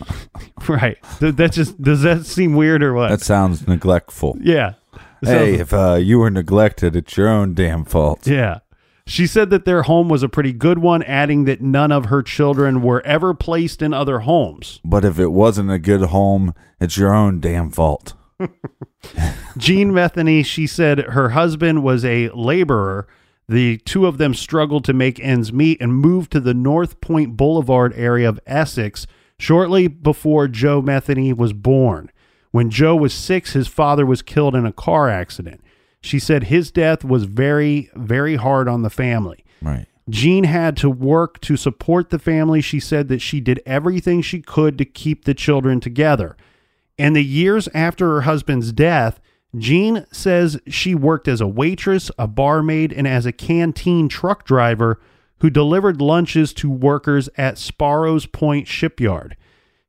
right? 0.69 0.97
Th- 1.19 1.35
That 1.35 1.53
just 1.53 1.81
does 1.83 2.03
that 2.03 2.25
seem 2.27 2.55
weird 2.55 2.83
or 2.83 2.95
what? 2.95 3.09
That 3.11 3.21
sounds 3.21 3.67
neglectful. 3.67 4.37
yeah. 4.41 4.75
hey, 5.23 5.55
if 5.55 5.73
uh, 5.75 5.95
you 5.95 6.19
were 6.19 6.31
neglected, 6.31 6.97
it's 6.97 7.17
your 7.17 7.29
own 7.29 7.55
damn 7.55 7.85
fault. 7.85 8.27
Yeah. 8.27 8.61
She 9.07 9.27
said 9.27 9.51
that 9.51 9.65
their 9.65 9.83
home 9.83 10.09
was 10.09 10.23
a 10.23 10.29
pretty 10.29 10.53
good 10.53 10.79
one, 10.79 11.03
adding 11.03 11.45
that 11.45 11.61
none 11.61 11.91
of 11.91 12.07
her 12.07 12.23
children 12.23 12.81
were 12.81 13.05
ever 13.05 13.35
placed 13.35 13.83
in 13.83 13.93
other 13.93 14.21
homes. 14.21 14.81
But 14.85 15.05
if 15.05 15.19
it 15.19 15.29
wasn't 15.33 15.71
a 15.73 15.79
good 15.81 16.03
home, 16.11 16.55
it's 16.81 16.97
your 16.97 17.13
own 17.13 17.41
damn 17.41 17.71
fault. 17.71 18.15
Jean 19.57 19.93
Metheny, 19.93 20.45
she 20.45 20.67
said 20.67 20.99
her 20.99 21.31
husband 21.31 21.83
was 21.83 22.05
a 22.05 22.29
laborer. 22.31 23.07
The 23.49 23.79
two 23.79 24.07
of 24.07 24.19
them 24.19 24.35
struggled 24.35 24.85
to 24.85 24.93
make 24.93 25.19
ends 25.21 25.53
meet 25.53 25.81
and 25.81 25.95
moved 25.95 26.31
to 26.33 26.41
the 26.41 26.55
North 26.55 27.01
Point 27.01 27.37
Boulevard 27.37 27.93
area 27.97 28.29
of 28.29 28.41
Essex 28.47 29.07
shortly 29.39 29.89
before 29.89 30.47
Joe 30.47 30.81
Metheny 30.81 31.37
was 31.37 31.53
born. 31.53 32.11
When 32.53 32.71
Joe 32.71 32.97
was 32.97 33.15
six, 33.15 33.53
his 33.53 33.69
father 33.69 34.05
was 34.07 34.23
killed 34.23 34.55
in 34.55 34.67
a 34.67 34.73
car 34.73 35.09
accident. 35.09 35.63
She 36.01 36.19
said 36.19 36.45
his 36.45 36.71
death 36.71 37.05
was 37.05 37.25
very, 37.25 37.91
very 37.95 38.37
hard 38.37 38.69
on 38.69 38.83
the 38.83 38.91
family. 38.91 39.45
Right. 39.61 39.87
Jean 40.09 40.45
had 40.45 40.77
to 40.79 40.91
work 40.91 41.41
to 41.43 41.57
support 41.57 42.11
the 42.11 42.19
family. 42.19 42.61
She 42.61 42.81
said 42.81 43.09
that 43.09 43.21
she 43.21 43.41
did 43.41 43.63
everything 43.65 44.23
she 44.23 44.41
could 44.41 44.79
to 44.79 44.85
keep 44.85 45.25
the 45.25 45.35
children 45.35 45.79
together. 45.81 46.37
And 47.01 47.17
the 47.17 47.25
years 47.25 47.67
after 47.73 48.09
her 48.09 48.21
husband's 48.21 48.73
death, 48.73 49.21
Jean 49.57 50.05
says 50.13 50.61
she 50.67 50.95
worked 50.95 51.29
as 51.29 51.41
a 51.41 51.47
waitress, 51.47 52.11
a 52.19 52.27
barmaid, 52.27 52.93
and 52.93 53.09
as 53.09 53.25
a 53.25 53.33
canteen 53.33 54.07
truck 54.07 54.45
driver 54.45 55.01
who 55.39 55.49
delivered 55.49 56.03
lunches 56.03 56.53
to 56.53 56.71
workers 56.71 57.31
at 57.39 57.57
Sparrows 57.57 58.27
Point 58.27 58.69
Shipyard. 58.69 59.35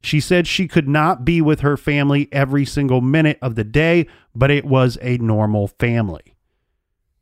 She 0.01 0.21
said 0.21 0.47
she 0.47 0.69
could 0.69 0.87
not 0.87 1.25
be 1.25 1.41
with 1.41 1.59
her 1.59 1.75
family 1.75 2.29
every 2.31 2.63
single 2.63 3.01
minute 3.01 3.37
of 3.41 3.55
the 3.55 3.65
day, 3.65 4.07
but 4.33 4.49
it 4.49 4.63
was 4.63 4.97
a 5.01 5.17
normal 5.17 5.67
family. 5.67 6.37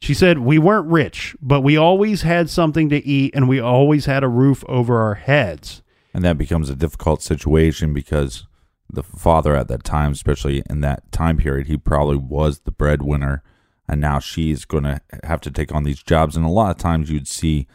She 0.02 0.14
said, 0.14 0.38
We 0.38 0.60
weren't 0.60 0.88
rich, 0.88 1.36
but 1.42 1.62
we 1.62 1.78
always 1.78 2.22
had 2.22 2.52
something 2.52 2.90
to 2.90 3.04
eat 3.04 3.34
and 3.34 3.50
we 3.50 3.60
always 3.60 4.06
had 4.06 4.24
a 4.24 4.30
roof 4.30 4.64
over 4.70 5.02
our 5.02 5.16
heads. 5.16 5.82
And 6.14 6.24
that 6.24 6.38
becomes 6.38 6.70
a 6.70 6.76
difficult 6.76 7.24
situation 7.24 7.92
because 7.92 8.46
the 8.92 9.04
father 9.04 9.56
at 9.56 9.68
that 9.68 9.84
time, 9.84 10.12
especially 10.12 10.64
in 10.70 10.82
that 10.82 11.12
time 11.12 11.38
period, 11.38 11.68
he 11.68 11.78
probably 11.78 12.18
was 12.18 12.60
the 12.60 12.72
breadwinner. 12.72 13.44
And 13.88 14.02
now 14.02 14.20
she's 14.20 14.66
going 14.66 14.84
to 14.84 15.02
have 15.24 15.42
to 15.42 15.52
take 15.52 15.74
on 15.74 15.84
these 15.84 16.04
jobs. 16.04 16.36
And 16.36 16.46
a 16.46 16.50
lot 16.50 16.72
of 16.72 16.78
times 16.78 17.10
you'd 17.10 17.28
see 17.28 17.68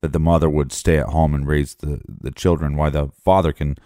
that 0.00 0.12
the 0.12 0.20
mother 0.20 0.48
would 0.48 0.72
stay 0.72 0.98
at 0.98 1.08
home 1.08 1.34
and 1.34 1.46
raise 1.46 1.74
the, 1.76 2.00
the 2.06 2.30
children 2.30 2.76
while 2.76 2.90
the 2.90 3.08
father 3.24 3.52
can 3.52 3.76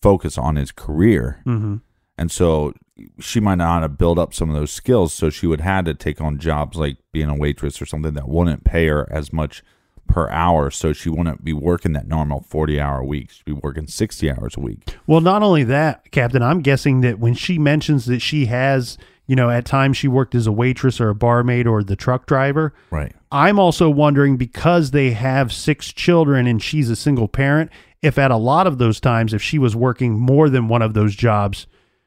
focus 0.00 0.38
on 0.38 0.56
his 0.56 0.72
career. 0.72 1.42
Mm-hmm. 1.46 1.76
And 2.18 2.32
so 2.32 2.72
she 3.20 3.40
might 3.40 3.56
not 3.56 3.82
have 3.82 3.98
built 3.98 4.18
up 4.18 4.32
some 4.32 4.48
of 4.48 4.56
those 4.56 4.72
skills. 4.72 5.12
So 5.12 5.28
she 5.28 5.46
would 5.46 5.60
have 5.60 5.84
to 5.84 5.94
take 5.94 6.20
on 6.20 6.38
jobs 6.38 6.78
like 6.78 6.96
being 7.12 7.28
a 7.28 7.36
waitress 7.36 7.82
or 7.82 7.86
something 7.86 8.14
that 8.14 8.28
wouldn't 8.28 8.64
pay 8.64 8.86
her 8.86 9.06
as 9.12 9.32
much 9.32 9.62
per 10.06 10.28
hour. 10.30 10.70
So 10.70 10.92
she 10.92 11.08
wouldn't 11.08 11.44
be 11.44 11.52
working 11.52 11.92
that 11.92 12.06
normal 12.06 12.40
40 12.40 12.80
hour 12.80 13.02
week. 13.04 13.30
She'd 13.30 13.44
be 13.44 13.52
working 13.52 13.86
60 13.86 14.30
hours 14.30 14.56
a 14.56 14.60
week. 14.60 14.96
Well, 15.06 15.20
not 15.20 15.42
only 15.42 15.64
that, 15.64 16.10
Captain, 16.10 16.42
I'm 16.42 16.60
guessing 16.60 17.00
that 17.02 17.18
when 17.18 17.34
she 17.34 17.58
mentions 17.58 18.06
that 18.06 18.20
she 18.20 18.46
has, 18.46 18.98
you 19.26 19.36
know, 19.36 19.50
at 19.50 19.64
times 19.64 19.96
she 19.96 20.08
worked 20.08 20.34
as 20.34 20.46
a 20.46 20.52
waitress 20.52 21.00
or 21.00 21.08
a 21.08 21.14
barmaid 21.14 21.66
or 21.66 21.82
the 21.82 21.96
truck 21.96 22.26
driver. 22.26 22.72
Right. 22.90 23.12
I'm 23.32 23.58
also 23.58 23.90
wondering 23.90 24.36
because 24.36 24.92
they 24.92 25.10
have 25.10 25.52
six 25.52 25.92
children 25.92 26.46
and 26.46 26.62
she's 26.62 26.88
a 26.90 26.96
single 26.96 27.28
parent, 27.28 27.70
if 28.02 28.18
at 28.18 28.30
a 28.30 28.36
lot 28.36 28.66
of 28.66 28.78
those 28.78 29.00
times, 29.00 29.34
if 29.34 29.42
she 29.42 29.58
was 29.58 29.74
working 29.74 30.18
more 30.18 30.48
than 30.48 30.68
one 30.68 30.82
of 30.82 30.94
those 30.94 31.14
jobs 31.14 31.66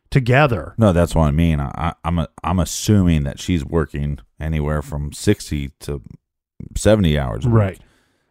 together. 0.10 0.74
No, 0.78 0.94
that's 0.94 1.14
what 1.14 1.26
I 1.26 1.32
mean. 1.32 1.60
I, 1.60 1.94
I'm 2.04 2.20
a, 2.20 2.30
I'm 2.44 2.60
assuming 2.60 3.24
that 3.24 3.40
she's 3.40 3.66
working 3.66 4.20
anywhere 4.40 4.82
from 4.82 5.12
60 5.12 5.70
to 5.82 6.02
70 6.76 7.20
hours 7.20 7.46
a 7.46 7.50
week. 7.50 7.80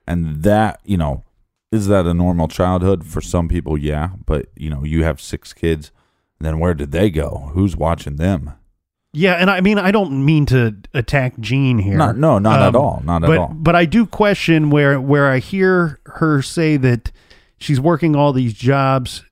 And 0.09 0.43
that, 0.43 0.81
you 0.85 0.97
know, 0.97 1.23
is 1.71 1.87
that 1.89 2.07
a 2.07 2.15
normal 2.15 2.49
childhood 2.49 3.05
for 3.05 3.21
some 3.21 3.47
people? 3.47 3.77
Yeah, 3.77 4.11
but 4.25 4.47
you 4.57 4.71
know, 4.71 4.83
you 4.83 5.05
have 5.05 5.21
six 5.21 5.53
kids. 5.53 5.93
Then 6.41 6.59
where 6.59 6.73
did 6.73 6.93
they 6.93 7.11
go? 7.11 7.51
Who's 7.53 7.77
watching 7.77 8.17
them? 8.17 8.53
Yeah, 9.13 9.35
and 9.35 9.51
I 9.51 9.61
mean 9.61 9.79
I 9.79 9.91
don't 9.91 10.25
mean 10.25 10.47
to 10.47 10.77
attack 10.95 11.39
Jean 11.41 11.79
here. 11.79 11.97
Not, 11.97 12.17
no, 12.17 12.39
not 12.39 12.63
at 12.63 12.75
Um, 12.75 12.77
all. 12.77 13.03
Not 13.05 13.23
but, 13.23 13.31
at 13.33 13.39
all. 13.39 13.49
But 13.55 13.77
I 13.77 13.85
do 13.85 14.07
question 14.07 14.71
where 14.71 15.01
where 15.01 15.31
I 15.31 15.39
hear 15.41 15.99
her 16.07 16.41
say 16.41 16.77
that 16.79 17.13
she's 17.59 17.81
working 17.81 18.17
all 18.17 18.33
these 18.33 18.55
jobs. 18.55 19.25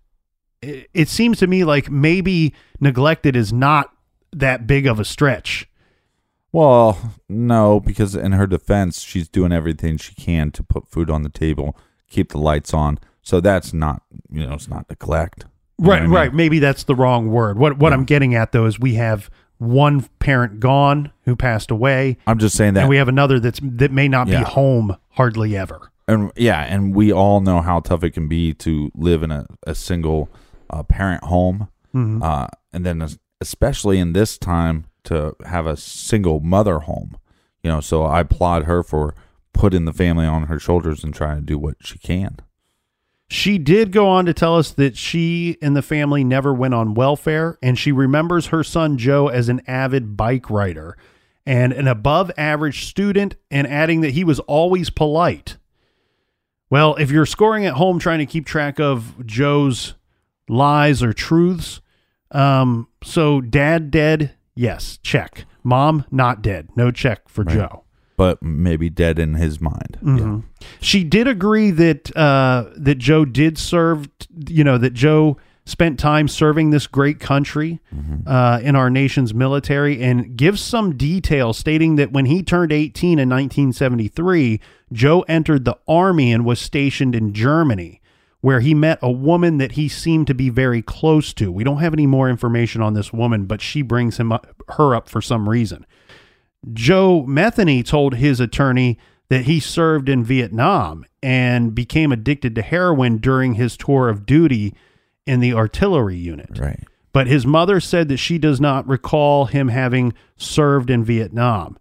It, 0.61 0.89
it 0.93 1.09
seems 1.09 1.39
to 1.39 1.47
me 1.47 1.65
like 1.65 1.91
maybe 1.91 2.55
neglected 2.81 3.35
is 3.35 3.53
not 3.53 3.93
that 4.33 4.67
big 4.67 4.87
of 4.87 5.01
a 5.01 5.05
stretch. 5.05 5.69
Well, 6.57 6.99
no, 7.29 7.81
because 7.81 8.15
in 8.15 8.33
her 8.33 8.47
defense, 8.47 9.03
she's 9.03 9.29
doing 9.29 9.53
everything 9.53 9.99
she 9.99 10.15
can 10.15 10.51
to 10.53 10.63
put 10.63 10.89
food 10.89 11.11
on 11.11 11.23
the 11.23 11.29
table, 11.29 11.77
keep 12.09 12.31
the 12.31 12.39
lights 12.39 12.73
on. 12.73 12.99
So 13.23 13.41
that's 13.41 13.73
not, 13.75 14.03
you 14.31 14.47
know, 14.47 14.55
it's 14.55 14.69
not 14.69 14.89
neglect. 14.89 15.45
You 15.79 15.85
know 15.85 15.91
Right, 15.91 15.99
I 15.99 16.03
mean? 16.03 16.11
right. 16.13 16.33
Maybe 16.35 16.59
that's 16.59 16.85
the 16.85 16.95
wrong 16.95 17.29
word. 17.31 17.59
What 17.59 17.77
what 17.79 17.93
I'm 17.93 18.05
getting 18.05 18.35
at 18.35 18.53
though 18.53 18.65
is 18.65 18.81
we 18.81 18.95
have 18.95 19.29
one 19.59 20.03
parent 20.19 20.59
gone 20.61 21.11
who 21.27 21.37
passed 21.37 21.71
away, 21.71 22.17
I'm 22.27 22.39
just 22.39 22.57
saying 22.57 22.75
that. 22.75 22.81
and 22.81 22.89
we 22.89 22.97
have 22.97 23.09
another 23.09 23.39
that's 23.41 23.61
that 23.63 23.93
may 23.93 24.09
not 24.09 24.29
Yeah. 24.29 24.39
be 24.39 24.45
home 24.45 24.97
hardly 25.11 25.57
ever. 25.57 25.91
and 26.09 26.31
yeah, 26.37 26.61
and 26.63 26.95
we 26.95 27.13
all 27.13 27.41
know 27.43 27.61
how 27.61 27.81
tough 27.81 28.03
it 28.05 28.13
can 28.13 28.29
be 28.29 28.55
to 28.55 28.91
live 28.95 29.23
in 29.23 29.31
a, 29.31 29.47
a 29.67 29.75
single 29.75 30.31
uh, 30.71 30.83
parent 30.85 31.25
home, 31.25 31.69
Mm-hmm. 31.95 32.23
uh, 32.23 32.47
and 32.73 32.85
then 32.87 33.07
especially 33.41 33.99
in 33.99 34.13
this 34.15 34.39
time 34.39 34.85
to 35.07 35.35
have 35.47 35.67
a 35.67 35.77
single 35.77 36.41
mother 36.41 36.81
home. 36.81 37.17
You 37.63 37.71
know, 37.71 37.81
so 37.81 38.05
I 38.05 38.21
applaud 38.21 38.65
her 38.65 38.83
for 38.83 39.15
putting 39.53 39.87
the 39.87 39.93
family 39.93 40.27
on 40.27 40.45
her 40.45 40.59
shoulders 40.59 41.03
and 41.03 41.15
trying 41.15 41.39
to 41.39 41.43
do 41.43 41.59
what 41.59 41.77
she 41.81 41.99
can. 41.99 42.37
She 43.29 43.59
did 43.59 43.91
go 43.91 44.07
on 44.09 44.27
to 44.27 44.35
tell 44.35 44.57
us 44.57 44.71
that 44.73 44.97
she 44.97 45.57
and 45.61 45.75
the 45.75 45.83
family 45.83 46.23
never 46.23 46.55
went 46.55 46.75
on 46.75 46.95
welfare, 46.95 47.59
and 47.61 47.77
she 47.77 47.91
remembers 47.91 48.47
her 48.47 48.63
son 48.63 48.99
Joe 48.99 49.27
as 49.27 49.49
an 49.49 49.63
avid 49.67 50.17
bike 50.17 50.49
rider 50.49 50.97
and 51.45 51.73
an 51.73 51.89
above 51.89 52.31
average 52.37 52.87
student, 52.87 53.37
and 53.51 53.67
adding 53.67 54.01
that 54.01 54.11
he 54.11 54.25
was 54.25 54.41
always 54.41 54.91
polite. 54.91 55.57
Well, 56.71 56.97
if 56.97 57.11
you're 57.11 57.27
scoring 57.27 57.65
at 57.67 57.75
home 57.75 58.01
trying 58.01 58.19
to 58.19 58.27
keep 58.27 58.47
track 58.47 58.81
of 58.81 59.25
Joe's 59.25 59.95
lies 60.49 61.03
or 61.03 61.13
truths, 61.13 61.81
um, 62.33 62.89
so 63.05 63.41
dad 63.41 63.93
dead, 63.93 64.36
yes, 64.57 64.99
check. 65.03 65.45
Mom 65.63 66.05
not 66.11 66.43
dead, 66.43 66.69
no 66.77 66.91
check 66.91 67.29
for 67.29 67.45
Joe. 67.45 67.85
But 68.17 68.43
maybe 68.43 68.89
dead 68.89 69.19
in 69.19 69.35
his 69.35 69.61
mind. 69.61 69.99
Mhm. 70.03 70.43
She 70.81 71.05
did 71.05 71.29
agree 71.29 71.71
that 71.71 72.17
uh, 72.17 72.65
that 72.77 72.97
Joe 72.97 73.25
did 73.27 73.59
serve. 73.59 74.09
You 74.49 74.65
know 74.65 74.79
that 74.79 74.95
Joe 74.95 75.37
spent 75.69 75.99
time 75.99 76.29
serving 76.29 76.71
this 76.71 76.87
great 76.87 77.19
country 77.19 77.81
uh, 78.25 78.61
in 78.63 78.77
our 78.77 78.89
nation's 78.89 79.35
military, 79.35 80.01
and 80.01 80.37
gives 80.37 80.61
some 80.63 80.97
detail 80.97 81.53
stating 81.53 81.97
that 81.97 82.13
when 82.13 82.25
he 82.27 82.41
turned 82.43 82.73
18 82.73 83.19
in 83.19 83.29
1973, 83.29 84.61
Joe 84.93 85.23
entered 85.29 85.65
the 85.65 85.77
army 85.89 86.33
and 86.33 86.45
was 86.45 86.61
stationed 86.61 87.15
in 87.17 87.33
Germany. 87.35 88.01
Where 88.41 88.61
he 88.61 88.75
met 88.75 88.99
a 89.03 89.11
woman 89.11 89.59
that 89.59 89.73
he 89.73 89.89
seemed 89.89 90.27
to 90.29 90.35
be 90.35 90.51
very 90.51 90.83
close 90.83 91.33
to. 91.35 91.51
We 91.51 91.65
don't 91.65 91.79
have 91.79 91.93
any 91.93 92.07
more 92.07 92.29
information 92.29 92.81
on 92.83 92.95
this 92.95 93.13
woman, 93.13 93.47
but 93.47 93.61
she 93.61 93.83
brings 93.83 94.19
him 94.19 94.31
up, 94.31 94.47
her 94.77 94.95
up 94.95 95.09
for 95.09 95.21
some 95.21 95.49
reason. 95.49 95.87
Joe 96.73 97.25
Metheny 97.29 97.85
told 97.85 98.15
his 98.15 98.41
attorney 98.41 98.99
that 99.29 99.47
he 99.47 99.59
served 99.59 100.09
in 100.09 100.23
Vietnam 100.23 101.05
and 101.23 101.75
became 101.75 102.13
addicted 102.13 102.55
to 102.55 102.63
heroin 102.63 103.19
during 103.19 103.55
his 103.55 103.77
tour 103.77 104.09
of 104.09 104.27
duty 104.27 104.75
in 105.27 105.41
the 105.41 105.53
artillery 105.53 106.17
unit. 106.17 106.59
Right. 106.59 106.85
But 107.13 107.27
his 107.27 107.47
mother 107.47 107.81
said 107.81 108.09
that 108.09 108.19
she 108.19 108.39
does 108.39 108.61
not 108.61 108.87
recall 108.87 109.47
him 109.47 109.69
having 109.69 110.13
served 110.37 110.91
in 110.91 111.03
Vietnam. 111.03 111.79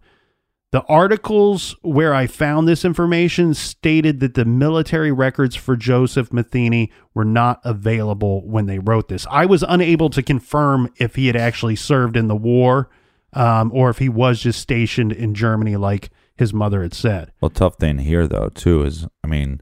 The 0.72 0.82
articles 0.82 1.76
where 1.82 2.12
I 2.12 2.26
found 2.26 2.66
this 2.66 2.84
information 2.84 3.54
stated 3.54 4.20
that 4.20 4.34
the 4.34 4.44
military 4.44 5.12
records 5.12 5.54
for 5.54 5.76
Joseph 5.76 6.30
Metheny 6.30 6.90
were 7.14 7.24
not 7.24 7.60
available 7.64 8.46
when 8.46 8.66
they 8.66 8.78
wrote 8.80 9.08
this. 9.08 9.26
I 9.30 9.46
was 9.46 9.64
unable 9.66 10.10
to 10.10 10.22
confirm 10.22 10.92
if 10.98 11.14
he 11.14 11.28
had 11.28 11.36
actually 11.36 11.76
served 11.76 12.16
in 12.16 12.26
the 12.28 12.36
war 12.36 12.90
um, 13.32 13.70
or 13.72 13.90
if 13.90 13.98
he 13.98 14.08
was 14.08 14.40
just 14.40 14.60
stationed 14.60 15.12
in 15.12 15.34
Germany, 15.34 15.76
like 15.76 16.10
his 16.36 16.52
mother 16.52 16.82
had 16.82 16.94
said. 16.94 17.32
Well, 17.40 17.50
tough 17.50 17.76
thing 17.76 17.98
here 17.98 18.26
though 18.26 18.48
too 18.48 18.82
is, 18.82 19.06
I 19.22 19.28
mean, 19.28 19.60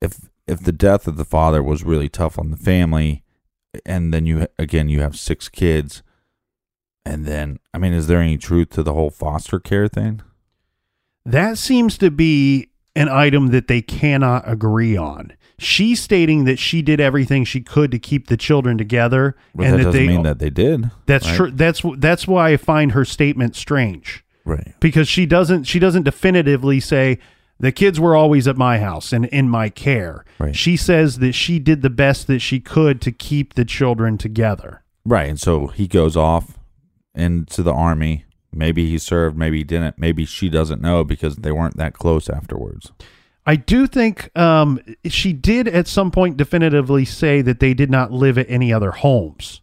if 0.00 0.28
if 0.46 0.60
the 0.60 0.72
death 0.72 1.06
of 1.06 1.16
the 1.16 1.24
father 1.24 1.62
was 1.62 1.84
really 1.84 2.08
tough 2.08 2.38
on 2.38 2.50
the 2.50 2.56
family, 2.56 3.22
and 3.86 4.12
then 4.12 4.26
you 4.26 4.46
again 4.58 4.88
you 4.88 5.00
have 5.00 5.16
six 5.16 5.48
kids, 5.48 6.02
and 7.04 7.24
then 7.26 7.58
I 7.72 7.78
mean, 7.78 7.92
is 7.92 8.06
there 8.06 8.20
any 8.20 8.38
truth 8.38 8.70
to 8.70 8.82
the 8.82 8.92
whole 8.94 9.10
foster 9.10 9.60
care 9.60 9.88
thing? 9.88 10.20
That 11.26 11.58
seems 11.58 11.96
to 11.98 12.10
be 12.10 12.68
an 12.96 13.08
item 13.08 13.48
that 13.48 13.66
they 13.68 13.82
cannot 13.82 14.44
agree 14.46 14.96
on. 14.96 15.32
She's 15.58 16.00
stating 16.02 16.44
that 16.44 16.58
she 16.58 16.82
did 16.82 17.00
everything 17.00 17.44
she 17.44 17.60
could 17.60 17.90
to 17.92 17.98
keep 17.98 18.26
the 18.26 18.36
children 18.36 18.76
together, 18.76 19.36
But 19.54 19.66
and 19.66 19.74
that 19.74 19.78
that 19.78 19.84
doesn't 19.84 20.00
they. 20.00 20.08
mean 20.08 20.22
that 20.24 20.38
they 20.38 20.50
did. 20.50 20.90
that's 21.06 21.26
right? 21.28 21.36
true. 21.36 21.50
That's 21.52 21.82
that's 21.98 22.26
why 22.26 22.50
I 22.52 22.56
find 22.56 22.92
her 22.92 23.04
statement 23.04 23.54
strange 23.56 24.24
Right. 24.44 24.74
because 24.80 25.08
she 25.08 25.24
doesn't 25.26 25.64
she 25.64 25.78
doesn't 25.78 26.02
definitively 26.02 26.80
say 26.80 27.18
the 27.60 27.72
kids 27.72 28.00
were 28.00 28.16
always 28.16 28.48
at 28.48 28.56
my 28.56 28.78
house 28.78 29.12
and 29.12 29.26
in 29.26 29.48
my 29.48 29.68
care. 29.68 30.24
Right. 30.38 30.54
She 30.56 30.76
says 30.76 31.20
that 31.20 31.32
she 31.32 31.58
did 31.60 31.82
the 31.82 31.90
best 31.90 32.26
that 32.26 32.40
she 32.40 32.58
could 32.60 33.00
to 33.02 33.12
keep 33.12 33.54
the 33.54 33.64
children 33.64 34.18
together. 34.18 34.82
Right. 35.06 35.28
And 35.28 35.40
so 35.40 35.68
he 35.68 35.86
goes 35.86 36.16
off 36.16 36.58
into 37.14 37.62
the 37.62 37.72
army. 37.72 38.24
Maybe 38.52 38.88
he 38.88 38.98
served, 38.98 39.36
maybe 39.36 39.58
he 39.58 39.64
didn't. 39.64 39.98
Maybe 39.98 40.24
she 40.24 40.48
doesn't 40.48 40.80
know 40.80 41.04
because 41.04 41.36
they 41.36 41.52
weren't 41.52 41.76
that 41.76 41.94
close 41.94 42.28
afterwards. 42.28 42.92
I 43.46 43.56
do 43.56 43.86
think 43.86 44.36
um, 44.38 44.80
she 45.06 45.32
did 45.32 45.68
at 45.68 45.86
some 45.86 46.10
point 46.10 46.36
definitively 46.36 47.04
say 47.04 47.42
that 47.42 47.60
they 47.60 47.74
did 47.74 47.90
not 47.90 48.10
live 48.10 48.38
at 48.38 48.48
any 48.48 48.72
other 48.72 48.92
homes. 48.92 49.60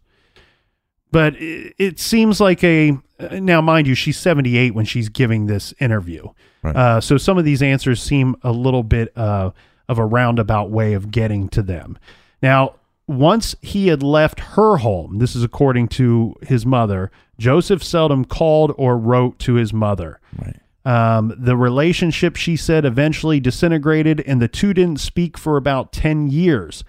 But 1.10 1.34
it, 1.36 1.74
it 1.78 1.98
seems 1.98 2.40
like 2.40 2.62
a 2.62 2.96
now, 3.30 3.60
mind 3.60 3.86
you, 3.86 3.94
she's 3.94 4.18
78 4.18 4.74
when 4.74 4.84
she's 4.84 5.08
giving 5.08 5.46
this 5.46 5.72
interview. 5.78 6.28
Right. 6.62 6.76
Uh, 6.76 7.00
so 7.00 7.18
some 7.18 7.38
of 7.38 7.44
these 7.44 7.62
answers 7.62 8.02
seem 8.02 8.36
a 8.42 8.52
little 8.52 8.82
bit 8.82 9.16
uh, 9.16 9.50
of 9.88 9.98
a 9.98 10.04
roundabout 10.04 10.70
way 10.70 10.94
of 10.94 11.10
getting 11.10 11.48
to 11.50 11.62
them. 11.62 11.98
Now, 12.42 12.76
once 13.18 13.54
he 13.60 13.88
had 13.88 14.02
left 14.02 14.40
her 14.40 14.78
home, 14.78 15.18
this 15.18 15.34
is 15.34 15.42
according 15.42 15.88
to 15.88 16.34
his 16.42 16.66
mother, 16.66 17.10
Joseph 17.38 17.82
seldom 17.82 18.24
called 18.24 18.72
or 18.76 18.96
wrote 18.96 19.38
to 19.40 19.54
his 19.54 19.72
mother. 19.72 20.20
Right. 20.38 20.58
Um, 20.84 21.34
the 21.38 21.56
relationship, 21.56 22.36
she 22.36 22.56
said, 22.56 22.84
eventually 22.84 23.40
disintegrated, 23.40 24.20
and 24.20 24.40
the 24.40 24.48
two 24.48 24.74
didn't 24.74 25.00
speak 25.00 25.38
for 25.38 25.56
about 25.56 25.92
10 25.92 26.28
years, 26.28 26.84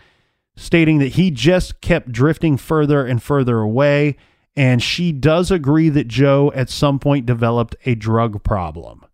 stating 0.55 0.99
that 0.99 1.13
he 1.13 1.31
just 1.31 1.81
kept 1.81 2.11
drifting 2.11 2.57
further 2.57 3.05
and 3.05 3.21
further 3.21 3.59
away. 3.59 4.15
And 4.55 4.81
she 4.81 5.11
does 5.11 5.51
agree 5.51 5.89
that 5.89 6.07
Joe 6.07 6.51
at 6.55 6.69
some 6.69 6.99
point 6.99 7.25
developed 7.25 7.75
a 7.85 7.95
drug 7.95 8.43
problem. 8.43 9.05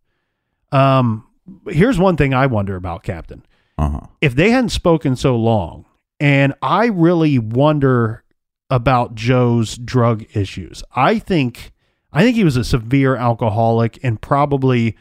Um, 0.71 1.25
here's 1.67 1.97
one 1.97 2.17
thing 2.17 2.33
I 2.33 2.45
wonder 2.45 2.75
about, 2.75 3.03
Captain. 3.03 3.45
Uh-huh. 3.77 4.07
If 4.19 4.35
they 4.35 4.51
hadn't 4.51 4.69
spoken 4.69 5.15
so 5.15 5.35
long, 5.35 5.85
and 6.19 6.53
I 6.61 6.87
really 6.87 7.39
wonder 7.39 8.23
about 8.69 9.15
Joe's 9.15 9.77
drug 9.77 10.25
issues. 10.33 10.83
I 10.95 11.19
think 11.19 11.71
I 12.11 12.23
think 12.23 12.35
he 12.35 12.43
was 12.43 12.57
a 12.57 12.63
severe 12.63 13.15
alcoholic 13.15 13.99
and 14.03 14.19
probably 14.21 14.95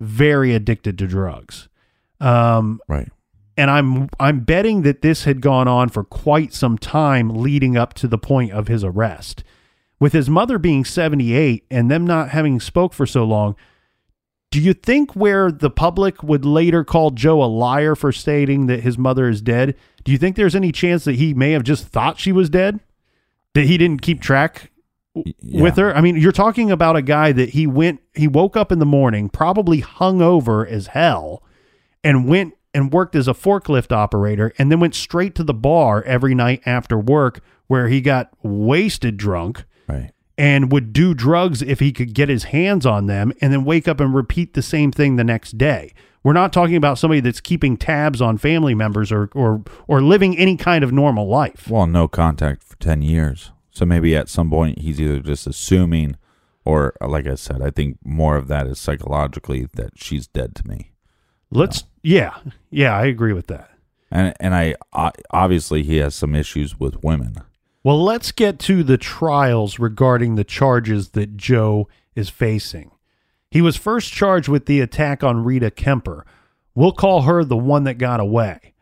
very 0.00 0.54
addicted 0.54 0.98
to 0.98 1.06
drugs. 1.06 1.68
Um, 2.20 2.80
Right. 2.88 3.10
and 3.56 3.70
I'm 3.70 4.08
I'm 4.18 4.40
betting 4.40 4.82
that 4.82 5.02
this 5.02 5.24
had 5.24 5.40
gone 5.40 5.68
on 5.68 5.88
for 5.88 6.04
quite 6.04 6.52
some 6.52 6.76
time 6.78 7.28
leading 7.28 7.76
up 7.76 7.94
to 7.94 8.08
the 8.08 8.18
point 8.18 8.52
of 8.52 8.68
his 8.68 8.82
arrest. 8.84 9.44
With 10.00 10.12
his 10.12 10.28
mother 10.28 10.58
being 10.58 10.84
78 10.84 11.64
and 11.70 11.90
them 11.90 12.06
not 12.06 12.30
having 12.30 12.60
spoke 12.60 12.92
for 12.92 13.06
so 13.06 13.24
long, 13.24 13.56
do 14.54 14.60
you 14.60 14.72
think 14.72 15.16
where 15.16 15.50
the 15.50 15.68
public 15.68 16.22
would 16.22 16.44
later 16.44 16.84
call 16.84 17.10
Joe 17.10 17.42
a 17.42 17.46
liar 17.46 17.96
for 17.96 18.12
stating 18.12 18.68
that 18.68 18.84
his 18.84 18.96
mother 18.96 19.28
is 19.28 19.42
dead, 19.42 19.74
do 20.04 20.12
you 20.12 20.18
think 20.18 20.36
there's 20.36 20.54
any 20.54 20.70
chance 20.70 21.02
that 21.06 21.16
he 21.16 21.34
may 21.34 21.50
have 21.50 21.64
just 21.64 21.88
thought 21.88 22.20
she 22.20 22.30
was 22.30 22.48
dead? 22.48 22.78
That 23.54 23.66
he 23.66 23.76
didn't 23.76 24.00
keep 24.00 24.20
track 24.20 24.70
w- 25.16 25.34
with 25.60 25.76
her? 25.76 25.92
I 25.92 26.00
mean, 26.00 26.14
you're 26.14 26.30
talking 26.30 26.70
about 26.70 26.94
a 26.94 27.02
guy 27.02 27.32
that 27.32 27.48
he 27.48 27.66
went 27.66 28.00
he 28.14 28.28
woke 28.28 28.56
up 28.56 28.70
in 28.70 28.78
the 28.78 28.86
morning, 28.86 29.28
probably 29.28 29.80
hung 29.80 30.22
over 30.22 30.64
as 30.64 30.86
hell, 30.86 31.42
and 32.04 32.28
went 32.28 32.54
and 32.72 32.92
worked 32.92 33.16
as 33.16 33.26
a 33.26 33.34
forklift 33.34 33.90
operator 33.90 34.52
and 34.56 34.70
then 34.70 34.78
went 34.78 34.94
straight 34.94 35.34
to 35.34 35.42
the 35.42 35.52
bar 35.52 36.00
every 36.04 36.32
night 36.36 36.62
after 36.64 36.96
work 36.96 37.40
where 37.66 37.88
he 37.88 38.00
got 38.00 38.30
wasted 38.44 39.16
drunk 39.16 39.64
Right. 39.88 40.12
And 40.36 40.72
would 40.72 40.92
do 40.92 41.14
drugs 41.14 41.62
if 41.62 41.80
he 41.80 41.92
could 41.92 42.14
get 42.14 42.28
his 42.28 42.44
hands 42.44 42.84
on 42.84 43.06
them 43.06 43.32
and 43.40 43.52
then 43.52 43.64
wake 43.64 43.86
up 43.86 44.00
and 44.00 44.14
repeat 44.14 44.54
the 44.54 44.62
same 44.62 44.90
thing 44.90 45.16
the 45.16 45.24
next 45.24 45.56
day. 45.56 45.92
We're 46.22 46.32
not 46.32 46.52
talking 46.52 46.76
about 46.76 46.98
somebody 46.98 47.20
that's 47.20 47.40
keeping 47.40 47.76
tabs 47.76 48.22
on 48.22 48.38
family 48.38 48.74
members 48.74 49.12
or 49.12 49.28
or 49.34 49.62
or 49.86 50.00
living 50.00 50.36
any 50.38 50.56
kind 50.56 50.82
of 50.82 50.90
normal 50.90 51.28
life. 51.28 51.68
Well, 51.68 51.86
no 51.86 52.08
contact 52.08 52.62
for 52.62 52.76
10 52.76 53.02
years. 53.02 53.52
So 53.70 53.84
maybe 53.84 54.16
at 54.16 54.28
some 54.28 54.50
point 54.50 54.78
he's 54.78 55.00
either 55.00 55.20
just 55.20 55.46
assuming 55.46 56.16
or 56.64 56.94
uh, 57.00 57.08
like 57.08 57.26
I 57.26 57.34
said, 57.34 57.60
I 57.60 57.70
think 57.70 57.98
more 58.02 58.36
of 58.36 58.48
that 58.48 58.66
is 58.66 58.78
psychologically 58.78 59.68
that 59.74 59.92
she's 59.96 60.26
dead 60.26 60.54
to 60.56 60.66
me. 60.66 60.92
Let's 61.50 61.84
yeah. 62.02 62.38
Yeah, 62.70 62.96
I 62.96 63.04
agree 63.04 63.34
with 63.34 63.48
that. 63.48 63.70
And 64.10 64.34
and 64.40 64.54
I 64.54 64.76
obviously 65.30 65.82
he 65.82 65.98
has 65.98 66.14
some 66.14 66.34
issues 66.34 66.80
with 66.80 67.04
women. 67.04 67.36
Well, 67.84 68.02
let's 68.02 68.32
get 68.32 68.58
to 68.60 68.82
the 68.82 68.96
trials 68.96 69.78
regarding 69.78 70.34
the 70.34 70.44
charges 70.44 71.10
that 71.10 71.36
Joe 71.36 71.86
is 72.14 72.30
facing. 72.30 72.90
He 73.50 73.60
was 73.60 73.76
first 73.76 74.10
charged 74.10 74.48
with 74.48 74.64
the 74.64 74.80
attack 74.80 75.22
on 75.22 75.44
Rita 75.44 75.70
Kemper. 75.70 76.24
We'll 76.74 76.92
call 76.92 77.22
her 77.22 77.44
the 77.44 77.58
one 77.58 77.84
that 77.84 77.98
got 77.98 78.20
away. 78.20 78.72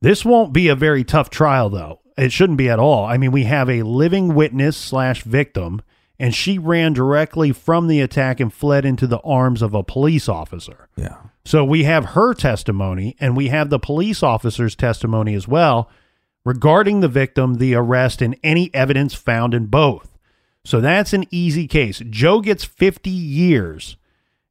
This 0.00 0.24
won't 0.24 0.54
be 0.54 0.68
a 0.68 0.74
very 0.74 1.04
tough 1.04 1.28
trial, 1.28 1.68
though. 1.68 2.00
It 2.16 2.32
shouldn't 2.32 2.56
be 2.56 2.70
at 2.70 2.78
all. 2.78 3.04
I 3.04 3.18
mean, 3.18 3.30
we 3.30 3.44
have 3.44 3.68
a 3.68 3.82
living 3.82 4.34
witness 4.34 4.74
slash 4.74 5.22
victim, 5.22 5.82
and 6.18 6.34
she 6.34 6.58
ran 6.58 6.94
directly 6.94 7.52
from 7.52 7.88
the 7.88 8.00
attack 8.00 8.40
and 8.40 8.52
fled 8.52 8.86
into 8.86 9.06
the 9.06 9.20
arms 9.20 9.60
of 9.60 9.74
a 9.74 9.82
police 9.82 10.30
officer. 10.30 10.88
Yeah. 10.96 11.16
So 11.44 11.62
we 11.62 11.84
have 11.84 12.06
her 12.06 12.32
testimony 12.32 13.16
and 13.20 13.36
we 13.36 13.48
have 13.48 13.68
the 13.68 13.78
police 13.78 14.22
officer's 14.22 14.74
testimony 14.74 15.34
as 15.34 15.46
well 15.46 15.90
regarding 16.46 17.00
the 17.00 17.08
victim, 17.08 17.54
the 17.54 17.74
arrest, 17.74 18.22
and 18.22 18.38
any 18.44 18.72
evidence 18.72 19.14
found 19.14 19.52
in 19.52 19.66
both. 19.66 20.16
So 20.64 20.80
that's 20.80 21.12
an 21.12 21.24
easy 21.32 21.66
case. 21.66 22.00
Joe 22.08 22.40
gets 22.40 22.64
50 22.64 23.10
years, 23.10 23.96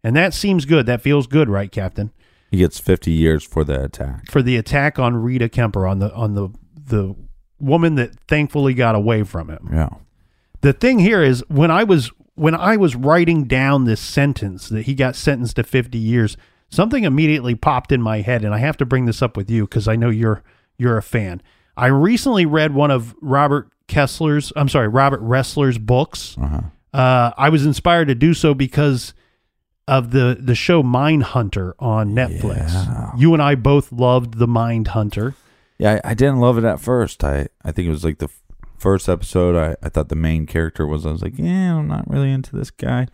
and 0.03 0.13
that 0.15 0.33
seems 0.33 0.65
good. 0.65 0.85
That 0.85 1.01
feels 1.01 1.25
good, 1.25 1.49
right, 1.49 1.71
Captain? 1.71 2.11
He 2.51 2.57
gets 2.57 2.79
50 2.79 3.11
years 3.11 3.45
for 3.45 3.63
the 3.63 3.81
attack. 3.85 4.29
For 4.29 4.41
the 4.41 4.57
attack 4.57 4.99
on 4.99 5.15
Rita 5.15 5.47
Kemper 5.47 5.87
on 5.87 5.99
the 5.99 6.13
on 6.13 6.35
the 6.35 6.49
the 6.75 7.15
woman 7.59 7.95
that 7.95 8.19
thankfully 8.27 8.73
got 8.73 8.95
away 8.95 9.23
from 9.23 9.49
him. 9.49 9.69
Yeah. 9.73 9.89
The 10.61 10.73
thing 10.73 10.99
here 10.99 11.23
is 11.23 11.43
when 11.47 11.71
I 11.71 11.83
was 11.83 12.11
when 12.35 12.55
I 12.55 12.75
was 12.77 12.95
writing 12.95 13.45
down 13.45 13.85
this 13.85 14.01
sentence 14.01 14.67
that 14.69 14.83
he 14.83 14.93
got 14.93 15.15
sentenced 15.15 15.55
to 15.55 15.63
50 15.63 15.97
years, 15.97 16.37
something 16.69 17.03
immediately 17.05 17.55
popped 17.55 17.91
in 17.91 18.01
my 18.01 18.21
head 18.21 18.43
and 18.43 18.53
I 18.53 18.59
have 18.59 18.77
to 18.77 18.85
bring 18.85 19.05
this 19.05 19.21
up 19.21 19.35
with 19.37 19.49
you 19.49 19.65
cuz 19.65 19.87
I 19.87 19.95
know 19.95 20.09
you're 20.09 20.43
you're 20.77 20.97
a 20.97 21.03
fan. 21.03 21.41
I 21.77 21.87
recently 21.87 22.45
read 22.45 22.73
one 22.73 22.91
of 22.91 23.15
Robert 23.21 23.69
Kessler's, 23.87 24.51
I'm 24.55 24.69
sorry, 24.69 24.87
Robert 24.87 25.21
Ressler's 25.21 25.77
books. 25.77 26.37
Uh-huh. 26.37 26.61
Uh, 26.93 27.31
I 27.37 27.49
was 27.49 27.65
inspired 27.65 28.07
to 28.07 28.15
do 28.15 28.33
so 28.33 28.53
because 28.53 29.13
of 29.87 30.11
the 30.11 30.37
the 30.39 30.55
show 30.55 30.81
Mind 30.81 31.23
Hunter 31.23 31.75
on 31.77 32.13
Netflix. 32.15 32.73
Yeah. 32.73 33.11
You 33.17 33.33
and 33.33 33.43
I 33.43 33.55
both 33.55 33.91
loved 33.91 34.39
the 34.39 34.47
Mind 34.47 34.89
Hunter. 34.89 35.35
Yeah, 35.77 35.99
I, 36.03 36.11
I 36.11 36.13
didn't 36.13 36.39
love 36.39 36.57
it 36.57 36.63
at 36.63 36.79
first. 36.79 37.23
I, 37.23 37.49
I 37.63 37.71
think 37.71 37.87
it 37.87 37.91
was 37.91 38.03
like 38.05 38.17
the 38.19 38.25
f- 38.25 38.41
first 38.77 39.09
episode. 39.09 39.55
I, 39.55 39.85
I 39.85 39.89
thought 39.89 40.09
the 40.09 40.15
main 40.15 40.45
character 40.45 40.87
was, 40.87 41.05
I 41.05 41.11
was 41.11 41.21
like, 41.21 41.37
yeah, 41.37 41.75
I'm 41.77 41.87
not 41.87 42.09
really 42.09 42.31
into 42.31 42.55
this 42.55 42.71
guy. 42.71 43.07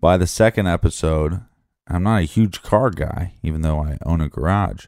By 0.00 0.16
the 0.16 0.26
second 0.26 0.66
episode, 0.66 1.42
I'm 1.86 2.02
not 2.02 2.22
a 2.22 2.24
huge 2.24 2.62
car 2.62 2.90
guy, 2.90 3.34
even 3.42 3.60
though 3.60 3.80
I 3.80 3.98
own 4.06 4.20
a 4.20 4.28
garage. 4.28 4.86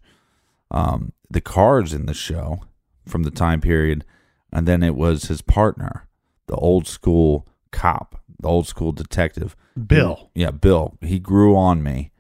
Um, 0.70 1.12
the 1.28 1.40
cars 1.40 1.92
in 1.92 2.06
the 2.06 2.14
show 2.14 2.62
from 3.10 3.24
the 3.24 3.30
time 3.30 3.60
period, 3.60 4.04
and 4.52 4.66
then 4.66 4.82
it 4.82 4.94
was 4.94 5.24
his 5.24 5.42
partner, 5.42 6.06
the 6.46 6.54
old 6.56 6.86
school 6.86 7.46
cop, 7.70 8.20
the 8.40 8.48
old 8.48 8.66
school 8.66 8.92
detective, 8.92 9.56
Bill. 9.86 10.30
Yeah, 10.34 10.50
Bill. 10.50 10.96
He 11.00 11.18
grew 11.18 11.56
on 11.56 11.82
me, 11.82 12.10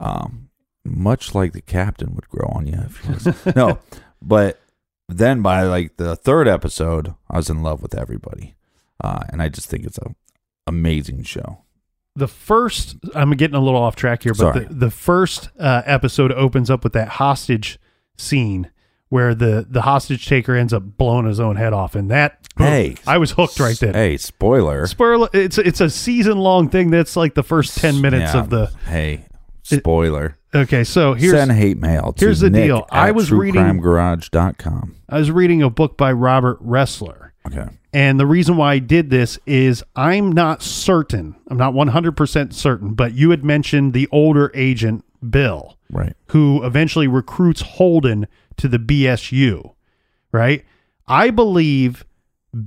um, 0.00 0.48
much 0.84 1.34
like 1.34 1.52
the 1.52 1.60
captain 1.62 2.14
would 2.14 2.28
grow 2.28 2.48
on 2.48 2.66
you. 2.66 2.78
If 2.84 2.98
he 2.98 3.12
was. 3.12 3.56
no, 3.56 3.78
but 4.22 4.60
then 5.08 5.42
by 5.42 5.62
like 5.62 5.96
the 5.96 6.16
third 6.16 6.48
episode, 6.48 7.14
I 7.30 7.36
was 7.36 7.50
in 7.50 7.62
love 7.62 7.82
with 7.82 7.94
everybody, 7.94 8.56
uh, 9.02 9.20
and 9.30 9.42
I 9.42 9.48
just 9.48 9.68
think 9.68 9.84
it's 9.84 9.98
a 9.98 10.14
amazing 10.68 11.22
show. 11.22 11.58
the 12.16 12.26
first 12.26 12.96
i'm 13.14 13.30
getting 13.32 13.54
a 13.54 13.60
little 13.60 13.80
off 13.80 13.94
track 13.94 14.24
here 14.24 14.32
but 14.32 14.52
Sorry. 14.54 14.64
the, 14.64 14.74
the 14.74 14.90
first 14.90 15.48
uh, 15.60 15.82
episode 15.86 16.32
opens 16.32 16.70
up 16.70 16.82
with 16.82 16.92
that 16.94 17.06
hostage 17.08 17.78
scene 18.16 18.68
where 19.08 19.34
the 19.34 19.66
the 19.68 19.82
hostage 19.82 20.26
taker 20.26 20.54
ends 20.54 20.72
up 20.72 20.82
blowing 20.96 21.26
his 21.26 21.38
own 21.40 21.56
head 21.56 21.72
off 21.72 21.94
and 21.94 22.10
that 22.10 22.38
Hey, 22.58 22.96
i 23.06 23.18
was 23.18 23.32
hooked 23.32 23.60
right 23.60 23.78
then 23.78 23.94
Hey, 23.94 24.16
spoiler. 24.16 24.86
spoiler 24.86 25.28
it's 25.32 25.58
it's 25.58 25.80
a 25.80 25.90
season 25.90 26.38
long 26.38 26.68
thing 26.68 26.90
that's 26.90 27.16
like 27.16 27.34
the 27.34 27.42
first 27.42 27.76
10 27.78 28.00
minutes 28.00 28.32
Yeah, 28.34 28.40
of 28.40 28.50
the 28.50 28.66
hey 28.86 29.26
spoiler. 29.62 30.38
okay 30.54 30.82
so 30.84 31.14
here's 31.14 31.32
Send 31.34 31.52
hate 31.52 31.78
mail. 31.78 32.12
To 32.14 32.24
here's 32.24 32.40
the 32.40 32.50
Nick 32.50 32.64
deal. 32.66 32.86
I 32.90 33.10
was 33.10 33.30
reading- 33.32 33.62
truecrimegarage.com. 33.62 34.96
i 35.08 35.18
was 35.18 35.30
reading 35.30 35.62
a 35.62 35.70
book 35.70 35.96
by 35.96 36.12
robert 36.12 36.62
ressler 36.64 37.22
Okay. 37.46 37.64
And 37.92 38.18
the 38.18 38.26
reason 38.26 38.56
why 38.56 38.72
I 38.72 38.78
did 38.80 39.08
this 39.08 39.38
is 39.46 39.84
I'm 39.94 40.32
not 40.32 40.62
certain. 40.62 41.36
I'm 41.48 41.56
not 41.56 41.74
100% 41.74 42.52
certain, 42.52 42.94
but 42.94 43.14
you 43.14 43.30
had 43.30 43.44
mentioned 43.44 43.92
the 43.94 44.08
older 44.10 44.50
agent, 44.52 45.04
Bill, 45.30 45.75
Right. 45.90 46.14
who 46.28 46.64
eventually 46.64 47.06
recruits 47.06 47.60
Holden 47.60 48.26
to 48.56 48.68
the 48.68 48.78
BSU, 48.78 49.74
right? 50.32 50.64
I 51.06 51.30
believe 51.30 52.04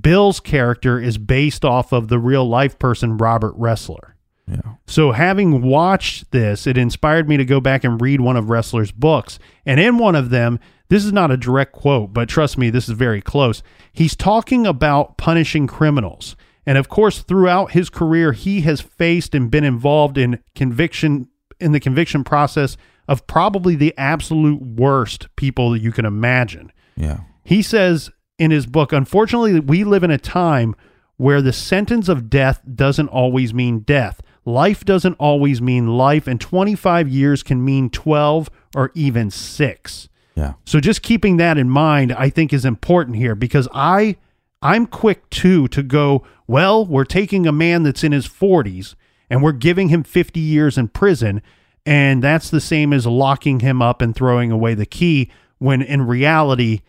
Bill's 0.00 0.40
character 0.40 0.98
is 0.98 1.18
based 1.18 1.64
off 1.64 1.92
of 1.92 2.08
the 2.08 2.18
real 2.18 2.48
life 2.48 2.78
person, 2.78 3.16
Robert 3.16 3.58
Ressler. 3.58 4.12
Yeah. 4.46 4.74
So, 4.86 5.12
having 5.12 5.62
watched 5.62 6.32
this, 6.32 6.66
it 6.66 6.76
inspired 6.76 7.28
me 7.28 7.36
to 7.36 7.44
go 7.44 7.60
back 7.60 7.84
and 7.84 8.00
read 8.00 8.20
one 8.20 8.36
of 8.36 8.46
Ressler's 8.46 8.90
books. 8.90 9.38
And 9.64 9.78
in 9.78 9.98
one 9.98 10.16
of 10.16 10.30
them, 10.30 10.58
this 10.88 11.04
is 11.04 11.12
not 11.12 11.30
a 11.30 11.36
direct 11.36 11.72
quote, 11.72 12.12
but 12.12 12.28
trust 12.28 12.58
me, 12.58 12.68
this 12.68 12.88
is 12.88 12.94
very 12.96 13.20
close. 13.20 13.62
He's 13.92 14.16
talking 14.16 14.66
about 14.66 15.18
punishing 15.18 15.68
criminals. 15.68 16.34
And 16.66 16.76
of 16.76 16.88
course, 16.88 17.20
throughout 17.22 17.72
his 17.72 17.88
career, 17.90 18.32
he 18.32 18.62
has 18.62 18.80
faced 18.80 19.34
and 19.34 19.50
been 19.50 19.64
involved 19.64 20.18
in 20.18 20.42
conviction 20.54 21.28
in 21.60 21.72
the 21.72 21.80
conviction 21.80 22.24
process 22.24 22.76
of 23.10 23.26
probably 23.26 23.74
the 23.74 23.92
absolute 23.98 24.62
worst 24.62 25.26
people 25.34 25.72
that 25.72 25.80
you 25.80 25.90
can 25.90 26.04
imagine. 26.04 26.70
Yeah. 26.96 27.22
He 27.42 27.60
says 27.60 28.08
in 28.38 28.52
his 28.52 28.66
book, 28.66 28.92
unfortunately, 28.92 29.58
we 29.58 29.82
live 29.82 30.04
in 30.04 30.12
a 30.12 30.16
time 30.16 30.76
where 31.16 31.42
the 31.42 31.52
sentence 31.52 32.08
of 32.08 32.30
death 32.30 32.62
doesn't 32.72 33.08
always 33.08 33.52
mean 33.52 33.80
death. 33.80 34.22
Life 34.44 34.84
doesn't 34.84 35.14
always 35.14 35.60
mean 35.60 35.88
life, 35.88 36.28
and 36.28 36.40
25 36.40 37.08
years 37.08 37.42
can 37.42 37.64
mean 37.64 37.90
12 37.90 38.48
or 38.76 38.92
even 38.94 39.28
six. 39.28 40.08
Yeah. 40.36 40.54
So 40.64 40.78
just 40.78 41.02
keeping 41.02 41.36
that 41.38 41.58
in 41.58 41.68
mind, 41.68 42.12
I 42.12 42.30
think 42.30 42.52
is 42.52 42.64
important 42.64 43.16
here 43.16 43.34
because 43.34 43.66
I 43.74 44.16
I'm 44.62 44.86
quick 44.86 45.28
too 45.30 45.66
to 45.68 45.82
go, 45.82 46.24
well, 46.46 46.86
we're 46.86 47.04
taking 47.04 47.46
a 47.46 47.52
man 47.52 47.82
that's 47.82 48.04
in 48.04 48.12
his 48.12 48.28
40s 48.28 48.94
and 49.28 49.42
we're 49.42 49.52
giving 49.52 49.88
him 49.88 50.04
50 50.04 50.38
years 50.38 50.78
in 50.78 50.88
prison 50.88 51.42
and 51.90 52.22
that's 52.22 52.50
the 52.50 52.60
same 52.60 52.92
as 52.92 53.04
locking 53.04 53.58
him 53.58 53.82
up 53.82 54.00
and 54.00 54.14
throwing 54.14 54.52
away 54.52 54.74
the 54.74 54.86
key 54.86 55.28
when 55.58 55.82
in 55.82 56.06
reality 56.06 56.82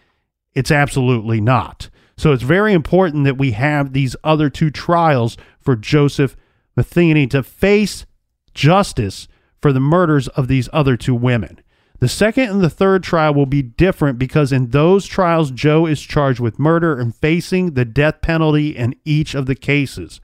it's 0.53 0.69
absolutely 0.69 1.41
not. 1.41 1.89
So 2.15 2.33
it's 2.33 2.43
very 2.43 2.71
important 2.71 3.23
that 3.23 3.39
we 3.39 3.53
have 3.53 3.93
these 3.93 4.15
other 4.23 4.47
two 4.47 4.69
trials 4.69 5.37
for 5.59 5.75
Joseph 5.75 6.37
Metheny 6.77 7.27
to 7.31 7.41
face 7.41 8.05
justice 8.53 9.27
for 9.59 9.73
the 9.73 9.79
murders 9.79 10.27
of 10.27 10.47
these 10.47 10.69
other 10.71 10.95
two 10.95 11.15
women. 11.15 11.59
The 11.99 12.07
second 12.07 12.49
and 12.51 12.61
the 12.61 12.69
third 12.69 13.01
trial 13.01 13.33
will 13.33 13.47
be 13.47 13.63
different 13.63 14.19
because 14.19 14.51
in 14.51 14.69
those 14.69 15.07
trials, 15.07 15.49
Joe 15.49 15.87
is 15.87 15.99
charged 15.99 16.39
with 16.39 16.59
murder 16.59 16.99
and 16.99 17.15
facing 17.15 17.73
the 17.73 17.85
death 17.85 18.21
penalty 18.21 18.69
in 18.69 18.93
each 19.03 19.33
of 19.33 19.47
the 19.47 19.55
cases. 19.55 20.21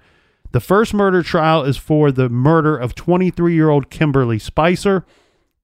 The 0.51 0.59
first 0.59 0.93
murder 0.93 1.23
trial 1.23 1.63
is 1.63 1.77
for 1.77 2.11
the 2.11 2.29
murder 2.29 2.77
of 2.77 2.95
23 2.95 3.53
year 3.53 3.69
old 3.69 3.89
Kimberly 3.89 4.39
Spicer. 4.39 5.05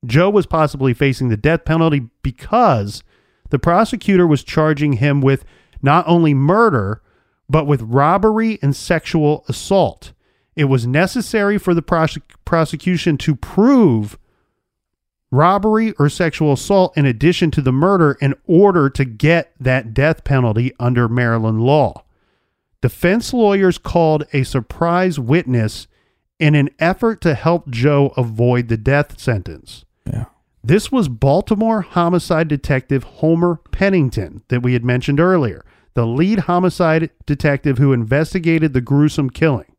Joe 0.06 0.30
was 0.30 0.46
possibly 0.46 0.94
facing 0.94 1.30
the 1.30 1.38
death 1.38 1.64
penalty 1.66 2.10
because 2.22 3.04
the 3.50 3.60
prosecutor 3.60 4.28
was 4.28 4.44
charging 4.44 4.94
him 4.94 5.22
with 5.22 5.46
not 5.82 6.06
only 6.08 6.34
murder, 6.34 7.02
but 7.50 7.68
with 7.68 7.82
robbery 7.82 8.60
and 8.62 8.76
sexual 8.76 9.46
assault. 9.48 10.14
It 10.56 10.66
was 10.66 10.86
necessary 10.86 11.58
for 11.58 11.74
the 11.74 11.82
prosec- 11.82 12.22
prosecution 12.46 13.18
to 13.20 13.36
prove 13.36 14.18
robbery 15.32 15.94
or 15.94 16.10
sexual 16.10 16.54
assault 16.54 16.96
in 16.96 17.06
addition 17.06 17.50
to 17.52 17.62
the 17.62 17.72
murder 17.72 18.18
in 18.22 18.36
order 18.46 18.90
to 18.90 19.04
get 19.04 19.54
that 19.60 19.94
death 19.94 20.24
penalty 20.24 20.74
under 20.80 21.10
Maryland 21.10 21.62
law. 21.62 22.03
Defense 22.84 23.32
lawyers 23.32 23.78
called 23.78 24.26
a 24.34 24.44
surprise 24.44 25.18
witness 25.18 25.88
in 26.38 26.54
an 26.54 26.70
effort 26.80 27.22
to 27.22 27.34
help 27.34 27.70
Joe 27.70 28.14
avoid 28.18 28.68
the 28.68 28.76
death 28.76 29.18
sentence. 29.22 29.86
Yeah. 30.06 30.26
This 30.62 30.92
was 30.92 31.08
Baltimore 31.08 31.80
homicide 31.80 32.50
detective 32.50 33.06
Homer 33.06 33.62
Pennington 33.72 34.44
that 34.50 34.64
we 34.64 34.74
had 34.74 34.84
mentioned 34.84 35.22
earlier, 35.22 35.64
the 35.94 36.06
lead 36.06 36.40
homicide 36.40 37.10
detective 37.26 37.78
who 37.78 37.94
investigated 37.94 38.74
the 38.74 38.82
gruesome 38.82 39.30
killing. 39.30 39.78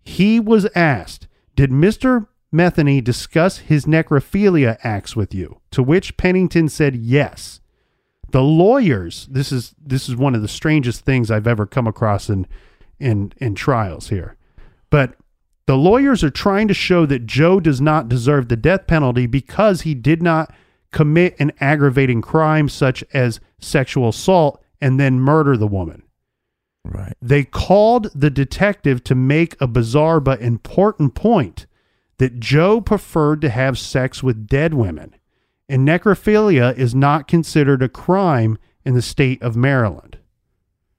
He 0.00 0.38
was 0.38 0.68
asked, 0.76 1.26
Did 1.56 1.72
Mr. 1.72 2.28
Metheny 2.54 3.02
discuss 3.02 3.58
his 3.58 3.84
necrophilia 3.84 4.78
acts 4.84 5.16
with 5.16 5.34
you? 5.34 5.60
To 5.72 5.82
which 5.82 6.16
Pennington 6.16 6.68
said 6.68 6.94
yes. 6.94 7.59
The 8.32 8.42
lawyers, 8.42 9.26
this 9.30 9.52
is 9.52 9.74
this 9.80 10.08
is 10.08 10.16
one 10.16 10.34
of 10.34 10.42
the 10.42 10.48
strangest 10.48 11.04
things 11.04 11.30
I've 11.30 11.46
ever 11.46 11.66
come 11.66 11.86
across 11.86 12.28
in 12.28 12.46
in 12.98 13.32
in 13.38 13.54
trials 13.54 14.08
here. 14.08 14.36
But 14.90 15.16
the 15.66 15.76
lawyers 15.76 16.24
are 16.24 16.30
trying 16.30 16.68
to 16.68 16.74
show 16.74 17.06
that 17.06 17.26
Joe 17.26 17.60
does 17.60 17.80
not 17.80 18.08
deserve 18.08 18.48
the 18.48 18.56
death 18.56 18.86
penalty 18.86 19.26
because 19.26 19.82
he 19.82 19.94
did 19.94 20.22
not 20.22 20.52
commit 20.92 21.36
an 21.38 21.52
aggravating 21.60 22.20
crime 22.20 22.68
such 22.68 23.04
as 23.12 23.40
sexual 23.60 24.08
assault 24.08 24.62
and 24.80 24.98
then 24.98 25.20
murder 25.20 25.56
the 25.56 25.68
woman. 25.68 26.02
Right. 26.84 27.16
They 27.20 27.44
called 27.44 28.10
the 28.14 28.30
detective 28.30 29.04
to 29.04 29.14
make 29.14 29.60
a 29.60 29.66
bizarre 29.66 30.18
but 30.18 30.40
important 30.40 31.14
point 31.14 31.66
that 32.18 32.40
Joe 32.40 32.80
preferred 32.80 33.40
to 33.42 33.50
have 33.50 33.78
sex 33.78 34.22
with 34.22 34.46
dead 34.46 34.74
women, 34.74 35.14
and 35.70 35.86
necrophilia 35.86 36.76
is 36.76 36.94
not 36.94 37.28
considered 37.28 37.82
a 37.82 37.88
crime 37.88 38.58
in 38.84 38.94
the 38.94 39.02
state 39.02 39.40
of 39.42 39.56
Maryland. 39.56 40.18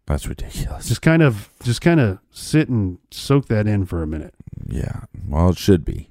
That's 0.05 0.27
ridiculous. 0.27 0.87
Just 0.87 1.01
kind 1.01 1.21
of 1.21 1.49
just 1.63 1.81
kind 1.81 1.99
of 1.99 2.19
sit 2.31 2.69
and 2.69 2.97
soak 3.11 3.47
that 3.47 3.67
in 3.67 3.85
for 3.85 4.01
a 4.01 4.07
minute. 4.07 4.33
yeah. 4.67 5.01
Well, 5.27 5.49
it 5.49 5.57
should 5.57 5.85
be. 5.85 6.09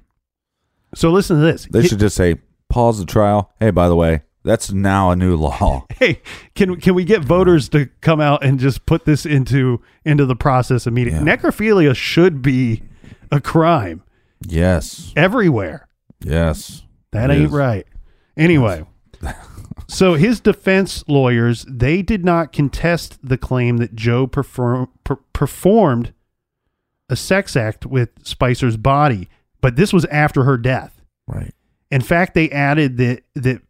So 0.95 1.09
listen 1.11 1.37
to 1.37 1.43
this. 1.43 1.67
They 1.71 1.85
should 1.85 1.99
just 1.99 2.15
say 2.15 2.37
pause 2.69 2.99
the 2.99 3.05
trial. 3.05 3.51
Hey, 3.59 3.71
by 3.71 3.87
the 3.87 3.95
way, 3.95 4.23
that's 4.43 4.71
now 4.71 5.11
a 5.11 5.15
new 5.15 5.35
law. 5.35 5.85
hey, 5.97 6.21
can 6.55 6.79
can 6.79 6.95
we 6.95 7.03
get 7.03 7.21
voters 7.21 7.69
to 7.69 7.87
come 8.01 8.19
out 8.19 8.43
and 8.43 8.59
just 8.59 8.85
put 8.85 9.05
this 9.05 9.25
into 9.25 9.81
into 10.03 10.25
the 10.25 10.35
process 10.35 10.87
immediately? 10.87 11.25
Yeah. 11.25 11.35
Necrophilia 11.35 11.95
should 11.95 12.41
be 12.41 12.83
a 13.31 13.39
crime 13.39 14.03
yes. 14.47 15.13
everywhere. 15.15 15.87
Yes. 16.21 16.83
That 17.11 17.29
ain't 17.29 17.45
is. 17.45 17.51
right. 17.51 17.85
Anyway, 18.37 18.85
so 19.87 20.13
his 20.15 20.39
defense 20.39 21.03
lawyers 21.07 21.65
they 21.67 22.01
did 22.01 22.23
not 22.23 22.51
contest 22.51 23.19
the 23.23 23.37
claim 23.37 23.77
that 23.77 23.95
Joe 23.95 24.27
perform, 24.27 24.89
per, 25.03 25.17
performed 25.33 26.13
a 27.09 27.15
sex 27.15 27.55
act 27.55 27.85
with 27.85 28.09
Spicer's 28.23 28.77
body, 28.77 29.27
but 29.59 29.75
this 29.75 29.91
was 29.91 30.05
after 30.05 30.43
her 30.43 30.57
death. 30.57 31.01
Right. 31.27 31.53
In 31.89 32.01
fact, 32.01 32.33
they 32.33 32.49
added 32.49 32.97
that 32.97 33.23
that 33.35 33.61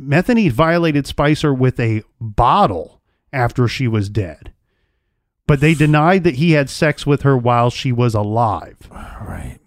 Metheny 0.00 0.50
violated 0.50 1.06
Spicer 1.06 1.52
with 1.52 1.78
a 1.78 2.02
bottle 2.20 3.00
after 3.32 3.68
she 3.68 3.86
was 3.88 4.08
dead. 4.08 4.52
But 5.46 5.60
they 5.60 5.74
denied 5.74 6.24
that 6.24 6.36
he 6.36 6.52
had 6.52 6.70
sex 6.70 7.06
with 7.06 7.22
her 7.22 7.36
while 7.36 7.70
she 7.70 7.90
was 7.90 8.14
alive. 8.14 8.76
Right. 8.90 9.58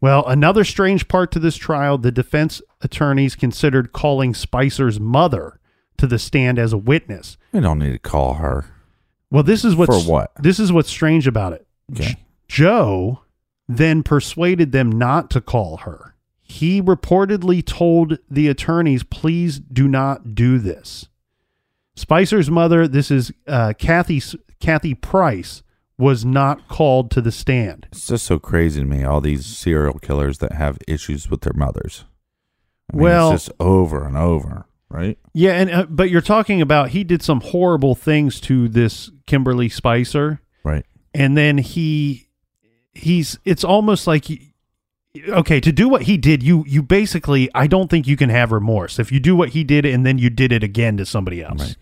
Well, 0.00 0.26
another 0.26 0.64
strange 0.64 1.08
part 1.08 1.30
to 1.32 1.38
this 1.38 1.56
trial, 1.56 1.98
the 1.98 2.12
defense 2.12 2.60
attorneys 2.82 3.34
considered 3.34 3.92
calling 3.92 4.34
Spicer's 4.34 5.00
mother 5.00 5.58
to 5.96 6.06
the 6.06 6.18
stand 6.18 6.58
as 6.58 6.72
a 6.72 6.78
witness. 6.78 7.38
We 7.52 7.60
don't 7.60 7.78
need 7.78 7.92
to 7.92 7.98
call 7.98 8.34
her. 8.34 8.66
Well, 9.30 9.42
this 9.42 9.64
is 9.64 9.74
what's 9.74 10.04
For 10.04 10.10
what? 10.10 10.32
This 10.38 10.60
is 10.60 10.72
what's 10.72 10.90
strange 10.90 11.26
about 11.26 11.52
it. 11.54 11.66
Okay. 11.92 12.04
J- 12.04 12.16
Joe 12.48 13.20
then 13.68 14.02
persuaded 14.02 14.72
them 14.72 14.90
not 14.92 15.30
to 15.30 15.40
call 15.40 15.78
her. 15.78 16.14
He 16.42 16.80
reportedly 16.80 17.64
told 17.64 18.18
the 18.30 18.46
attorneys, 18.46 19.02
"Please 19.02 19.58
do 19.58 19.88
not 19.88 20.34
do 20.36 20.58
this." 20.58 21.08
Spicer's 21.96 22.50
mother, 22.50 22.86
this 22.86 23.10
is 23.10 23.32
uh, 23.48 23.72
Kathy 23.76 24.22
Kathy 24.60 24.94
Price, 24.94 25.62
was 25.98 26.24
not 26.24 26.68
called 26.68 27.10
to 27.12 27.20
the 27.20 27.32
stand. 27.32 27.88
It's 27.92 28.06
just 28.08 28.26
so 28.26 28.38
crazy 28.38 28.80
to 28.80 28.86
me, 28.86 29.02
all 29.04 29.20
these 29.20 29.46
serial 29.46 29.98
killers 29.98 30.38
that 30.38 30.52
have 30.52 30.78
issues 30.86 31.30
with 31.30 31.40
their 31.40 31.54
mothers. 31.54 32.04
I 32.92 32.96
mean, 32.96 33.02
Well- 33.04 33.32
it's 33.32 33.46
just 33.46 33.56
over 33.60 34.06
and 34.06 34.16
over, 34.16 34.66
right? 34.90 35.18
Yeah, 35.32 35.52
and 35.52 35.70
uh, 35.70 35.86
but 35.88 36.10
you're 36.10 36.20
talking 36.20 36.60
about 36.60 36.90
he 36.90 37.02
did 37.02 37.22
some 37.22 37.40
horrible 37.40 37.94
things 37.94 38.40
to 38.42 38.68
this 38.68 39.10
Kimberly 39.26 39.68
Spicer, 39.68 40.40
Right. 40.64 40.84
and 41.14 41.36
then 41.36 41.58
he 41.58 42.28
he's 42.92 43.38
it's 43.44 43.64
almost 43.64 44.06
like 44.06 44.26
he, 44.26 44.52
okay 45.28 45.60
to 45.60 45.72
do 45.72 45.88
what 45.88 46.02
he 46.02 46.16
did 46.16 46.42
you 46.42 46.64
you 46.66 46.82
basically 46.82 47.48
I 47.54 47.66
don't 47.66 47.88
think 47.90 48.06
you 48.06 48.16
can 48.16 48.28
have 48.30 48.52
remorse 48.52 48.98
if 48.98 49.10
you 49.12 49.18
do 49.20 49.34
what 49.36 49.50
he 49.50 49.64
did 49.64 49.84
and 49.86 50.04
then 50.06 50.16
you 50.18 50.30
did 50.30 50.50
it 50.52 50.62
again 50.62 50.96
to 50.98 51.06
somebody 51.06 51.42
else. 51.42 51.60
Right. 51.60 51.76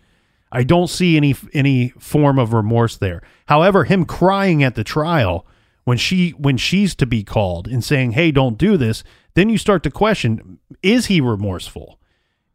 I 0.55 0.63
don't 0.63 0.89
see 0.89 1.17
any 1.17 1.35
any 1.53 1.91
form 1.99 2.39
of 2.39 2.53
remorse 2.53 2.97
there. 2.97 3.23
However, 3.47 3.85
him 3.85 4.05
crying 4.05 4.63
at 4.63 4.75
the 4.75 4.85
trial 4.85 5.47
when 5.85 5.99
she 5.99 6.31
when 6.31 6.57
she's 6.57 6.95
to 6.97 7.07
be 7.07 7.23
called 7.25 7.67
and 7.69 7.83
saying, 7.83 8.13
"Hey, 8.13 8.31
don't 8.31 8.57
do 8.57 8.77
this," 8.77 9.05
then 9.35 9.49
you 9.49 9.59
start 9.59 9.83
to 9.83 9.91
question: 9.91 10.59
Is 10.83 11.07
he 11.07 11.21
remorseful? 11.21 11.99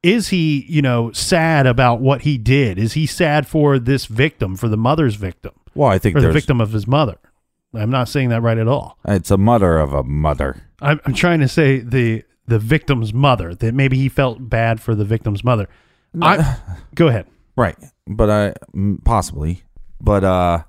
Is 0.02 0.30
he, 0.30 0.66
you 0.70 0.82
know, 0.82 1.12
sad 1.12 1.68
about 1.68 2.00
what 2.00 2.22
he 2.22 2.38
did? 2.38 2.80
Is 2.80 2.94
he 2.94 3.06
sad 3.06 3.46
for 3.46 3.78
this 3.78 4.06
victim, 4.06 4.56
for 4.56 4.70
the 4.70 4.78
mother's 4.78 5.16
victim, 5.16 5.52
Well, 5.76 5.90
I 5.90 6.00
think 6.00 6.16
or 6.16 6.22
the 6.22 6.32
victim 6.32 6.62
of 6.62 6.72
his 6.72 6.88
mother? 6.88 7.18
I'm 7.74 7.90
not 7.90 8.08
saying 8.08 8.30
that 8.30 8.42
right 8.42 8.58
at 8.58 8.68
all. 8.68 8.98
it's 9.06 9.30
a 9.30 9.38
mother 9.38 9.78
of 9.78 9.92
a 9.94 10.04
mother. 10.04 10.64
I'm, 10.82 11.02
I'm 11.06 11.14
trying 11.14 11.42
to 11.42 11.50
say 11.50 11.80
the 11.80 12.24
the 12.48 12.60
victim's 12.60 13.14
mother 13.14 13.54
that 13.54 13.74
maybe 13.76 13.98
he 13.98 14.10
felt 14.10 14.50
bad 14.50 14.80
for 14.82 14.96
the 14.96 15.06
victim's 15.06 15.44
mother. 15.44 15.68
I, 16.20 16.58
go 16.96 17.08
ahead. 17.08 17.28
Right. 17.60 17.78
But 18.08 18.30
I 18.30 18.54
possibly, 19.04 19.64
but 20.00 20.24
uh 20.24 20.64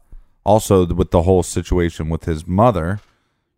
also 0.44 0.86
with 0.86 1.12
the 1.12 1.22
whole 1.22 1.44
situation 1.44 2.08
with 2.08 2.24
his 2.24 2.46
mother, 2.46 3.00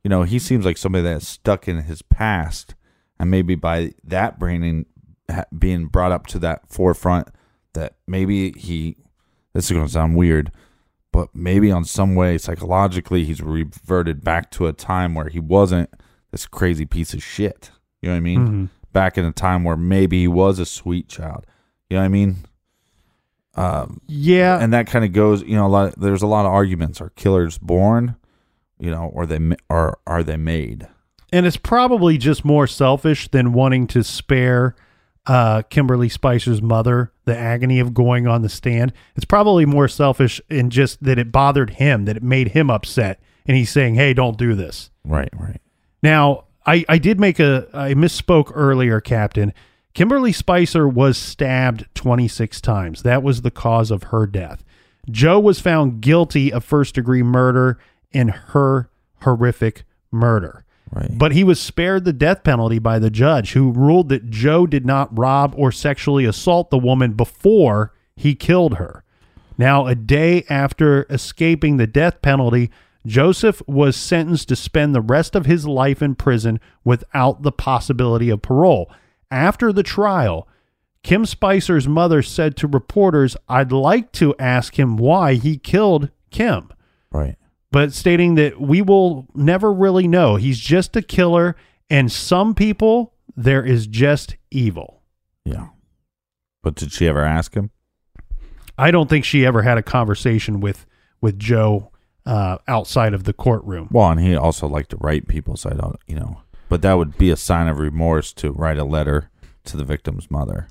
you 0.05 0.11
know, 0.11 0.25
he 0.25 0.39
seems 0.39 0.67
like 0.67 0.77
somebody 0.77 1.05
that's 1.05 1.27
stuck 1.27 1.67
in 1.67 1.79
his 1.79 2.03
past 2.03 2.75
and 3.19 3.31
maybe 3.31 3.55
by 3.55 3.93
that 4.05 4.39
bringing 4.39 4.85
being 5.59 5.87
brought 5.87 6.13
up 6.13 6.27
to 6.27 6.39
that 6.41 6.69
forefront 6.69 7.29
that 7.73 7.95
maybe 8.07 8.53
he 8.53 8.97
this 9.55 9.65
is 9.67 9.71
going 9.73 9.87
to 9.87 9.93
sound 9.93 10.15
weird, 10.17 10.53
but 11.11 11.29
maybe 11.35 11.71
on 11.71 11.85
some 11.85 12.15
way 12.15 12.37
psychologically 12.37 13.25
he's 13.25 13.41
reverted 13.41 14.23
back 14.23 14.51
to 14.51 14.67
a 14.67 14.75
time 14.75 15.15
where 15.15 15.29
he 15.29 15.41
wasn't 15.41 15.89
this 16.33 16.47
crazy 16.47 16.85
piece 16.85 17.15
of 17.15 17.23
shit. 17.23 17.71
You 18.03 18.09
know 18.11 18.15
what 18.15 18.19
I 18.19 18.21
mean? 18.21 18.69
back 18.93 19.17
in 19.17 19.25
a 19.25 19.33
time 19.33 19.65
where 19.65 19.77
maybe 19.77 20.21
he 20.21 20.29
was 20.29 20.59
a 20.59 20.67
sweet 20.67 21.09
child. 21.09 21.47
You 21.89 21.97
know 21.97 22.03
what 22.03 22.07
I 22.07 22.09
mean? 22.09 22.37
Um, 23.55 24.01
Yeah, 24.07 24.59
and 24.59 24.73
that 24.73 24.87
kind 24.87 25.05
of 25.05 25.13
goes. 25.13 25.43
You 25.43 25.57
know, 25.57 25.67
a 25.67 25.69
lot. 25.69 25.95
There's 25.99 26.23
a 26.23 26.27
lot 26.27 26.47
of 26.47 26.53
arguments. 26.53 27.01
Are 27.01 27.11
killers 27.11 27.59
born? 27.59 28.17
You 28.79 28.91
know, 28.91 29.11
or 29.13 29.27
they 29.27 29.39
or 29.69 29.99
are 30.07 30.23
they 30.23 30.37
made? 30.37 30.89
and 31.35 31.47
it's 31.47 31.57
probably 31.57 32.19
just 32.19 32.45
more 32.45 32.67
selfish 32.67 33.27
than 33.29 33.55
wanting 33.55 33.87
to 33.87 34.05
spare 34.05 34.77
uh, 35.27 35.63
Kimberly 35.71 36.11
Spicer's 36.11 36.61
mother 36.61 37.11
the 37.25 37.35
agony 37.35 37.79
of 37.81 37.95
going 37.95 38.27
on 38.27 38.43
the 38.43 38.51
stand. 38.51 38.93
It's 39.17 39.25
probably 39.25 39.65
more 39.65 39.89
selfish 39.89 40.43
in 40.51 40.69
just 40.69 41.03
that 41.03 41.19
it 41.19 41.33
bothered 41.33 41.71
him, 41.71 42.05
that 42.05 42.19
it 42.19 42.23
made 42.23 42.49
him 42.49 42.69
upset, 42.69 43.19
and 43.47 43.57
he's 43.57 43.71
saying, 43.71 43.95
"Hey, 43.95 44.13
don't 44.13 44.37
do 44.37 44.55
this." 44.55 44.91
Right, 45.05 45.31
right. 45.39 45.61
Now, 46.03 46.45
I, 46.67 46.85
I 46.89 46.99
did 46.99 47.19
make 47.19 47.41
a, 47.41 47.67
I 47.73 47.95
misspoke 47.95 48.53
earlier, 48.55 49.01
Captain. 49.01 49.55
Kimberly 49.95 50.33
Spicer 50.33 50.89
was 50.89 51.19
stabbed 51.19 51.87
26 51.95 52.61
times. 52.61 53.03
That 53.03 53.23
was 53.23 53.43
the 53.43 53.51
cause 53.51 53.91
of 53.91 54.05
her 54.05 54.27
death. 54.27 54.65
Joe 55.11 55.39
was 55.39 55.61
found 55.61 56.01
guilty 56.01 56.53
of 56.53 56.65
first 56.65 56.95
degree 56.95 57.23
murder 57.23 57.79
in 58.13 58.29
her 58.29 58.89
horrific 59.23 59.85
murder. 60.11 60.65
Right. 60.91 61.11
But 61.17 61.33
he 61.33 61.45
was 61.45 61.61
spared 61.61 62.05
the 62.05 62.13
death 62.13 62.45
penalty 62.45 62.79
by 62.79 62.99
the 62.99 63.11
judge, 63.11 63.53
who 63.53 63.73
ruled 63.73 64.11
that 64.11 64.31
Joe 64.31 64.67
did 64.67 64.85
not 64.85 65.17
rob 65.17 65.55
or 65.57 65.73
sexually 65.73 66.25
assault 66.25 66.71
the 66.71 66.79
woman 66.79 67.13
before 67.15 67.93
he 68.15 68.35
killed 68.35 68.75
her. 68.75 69.03
Now, 69.57 69.87
a 69.87 69.95
day 69.95 70.45
after 70.49 71.07
escaping 71.09 71.77
the 71.77 71.87
death 71.87 72.21
penalty, 72.23 72.71
Joseph 73.07 73.63
was 73.67 73.97
sentenced 73.97 74.49
to 74.49 74.57
spend 74.57 74.95
the 74.95 75.01
rest 75.01 75.35
of 75.35 75.47
his 75.47 75.67
life 75.67 76.03
in 76.03 76.15
prison 76.15 76.61
without 76.85 77.43
the 77.43 77.53
possibility 77.53 78.29
of 78.31 78.43
parole. 78.43 78.91
After 79.33 79.73
the 79.73 79.83
trial, 79.83 80.47
Kim 81.03 81.25
Spicer's 81.27 81.89
mother 81.89 82.23
said 82.23 82.57
to 82.59 82.67
reporters, 82.69 83.37
I'd 83.49 83.73
like 83.73 84.13
to 84.13 84.35
ask 84.39 84.79
him 84.79 84.97
why 84.97 85.35
he 85.35 85.57
killed 85.57 86.11
Kim 86.31 86.69
Right. 87.11 87.37
but 87.71 87.93
stating 87.93 88.35
that 88.37 88.61
we 88.61 88.83
will 88.83 89.27
never 89.35 89.73
really 89.73 90.07
know. 90.07 90.37
He's 90.37 90.59
just 90.61 90.95
a 90.97 91.03
killer, 91.03 91.57
and 91.91 92.13
some 92.13 92.55
people, 92.55 93.15
there 93.35 93.65
is 93.65 93.87
just 93.87 94.37
evil. 94.51 95.03
Yeah. 95.45 95.69
But 96.63 96.75
did 96.77 96.93
she 96.93 97.09
ever 97.09 97.25
ask 97.25 97.55
him? 97.55 97.71
I 98.79 98.91
don't 98.91 99.09
think 99.11 99.25
she 99.25 99.45
ever 99.47 99.63
had 99.63 99.79
a 99.79 99.83
conversation 99.83 100.61
with 100.61 100.87
with 101.21 101.39
Joe 101.39 101.91
uh, 102.27 102.59
outside 102.69 103.15
of 103.15 103.25
the 103.25 103.33
courtroom. 103.33 103.89
Well, 103.91 104.11
and 104.11 104.21
he 104.21 104.35
also 104.37 104.67
liked 104.69 104.91
to 104.91 104.97
write 104.99 105.27
people, 105.29 105.57
so 105.57 105.71
I 105.71 105.75
don't, 105.75 105.97
you 106.07 106.17
know. 106.17 106.41
But 106.73 106.81
that 106.81 106.95
would 106.95 107.19
be 107.19 107.29
a 107.31 107.37
sign 107.37 107.69
of 107.69 107.79
remorse 107.79 108.33
to 108.33 108.51
write 108.51 108.79
a 108.79 108.85
letter 108.85 109.29
to 109.65 109.77
the 109.77 109.85
victim's 109.85 110.31
mother. 110.31 110.69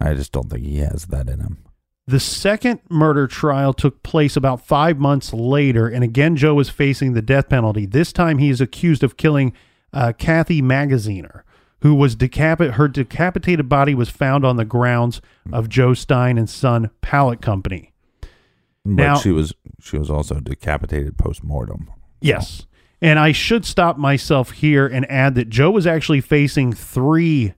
I 0.00 0.12
just 0.12 0.32
don't 0.32 0.50
think 0.50 0.64
he 0.64 0.78
has 0.78 1.06
that 1.06 1.28
in 1.28 1.38
him. 1.38 1.58
The 2.04 2.18
second 2.18 2.80
murder 2.90 3.28
trial 3.28 3.72
took 3.72 4.02
place 4.02 4.34
about 4.36 4.66
five 4.66 4.98
months 4.98 5.32
later, 5.32 5.86
and 5.86 6.02
again, 6.02 6.34
Joe 6.34 6.54
was 6.54 6.68
facing 6.68 7.12
the 7.12 7.22
death 7.22 7.48
penalty. 7.48 7.86
This 7.86 8.12
time, 8.12 8.38
he 8.38 8.50
is 8.50 8.60
accused 8.60 9.04
of 9.04 9.16
killing 9.16 9.52
uh, 9.92 10.14
Kathy 10.18 10.60
Magaziner, 10.60 11.42
who 11.80 11.94
was 11.94 12.16
decapit. 12.16 12.72
Her 12.72 12.88
decapitated 12.88 13.68
body 13.68 13.94
was 13.94 14.08
found 14.08 14.44
on 14.44 14.56
the 14.56 14.64
grounds 14.64 15.20
of 15.52 15.68
Joe 15.68 15.94
Stein 15.94 16.38
and 16.38 16.50
Son 16.50 16.90
Pallet 17.02 17.40
Company. 17.40 17.92
But 18.84 18.92
Now- 18.94 19.18
she 19.18 19.30
was 19.30 19.54
she 19.80 19.96
was 19.96 20.10
also 20.10 20.40
decapitated 20.40 21.16
post 21.16 21.44
mortem. 21.44 21.88
Yes. 22.20 22.66
And 23.00 23.18
I 23.18 23.32
should 23.32 23.64
stop 23.64 23.98
myself 23.98 24.52
here 24.52 24.86
and 24.86 25.10
add 25.10 25.34
that 25.34 25.50
Joe 25.50 25.70
was 25.70 25.86
actually 25.86 26.20
facing 26.20 26.72
three 26.72 27.54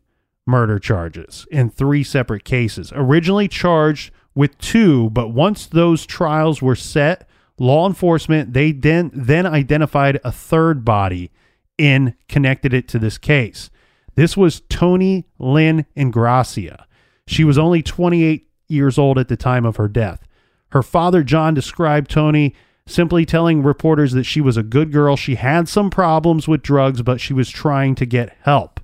murder 0.47 0.79
charges 0.79 1.47
in 1.51 1.71
three 1.71 2.03
separate 2.03 2.45
cases. 2.45 2.93
Originally 2.95 3.49
charged 3.49 4.11
with 4.35 4.59
two, 4.59 5.11
but 5.11 5.29
once 5.29 5.67
those 5.67 6.07
trials 6.07 6.61
were 6.63 6.77
set, 6.77 7.29
law 7.59 7.87
enforcement 7.87 8.53
they 8.53 8.73
then 8.73 9.11
then 9.13 9.47
identified 9.47 10.21
a 10.25 10.33
third 10.33 10.85
body 10.85 11.31
and 11.79 12.15
connected 12.29 12.73
it 12.73 12.89
to 12.89 12.99
this 12.99 13.19
case. 13.19 13.71
This 14.15 14.37
was 14.37 14.63
Toni 14.69 15.27
Lynn 15.39 15.87
Ingrassia. 15.97 16.85
She 17.27 17.45
was 17.45 17.59
only 17.59 17.83
28 17.83 18.49
years 18.69 18.99
old 18.99 19.19
at 19.19 19.29
the 19.29 19.37
time 19.37 19.65
of 19.65 19.77
her 19.77 19.89
death. 19.89 20.27
Her 20.71 20.83
father, 20.83 21.23
John, 21.23 21.55
described 21.55 22.11
Toni 22.11 22.55
simply 22.89 23.27
telling 23.27 23.63
reporters 23.63 24.13
that 24.13 24.25
she 24.25 24.41
was 24.41 24.57
a 24.57 24.63
good 24.63 24.91
girl. 24.91 25.15
She 25.15 25.37
had 25.37 25.69
some 25.69 25.91
problems 25.91 26.49
with 26.49 26.63
drugs, 26.63 27.03
but 27.03 27.21
she 27.21 27.33
was 27.35 27.51
trying 27.51 27.95
to 27.97 28.07
get 28.07 28.37
help. 28.41 28.81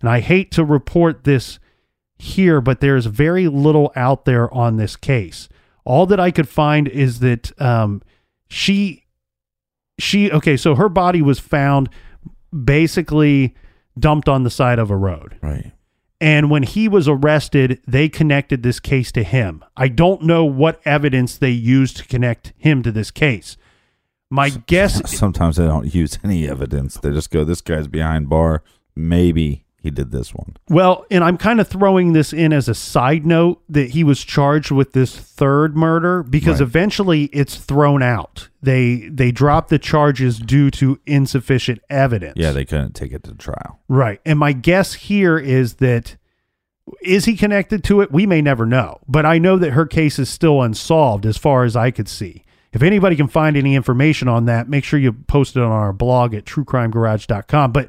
And 0.00 0.08
I 0.08 0.20
hate 0.20 0.50
to 0.52 0.64
report 0.64 1.24
this 1.24 1.58
here, 2.18 2.60
but 2.60 2.80
there's 2.80 3.06
very 3.06 3.46
little 3.46 3.92
out 3.94 4.24
there 4.24 4.52
on 4.52 4.76
this 4.76 4.96
case. 4.96 5.48
All 5.84 6.06
that 6.06 6.18
I 6.18 6.30
could 6.30 6.48
find 6.48 6.88
is 6.88 7.20
that 7.20 7.58
um, 7.60 8.02
she, 8.48 9.04
she, 9.98 10.30
okay, 10.32 10.56
so 10.56 10.74
her 10.74 10.88
body 10.88 11.20
was 11.20 11.38
found 11.38 11.90
basically 12.64 13.54
dumped 13.98 14.28
on 14.28 14.42
the 14.42 14.50
side 14.50 14.78
of 14.78 14.90
a 14.90 14.96
road. 14.96 15.36
Right. 15.42 15.72
And 16.24 16.50
when 16.50 16.62
he 16.62 16.88
was 16.88 17.06
arrested, 17.06 17.82
they 17.86 18.08
connected 18.08 18.62
this 18.62 18.80
case 18.80 19.12
to 19.12 19.22
him. 19.22 19.62
I 19.76 19.88
don't 19.88 20.22
know 20.22 20.42
what 20.42 20.80
evidence 20.86 21.36
they 21.36 21.50
used 21.50 21.98
to 21.98 22.06
connect 22.06 22.54
him 22.56 22.82
to 22.82 22.90
this 22.90 23.10
case. 23.10 23.58
My 24.30 24.48
guess, 24.48 25.02
Sometimes 25.14 25.56
they 25.56 25.66
don't 25.66 25.94
use 25.94 26.18
any 26.24 26.48
evidence. 26.48 26.94
They 26.94 27.10
just 27.10 27.30
go, 27.30 27.44
"This 27.44 27.60
guy's 27.60 27.88
behind 27.88 28.30
bar. 28.30 28.62
Maybe 28.96 29.66
he 29.84 29.90
did 29.92 30.10
this 30.10 30.34
one." 30.34 30.56
well, 30.68 31.06
and 31.12 31.22
I'm 31.22 31.36
kind 31.36 31.60
of 31.60 31.68
throwing 31.68 32.12
this 32.12 32.32
in 32.32 32.52
as 32.52 32.68
a 32.68 32.74
side 32.74 33.24
note 33.24 33.62
that 33.68 33.90
he 33.90 34.02
was 34.02 34.24
charged 34.24 34.72
with 34.72 34.92
this 34.92 35.14
third 35.16 35.76
murder 35.76 36.24
because 36.24 36.60
Right. 36.60 36.66
eventually 36.68 37.24
it's 37.26 37.56
thrown 37.56 38.02
out. 38.02 38.48
They 38.60 39.08
they 39.12 39.30
dropped 39.30 39.68
the 39.70 39.78
charges 39.78 40.38
due 40.40 40.70
to 40.72 40.98
insufficient 41.06 41.78
evidence. 41.88 42.34
Yeah, 42.36 42.50
they 42.50 42.64
couldn't 42.64 42.94
take 42.94 43.12
it 43.12 43.22
to 43.24 43.34
trial. 43.34 43.78
Right. 43.88 44.20
And 44.26 44.38
my 44.38 44.52
guess 44.52 44.94
here 44.94 45.38
is 45.38 45.74
that 45.74 46.16
is 47.02 47.24
he 47.24 47.36
connected 47.36 47.82
to 47.84 48.00
it? 48.02 48.12
We 48.12 48.26
may 48.26 48.42
never 48.42 48.66
know. 48.66 48.98
But 49.08 49.24
I 49.24 49.38
know 49.38 49.56
that 49.58 49.70
her 49.72 49.86
case 49.86 50.18
is 50.18 50.28
still 50.28 50.60
unsolved 50.60 51.24
as 51.24 51.36
far 51.38 51.64
as 51.64 51.76
I 51.76 51.90
could 51.90 52.08
see. 52.08 52.42
If 52.74 52.82
anybody 52.82 53.14
can 53.16 53.28
find 53.28 53.56
any 53.56 53.74
information 53.76 54.26
on 54.28 54.46
that, 54.46 54.68
make 54.68 54.82
sure 54.84 54.98
you 54.98 55.12
post 55.12 55.56
it 55.56 55.62
on 55.62 55.70
our 55.70 55.92
blog 55.92 56.34
at 56.34 56.44
truecrimegarage.com. 56.44 57.72
But 57.72 57.88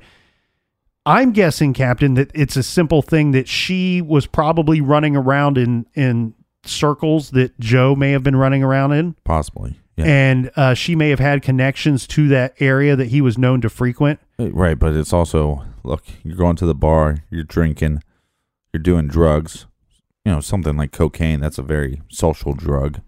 I'm 1.05 1.31
guessing, 1.31 1.73
Captain, 1.73 2.15
that 2.15 2.31
it's 2.33 2.55
a 2.55 2.63
simple 2.63 3.01
thing 3.01 3.31
that 3.31 3.47
she 3.47 4.01
was 4.01 4.25
probably 4.25 4.81
running 4.81 5.15
around 5.15 5.57
in 5.57 5.85
in 5.93 6.33
circles 6.63 7.31
that 7.31 7.59
Joe 7.59 7.95
may 7.95 8.11
have 8.11 8.23
been 8.23 8.35
running 8.35 8.63
around 8.63 8.93
in. 8.93 9.15
Possibly. 9.23 9.79
Yeah. 9.97 10.05
And 10.05 10.51
uh, 10.55 10.73
she 10.73 10.95
may 10.95 11.09
have 11.09 11.19
had 11.19 11.41
connections 11.41 12.05
to 12.07 12.27
that 12.29 12.55
area 12.59 12.95
that 12.95 13.07
he 13.07 13.21
was 13.21 13.37
known 13.37 13.61
to 13.61 13.69
frequent. 13.69 14.19
Right, 14.37 14.77
but 14.77 14.93
it's 14.93 15.13
also 15.13 15.63
look, 15.83 16.03
you're 16.23 16.35
going 16.35 16.55
to 16.57 16.65
the 16.65 16.75
bar, 16.75 17.19
you're 17.29 17.43
drinking, 17.43 18.01
you're 18.73 18.81
doing 18.81 19.07
drugs, 19.07 19.67
you 20.25 20.31
know, 20.31 20.41
something 20.41 20.75
like 20.75 20.91
cocaine, 20.91 21.39
that's 21.39 21.57
a 21.57 21.63
very 21.63 22.01
social 22.09 22.53
drug. 22.53 23.01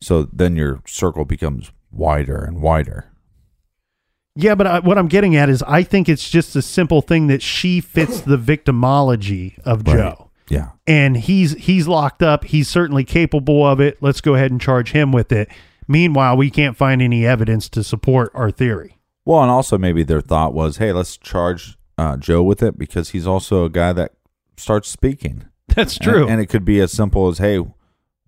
So 0.00 0.24
then 0.24 0.56
your 0.56 0.82
circle 0.86 1.24
becomes 1.24 1.70
wider 1.90 2.44
and 2.44 2.60
wider. 2.60 3.11
Yeah, 4.34 4.54
but 4.54 4.66
I, 4.66 4.78
what 4.78 4.96
I'm 4.98 5.08
getting 5.08 5.36
at 5.36 5.48
is 5.48 5.62
I 5.64 5.82
think 5.82 6.08
it's 6.08 6.28
just 6.28 6.56
a 6.56 6.62
simple 6.62 7.02
thing 7.02 7.26
that 7.26 7.42
she 7.42 7.80
fits 7.80 8.20
the 8.20 8.38
victimology 8.38 9.58
of 9.64 9.86
Right. 9.86 9.96
Joe. 9.96 10.30
Yeah. 10.48 10.70
And 10.86 11.16
he's 11.16 11.52
he's 11.52 11.86
locked 11.88 12.22
up. 12.22 12.44
He's 12.44 12.68
certainly 12.68 13.04
capable 13.04 13.66
of 13.66 13.80
it. 13.80 13.98
Let's 14.02 14.20
go 14.20 14.34
ahead 14.34 14.50
and 14.50 14.60
charge 14.60 14.92
him 14.92 15.12
with 15.12 15.32
it. 15.32 15.48
Meanwhile, 15.88 16.36
we 16.36 16.50
can't 16.50 16.76
find 16.76 17.00
any 17.02 17.26
evidence 17.26 17.68
to 17.70 17.84
support 17.84 18.30
our 18.34 18.50
theory. 18.50 18.98
Well, 19.24 19.42
and 19.42 19.50
also 19.50 19.78
maybe 19.78 20.02
their 20.02 20.20
thought 20.20 20.52
was, 20.52 20.78
hey, 20.78 20.92
let's 20.92 21.16
charge 21.16 21.76
uh, 21.96 22.16
Joe 22.16 22.42
with 22.42 22.62
it 22.62 22.78
because 22.78 23.10
he's 23.10 23.26
also 23.26 23.64
a 23.64 23.70
guy 23.70 23.92
that 23.92 24.12
starts 24.56 24.88
speaking. 24.88 25.44
That's 25.68 25.98
true. 25.98 26.22
And, 26.22 26.32
and 26.32 26.40
it 26.40 26.46
could 26.46 26.64
be 26.64 26.80
as 26.80 26.92
simple 26.92 27.28
as, 27.28 27.38
hey, 27.38 27.60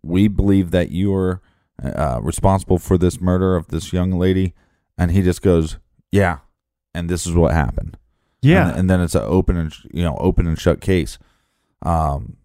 we 0.02 0.28
believe 0.28 0.70
that 0.70 0.90
you 0.90 1.14
are 1.14 1.42
uh, 1.82 2.20
responsible 2.22 2.78
for 2.78 2.96
this 2.96 3.20
murder 3.20 3.57
of 3.57 3.68
this 3.68 3.92
young 3.92 4.12
lady. 4.12 4.55
And 4.96 5.11
he 5.11 5.22
just 5.22 5.42
goes, 5.42 5.78
yeah. 6.14 6.38
And 6.94 7.10
this 7.10 7.26
is 7.26 7.34
what 7.34 7.52
happened. 7.52 7.96
yeah. 8.40 8.68
And, 8.68 8.80
and 8.80 8.90
then 8.90 9.00
it's 9.00 9.16
an 9.16 9.24
open 9.24 9.56
and, 9.56 9.74
you 9.92 10.02
know, 10.02 10.16
open 10.18 10.46
and 10.46 10.58
shut 10.58 10.80
case. 10.80 11.18
Um, 11.82 12.36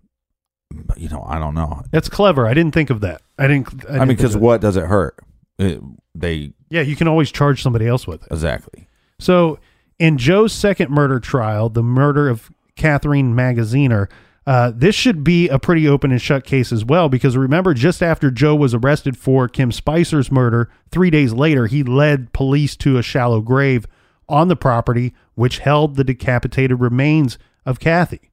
you 0.97 1.09
know, 1.09 1.23
I 1.27 1.39
don't 1.39 1.53
know. 1.53 1.83
That's 1.91 2.09
clever. 2.09 2.47
I 2.47 2.53
didn't 2.53 2.73
think 2.73 2.89
of 2.89 3.01
that. 3.01 3.21
I 3.37 3.47
didn't. 3.47 3.67
I, 3.85 3.89
I, 3.89 3.91
didn't 3.93 4.07
mean, 4.07 4.17
because 4.17 4.37
what 4.37 4.61
does 4.61 4.75
it 4.75 4.85
hurt? 4.85 5.19
It, 5.57 5.81
they. 6.13 6.53
Yeah, 6.69 6.81
you 6.81 6.95
can 6.95 7.07
always 7.07 7.31
charge 7.31 7.63
somebody 7.63 7.87
else 7.87 8.05
with 8.05 8.23
it. 8.23 8.27
exactly. 8.31 8.87
So, 9.19 9.59
in 9.97 10.17
Joe's 10.17 10.53
second 10.53 10.91
murder 10.91 11.19
trial, 11.19 11.69
the 11.69 11.83
murder 11.83 12.29
of 12.29 12.51
Catherine 12.75 13.33
Magaziner, 13.33 14.09
uh, 14.49 14.71
this 14.75 14.95
should 14.95 15.23
be 15.23 15.47
a 15.47 15.59
pretty 15.59 15.87
open 15.87 16.11
and 16.11 16.19
shut 16.19 16.43
case 16.43 16.71
as 16.71 16.83
well, 16.83 17.07
because 17.07 17.37
remember, 17.37 17.71
just 17.75 18.01
after 18.01 18.31
Joe 18.31 18.55
was 18.55 18.73
arrested 18.73 19.15
for 19.15 19.47
Kim 19.47 19.71
Spicer's 19.71 20.31
murder, 20.31 20.71
three 20.89 21.11
days 21.11 21.33
later, 21.33 21.67
he 21.67 21.83
led 21.83 22.33
police 22.33 22.75
to 22.77 22.97
a 22.97 23.03
shallow 23.03 23.41
grave 23.41 23.85
on 24.27 24.47
the 24.47 24.55
property, 24.55 25.13
which 25.35 25.59
held 25.59 25.97
the 25.97 26.03
decapitated 26.03 26.79
remains 26.79 27.37
of 27.63 27.79
Kathy. 27.79 28.31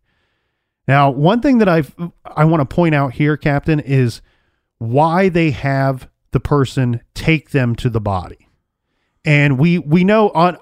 Now, 0.88 1.10
one 1.10 1.42
thing 1.42 1.58
that 1.58 1.68
I 1.68 1.82
I 2.24 2.46
want 2.46 2.62
to 2.62 2.74
point 2.74 2.94
out 2.94 3.12
here, 3.12 3.36
Captain, 3.36 3.78
is 3.78 4.22
why 4.78 5.28
they 5.28 5.50
have 5.50 6.08
the 6.30 6.40
person 6.40 7.02
take 7.12 7.50
them 7.50 7.76
to 7.76 7.90
the 7.90 8.00
body. 8.00 8.48
And 9.22 9.58
we 9.58 9.80
we 9.80 10.02
know 10.02 10.30
on 10.30 10.56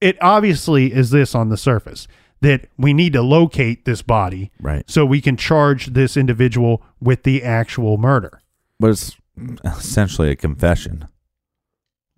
it 0.00 0.16
obviously 0.22 0.94
is 0.94 1.10
this 1.10 1.34
on 1.34 1.50
the 1.50 1.58
surface 1.58 2.08
that 2.40 2.68
we 2.76 2.92
need 2.92 3.12
to 3.14 3.22
locate 3.22 3.84
this 3.84 4.02
body 4.02 4.50
Right. 4.60 4.88
so 4.88 5.06
we 5.06 5.20
can 5.20 5.36
charge 5.36 5.86
this 5.88 6.16
individual 6.16 6.82
with 7.00 7.22
the 7.22 7.42
actual 7.42 7.96
murder. 7.96 8.40
But 8.78 8.90
it's 8.90 9.16
essentially 9.64 10.30
a 10.30 10.36
confession. 10.36 11.06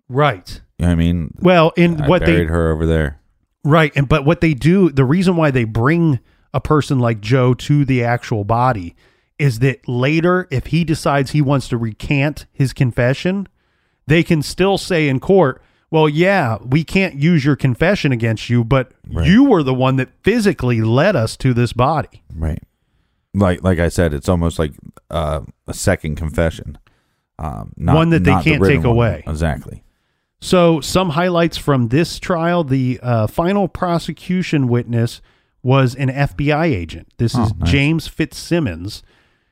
Right. 0.08 0.60
You 0.78 0.84
know 0.84 0.88
what 0.88 0.92
I 0.92 0.94
mean? 0.96 1.34
Well, 1.40 1.72
in 1.76 2.00
I 2.02 2.08
what 2.08 2.20
they 2.20 2.32
buried 2.32 2.48
her 2.48 2.70
over 2.72 2.86
there. 2.86 3.20
Right. 3.64 3.92
And 3.96 4.08
but 4.08 4.24
what 4.24 4.40
they 4.40 4.54
do, 4.54 4.90
the 4.90 5.04
reason 5.04 5.36
why 5.36 5.50
they 5.50 5.64
bring 5.64 6.20
a 6.54 6.60
person 6.60 6.98
like 6.98 7.20
Joe 7.20 7.54
to 7.54 7.84
the 7.84 8.04
actual 8.04 8.44
body 8.44 8.94
is 9.38 9.58
that 9.58 9.86
later, 9.88 10.46
if 10.50 10.66
he 10.66 10.84
decides 10.84 11.32
he 11.32 11.42
wants 11.42 11.68
to 11.68 11.76
recant 11.76 12.46
his 12.52 12.72
confession, 12.72 13.48
they 14.06 14.22
can 14.22 14.40
still 14.42 14.78
say 14.78 15.08
in 15.08 15.20
court, 15.20 15.60
well, 15.90 16.08
yeah, 16.08 16.58
we 16.64 16.82
can't 16.84 17.14
use 17.16 17.44
your 17.44 17.56
confession 17.56 18.12
against 18.12 18.48
you, 18.50 18.64
but 18.64 18.92
Right. 19.10 19.26
you 19.26 19.44
were 19.44 19.62
the 19.62 19.74
one 19.74 19.96
that 19.96 20.08
physically 20.22 20.80
led 20.80 21.14
us 21.16 21.36
to 21.38 21.54
this 21.54 21.72
body. 21.72 22.22
Right. 22.34 22.62
Like 23.34 23.62
like 23.62 23.78
I 23.78 23.88
said, 23.88 24.14
it's 24.14 24.28
almost 24.28 24.58
like 24.58 24.72
uh, 25.10 25.42
a 25.66 25.74
second 25.74 26.16
confession. 26.16 26.78
Um, 27.38 27.72
not, 27.76 27.94
One 27.96 28.10
that 28.10 28.24
they 28.24 28.30
can't 28.42 28.60
written 28.62 28.78
take 28.78 28.86
one. 28.86 28.96
away. 28.96 29.22
Exactly. 29.26 29.82
So, 30.40 30.80
some 30.80 31.10
highlights 31.10 31.56
from 31.58 31.88
this 31.88 32.18
trial 32.18 32.64
the 32.64 32.98
uh, 33.02 33.26
final 33.26 33.68
prosecution 33.68 34.68
witness 34.68 35.20
was 35.62 35.94
an 35.94 36.08
FBI 36.08 36.64
agent. 36.66 37.08
This 37.18 37.34
Oh, 37.36 37.44
is 37.44 37.54
nice. 37.56 37.70
James 37.70 38.06
Fitzsimmons. 38.08 39.02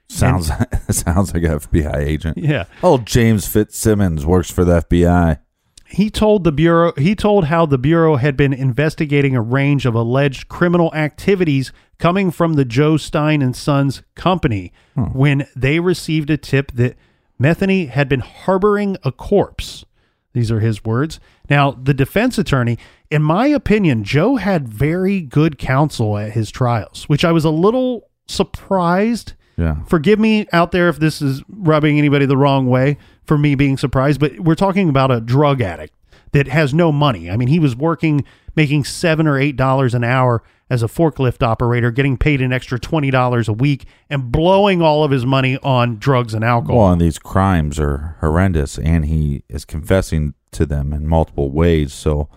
Sounds 0.08 0.50
sounds 0.90 1.34
like 1.34 1.42
an 1.44 1.58
FBI 1.58 1.96
agent. 1.98 2.38
Yeah. 2.38 2.64
Oh, 2.82 2.98
James 2.98 3.46
Fitzsimmons 3.48 4.24
works 4.24 4.50
for 4.50 4.64
the 4.64 4.80
FBI. 4.82 5.40
He 5.86 6.10
told 6.10 6.44
the 6.44 6.52
bureau 6.52 6.92
he 6.96 7.14
told 7.14 7.46
how 7.46 7.66
the 7.66 7.78
bureau 7.78 8.16
had 8.16 8.36
been 8.36 8.52
investigating 8.52 9.36
a 9.36 9.42
range 9.42 9.86
of 9.86 9.94
alleged 9.94 10.48
criminal 10.48 10.92
activities 10.94 11.72
coming 11.98 12.30
from 12.30 12.54
the 12.54 12.64
Joe 12.64 12.96
Stein 12.96 13.42
and 13.42 13.54
Sons 13.54 14.02
company 14.14 14.72
hmm. 14.94 15.04
when 15.04 15.46
they 15.54 15.80
received 15.80 16.30
a 16.30 16.36
tip 16.36 16.72
that 16.72 16.96
Metheny 17.40 17.88
had 17.88 18.08
been 18.08 18.20
harboring 18.20 18.96
a 19.04 19.12
corpse. 19.12 19.84
These 20.32 20.50
are 20.50 20.60
his 20.60 20.84
words. 20.84 21.20
Now, 21.48 21.70
the 21.70 21.94
defense 21.94 22.38
attorney, 22.38 22.78
in 23.10 23.22
my 23.22 23.46
opinion, 23.46 24.02
Joe 24.02 24.36
had 24.36 24.68
very 24.68 25.20
good 25.20 25.58
counsel 25.58 26.18
at 26.18 26.32
his 26.32 26.50
trials, 26.50 27.04
which 27.08 27.24
I 27.24 27.30
was 27.32 27.44
a 27.44 27.50
little 27.50 28.08
surprised 28.26 29.34
Yeah. 29.56 29.76
forgive 29.86 30.18
me 30.18 30.46
out 30.52 30.72
there 30.72 30.88
if 30.88 30.98
this 30.98 31.22
is 31.22 31.42
rubbing 31.48 31.98
anybody 31.98 32.26
the 32.26 32.36
wrong 32.36 32.66
way 32.66 32.96
for 33.24 33.38
me 33.38 33.54
being 33.54 33.76
surprised, 33.76 34.20
but 34.20 34.38
we're 34.40 34.54
talking 34.54 34.88
about 34.88 35.10
a 35.10 35.20
drug 35.20 35.60
addict 35.60 35.94
that 36.32 36.48
has 36.48 36.74
no 36.74 36.90
money. 36.92 37.30
I 37.30 37.36
mean, 37.36 37.48
he 37.48 37.58
was 37.58 37.74
working, 37.76 38.24
making 38.56 38.84
seven 38.84 39.26
or 39.26 39.38
eight 39.38 39.56
dollars 39.56 39.94
an 39.94 40.04
hour 40.04 40.42
as 40.70 40.82
a 40.82 40.86
forklift 40.86 41.42
operator, 41.42 41.90
getting 41.90 42.16
paid 42.16 42.40
an 42.40 42.52
extra 42.52 42.78
twenty 42.78 43.10
dollars 43.10 43.48
a 43.48 43.52
week, 43.52 43.84
and 44.10 44.32
blowing 44.32 44.82
all 44.82 45.04
of 45.04 45.10
his 45.10 45.24
money 45.26 45.58
on 45.62 45.98
drugs 45.98 46.34
and 46.34 46.42
alcohol. 46.44 46.78
Well, 46.78 46.92
and 46.92 47.00
these 47.00 47.18
crimes 47.18 47.78
are 47.78 48.16
horrendous, 48.20 48.78
and 48.78 49.04
he 49.04 49.44
is 49.48 49.64
confessing 49.64 50.34
to 50.52 50.66
them 50.66 50.92
in 50.92 51.06
multiple 51.06 51.50
ways. 51.50 51.92
So, 51.92 52.28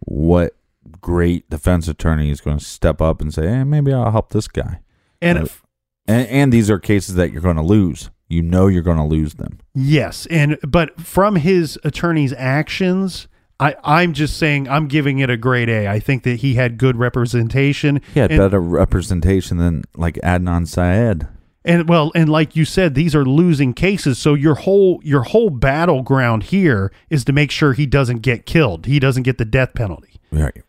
what 0.00 0.56
great 1.00 1.48
defense 1.50 1.86
attorney 1.88 2.30
is 2.30 2.40
going 2.40 2.58
to 2.58 2.64
step 2.64 3.00
up 3.00 3.20
and 3.20 3.32
say, 3.32 3.46
"Hey, 3.48 3.64
maybe 3.64 3.92
I'll 3.92 4.10
help 4.10 4.30
this 4.30 4.48
guy"? 4.48 4.80
and 5.22 5.38
if- 5.38 5.62
And, 6.06 6.26
and 6.28 6.52
these 6.52 6.70
are 6.70 6.78
cases 6.78 7.14
that 7.16 7.32
you're 7.32 7.42
going 7.42 7.56
to 7.56 7.62
lose. 7.62 8.10
You 8.28 8.42
know 8.42 8.66
you're 8.66 8.82
going 8.82 8.98
to 8.98 9.04
lose 9.04 9.34
them. 9.34 9.58
yes, 9.74 10.26
and 10.26 10.58
but 10.66 11.00
from 11.00 11.36
his 11.36 11.78
attorney's 11.84 12.32
actions. 12.34 13.28
I, 13.60 13.74
I'm 13.82 14.12
just 14.12 14.36
saying 14.36 14.68
I'm 14.68 14.86
giving 14.86 15.18
it 15.18 15.30
a 15.30 15.36
grade 15.36 15.68
A. 15.68 15.88
I 15.88 15.98
think 15.98 16.22
that 16.22 16.36
he 16.36 16.54
had 16.54 16.78
good 16.78 16.94
representation. 16.96 18.00
He 18.14 18.20
had 18.20 18.30
and- 18.30 18.38
better 18.38 18.60
representation 18.60 19.56
than 19.58 19.82
like 19.96 20.14
Adnan 20.22 20.68
Syed. 20.68 21.26
And 21.64 21.88
well, 21.88 22.12
and 22.14 22.28
like 22.28 22.54
you 22.54 22.64
said, 22.64 22.94
these 22.94 23.16
are 23.16 23.24
losing 23.24 23.74
cases. 23.74 24.16
So 24.16 24.34
your 24.34 24.54
whole 24.54 25.00
your 25.02 25.22
whole 25.24 25.50
battleground 25.50 26.44
here 26.44 26.92
is 27.10 27.24
to 27.24 27.32
make 27.32 27.50
sure 27.50 27.72
he 27.72 27.84
doesn't 27.84 28.18
get 28.20 28.46
killed. 28.46 28.86
He 28.86 29.00
doesn't 29.00 29.24
get 29.24 29.38
the 29.38 29.44
death 29.44 29.74
penalty. 29.74 30.20
Right. 30.30 30.62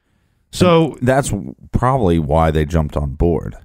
So 0.52 0.98
That's 1.00 1.32
probably 1.72 2.18
why 2.18 2.50
they 2.50 2.66
jumped 2.66 2.98
on 2.98 3.12
board. 3.12 3.56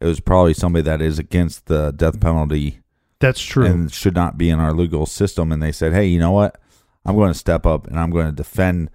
It 0.00 0.06
was 0.06 0.18
probably 0.18 0.52
somebody 0.52 0.82
that 0.82 1.00
is 1.00 1.20
against 1.20 1.66
the 1.66 1.92
death 1.92 2.18
penalty 2.18 2.80
that's 3.20 3.40
true. 3.42 3.64
and 3.66 3.92
should 3.92 4.14
not 4.14 4.36
be 4.38 4.50
in 4.50 4.58
our 4.60 4.72
legal 4.72 5.06
system. 5.06 5.52
And 5.52 5.62
they 5.62 5.72
said, 5.72 5.92
hey, 5.92 6.06
you 6.06 6.18
know 6.18 6.32
what? 6.32 6.60
I'm 7.04 7.14
going 7.16 7.32
to 7.32 7.38
step 7.38 7.66
up 7.66 7.86
and 7.86 7.98
I'm 7.98 8.10
going 8.10 8.26
to 8.26 8.32
defend 8.32 8.90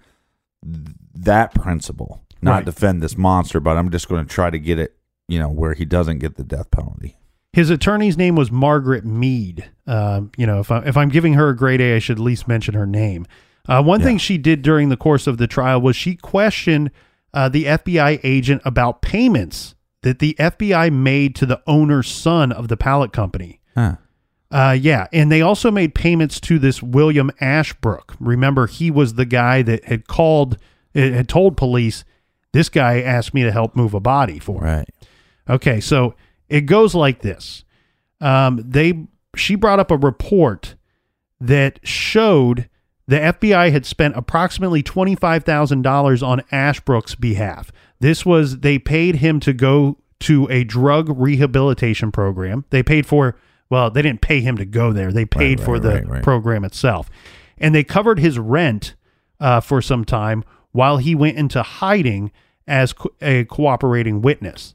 that 1.14 1.54
principle, 1.54 2.20
not 2.42 2.52
Right. 2.52 2.64
defend 2.64 3.02
this 3.02 3.16
monster, 3.16 3.60
but 3.60 3.76
I'm 3.76 3.90
just 3.90 4.08
going 4.08 4.24
to 4.24 4.28
try 4.32 4.50
to 4.50 4.58
get 4.58 4.78
it, 4.78 4.96
you 5.28 5.38
know, 5.38 5.48
where 5.48 5.74
he 5.74 5.84
doesn't 5.84 6.18
get 6.18 6.36
the 6.36 6.44
death 6.44 6.70
penalty. 6.70 7.16
His 7.52 7.70
attorney's 7.70 8.16
name 8.16 8.36
was 8.36 8.50
Margaret 8.52 9.04
Mead. 9.04 9.68
Um, 9.86 10.30
you 10.36 10.46
know, 10.46 10.60
if 10.60 10.70
I, 10.70 10.78
if 10.80 10.96
I'm 10.96 11.08
giving 11.08 11.34
her 11.34 11.48
a 11.48 11.56
grade 11.56 11.80
A, 11.80 11.96
I 11.96 11.98
should 11.98 12.18
at 12.18 12.22
least 12.22 12.46
mention 12.46 12.74
her 12.74 12.86
name. 12.86 13.26
Uh, 13.68 13.82
one 13.82 14.00
thing 14.00 14.18
she 14.18 14.38
did 14.38 14.62
during 14.62 14.88
the 14.88 14.96
course 14.96 15.26
of 15.26 15.36
the 15.38 15.46
trial 15.46 15.80
was 15.80 15.94
she 15.96 16.14
questioned 16.16 16.90
uh, 17.34 17.48
the 17.48 17.64
FBI 17.64 18.20
agent 18.22 18.62
about 18.64 19.02
payments 19.02 19.74
that 20.02 20.18
the 20.18 20.34
FBI 20.38 20.92
made 20.92 21.34
to 21.36 21.46
the 21.46 21.60
owner's 21.66 22.08
son 22.10 22.52
of 22.52 22.68
the 22.68 22.76
pallet 22.76 23.12
company. 23.12 23.60
Huh. 23.74 23.96
Uh, 24.50 24.76
yeah, 24.78 25.06
and 25.12 25.30
they 25.30 25.42
also 25.42 25.70
made 25.70 25.94
payments 25.94 26.40
to 26.40 26.58
this 26.58 26.82
William 26.82 27.30
Ashbrook. 27.40 28.16
Remember, 28.18 28.66
he 28.66 28.90
was 28.90 29.14
the 29.14 29.24
guy 29.24 29.62
that 29.62 29.84
had 29.84 30.08
called, 30.08 30.58
eh, 30.94 31.10
had 31.10 31.28
told 31.28 31.56
police, 31.56 32.04
this 32.52 32.68
guy 32.68 33.00
asked 33.00 33.32
me 33.32 33.42
to 33.44 33.52
help 33.52 33.76
move 33.76 33.94
a 33.94 34.00
body 34.00 34.40
for 34.40 34.58
him. 34.58 34.64
Right. 34.64 34.88
Okay, 35.48 35.80
so 35.80 36.14
it 36.48 36.62
goes 36.62 36.94
like 36.94 37.20
this. 37.20 37.64
Um, 38.20 38.62
they 38.66 39.06
she 39.36 39.54
brought 39.54 39.78
up 39.78 39.90
a 39.90 39.96
report 39.96 40.74
that 41.40 41.78
showed 41.82 42.68
the 43.06 43.16
FBI 43.16 43.72
had 43.72 43.86
spent 43.86 44.16
approximately 44.16 44.82
twenty 44.82 45.14
five 45.14 45.44
thousand 45.44 45.82
dollars 45.82 46.22
on 46.22 46.42
Ashbrook's 46.50 47.14
behalf. 47.14 47.70
This 48.00 48.26
was 48.26 48.58
they 48.58 48.78
paid 48.78 49.16
him 49.16 49.40
to 49.40 49.52
go 49.52 49.98
to 50.20 50.48
a 50.50 50.64
drug 50.64 51.08
rehabilitation 51.08 52.12
program. 52.12 52.64
They 52.70 52.82
paid 52.82 53.06
for 53.06 53.36
well, 53.70 53.90
they 53.90 54.02
didn't 54.02 54.20
pay 54.20 54.40
him 54.40 54.58
to 54.58 54.66
go 54.66 54.92
there. 54.92 55.12
They 55.12 55.24
paid 55.24 55.60
right, 55.60 55.64
for 55.64 55.78
the 55.78 55.94
right, 55.94 56.08
right. 56.08 56.22
program 56.22 56.64
itself, 56.64 57.08
and 57.56 57.74
they 57.74 57.84
covered 57.84 58.18
his 58.18 58.38
rent 58.38 58.94
uh, 59.38 59.60
for 59.60 59.80
some 59.80 60.04
time 60.04 60.44
while 60.72 60.98
he 60.98 61.14
went 61.14 61.38
into 61.38 61.62
hiding 61.62 62.30
as 62.66 62.92
co- 62.92 63.14
a 63.22 63.44
cooperating 63.44 64.20
witness. 64.20 64.74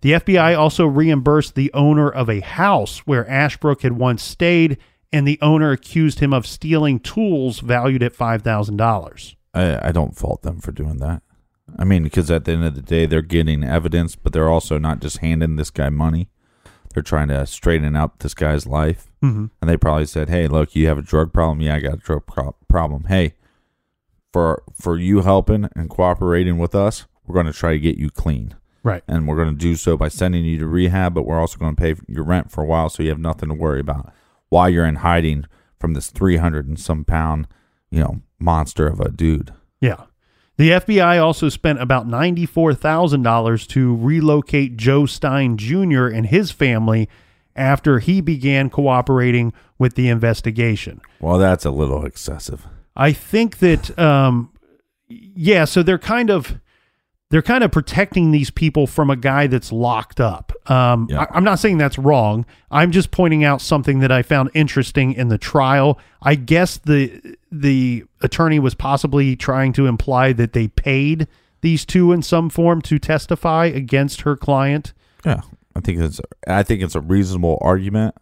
The 0.00 0.12
FBI 0.12 0.56
also 0.58 0.86
reimbursed 0.86 1.54
the 1.54 1.72
owner 1.72 2.10
of 2.10 2.28
a 2.28 2.40
house 2.40 2.98
where 3.00 3.28
Ashbrook 3.28 3.82
had 3.82 3.94
once 3.94 4.22
stayed, 4.22 4.76
and 5.10 5.26
the 5.26 5.38
owner 5.40 5.70
accused 5.70 6.20
him 6.20 6.34
of 6.34 6.46
stealing 6.46 7.00
tools 7.00 7.60
valued 7.60 8.02
at 8.02 8.14
$5,000. 8.14 9.34
I, 9.54 9.88
I 9.88 9.92
don't 9.92 10.14
fault 10.14 10.42
them 10.42 10.60
for 10.60 10.72
doing 10.72 10.98
that. 10.98 11.22
I 11.78 11.84
mean, 11.84 12.02
because 12.02 12.30
at 12.30 12.44
the 12.44 12.52
end 12.52 12.64
of 12.64 12.74
the 12.74 12.82
day, 12.82 13.06
they're 13.06 13.22
getting 13.22 13.64
evidence, 13.64 14.14
but 14.16 14.32
they're 14.32 14.50
also 14.50 14.78
not 14.78 15.00
just 15.00 15.18
handing 15.18 15.56
this 15.56 15.70
guy 15.70 15.88
money. 15.88 16.28
They're 16.94 17.02
trying 17.02 17.28
to 17.28 17.44
straighten 17.46 17.94
out 17.96 18.20
this 18.20 18.34
guy's 18.34 18.66
life. 18.66 19.10
Mm-hmm. 19.22 19.46
And 19.60 19.68
they 19.70 19.76
probably 19.76 20.06
said, 20.06 20.28
"Hey, 20.30 20.46
look, 20.48 20.74
you 20.74 20.86
have 20.86 20.98
a 20.98 21.02
drug 21.02 21.32
problem. 21.32 21.60
Yeah, 21.60 21.74
I 21.74 21.80
got 21.80 21.94
a 21.94 21.96
drug 21.98 22.26
pro- 22.26 22.56
problem. 22.68 23.04
Hey, 23.04 23.34
for 24.32 24.62
for 24.74 24.96
you 24.98 25.20
helping 25.22 25.68
and 25.76 25.90
cooperating 25.90 26.58
with 26.58 26.74
us, 26.74 27.06
we're 27.26 27.34
going 27.34 27.46
to 27.46 27.52
try 27.52 27.72
to 27.72 27.78
get 27.78 27.96
you 27.98 28.10
clean, 28.10 28.54
Right. 28.82 29.02
and 29.08 29.26
we're 29.26 29.36
going 29.36 29.50
to 29.50 29.54
do 29.58 29.76
so 29.76 29.96
by 29.96 30.08
sending 30.08 30.44
you 30.44 30.58
to 30.58 30.66
rehab. 30.66 31.14
But 31.14 31.26
we're 31.26 31.40
also 31.40 31.58
going 31.58 31.74
to 31.76 31.80
pay 31.82 31.94
your 32.08 32.24
rent 32.24 32.50
for 32.50 32.62
a 32.62 32.66
while, 32.66 32.88
so 32.88 33.02
you 33.02 33.08
have 33.10 33.18
nothing 33.18 33.48
to 33.48 33.54
worry 33.54 33.80
about 33.80 34.12
while 34.48 34.68
you're 34.70 34.86
in 34.86 34.96
hiding 34.96 35.46
from 35.78 35.94
this 35.94 36.10
three 36.10 36.36
hundred 36.36 36.66
and 36.68 36.78
some 36.78 37.04
pound, 37.04 37.46
you 37.90 38.00
know, 38.00 38.22
monster 38.38 38.86
of 38.86 39.00
a 39.00 39.10
dude." 39.10 39.52
Yeah. 39.80 40.04
The 40.56 40.70
FBI 40.70 41.22
also 41.22 41.48
spent 41.48 41.80
about 41.80 42.06
$94,000 42.06 43.66
to 43.68 43.96
relocate 43.96 44.76
Joe 44.76 45.06
Stein 45.06 45.56
Jr. 45.56 46.06
and 46.06 46.26
his 46.26 46.50
family 46.52 47.08
after 47.56 47.98
he 47.98 48.20
began 48.20 48.70
cooperating 48.70 49.52
with 49.78 49.94
the 49.94 50.08
investigation. 50.08 51.00
Well, 51.20 51.38
that's 51.38 51.64
a 51.64 51.70
little 51.70 52.04
excessive. 52.04 52.66
I 52.96 53.12
think 53.12 53.58
that 53.58 53.96
um 53.98 54.50
yeah, 55.08 55.64
so 55.64 55.82
they're 55.82 55.98
kind 55.98 56.30
of 56.30 56.58
they're 57.34 57.42
kind 57.42 57.64
of 57.64 57.72
protecting 57.72 58.30
these 58.30 58.48
people 58.48 58.86
from 58.86 59.10
a 59.10 59.16
guy 59.16 59.48
that's 59.48 59.72
locked 59.72 60.20
up. 60.20 60.52
Um 60.70 61.08
Yeah. 61.10 61.22
I, 61.22 61.26
I'm 61.36 61.42
not 61.42 61.58
saying 61.58 61.78
that's 61.78 61.98
wrong. 61.98 62.46
I'm 62.70 62.92
just 62.92 63.10
pointing 63.10 63.42
out 63.42 63.60
something 63.60 63.98
that 63.98 64.12
I 64.12 64.22
found 64.22 64.52
interesting 64.54 65.12
in 65.12 65.30
the 65.30 65.36
trial. 65.36 65.98
I 66.22 66.36
guess 66.36 66.78
the 66.78 67.36
the 67.50 68.04
attorney 68.20 68.60
was 68.60 68.76
possibly 68.76 69.34
trying 69.34 69.72
to 69.72 69.88
imply 69.88 70.32
that 70.32 70.52
they 70.52 70.68
paid 70.68 71.26
these 71.60 71.84
two 71.84 72.12
in 72.12 72.22
some 72.22 72.50
form 72.50 72.80
to 72.82 73.00
testify 73.00 73.66
against 73.66 74.20
her 74.20 74.36
client. 74.36 74.92
Yeah, 75.24 75.40
I 75.74 75.80
think 75.80 75.98
it's 75.98 76.20
I 76.46 76.62
think 76.62 76.82
it's 76.82 76.94
a 76.94 77.00
reasonable 77.00 77.58
argument. 77.60 78.14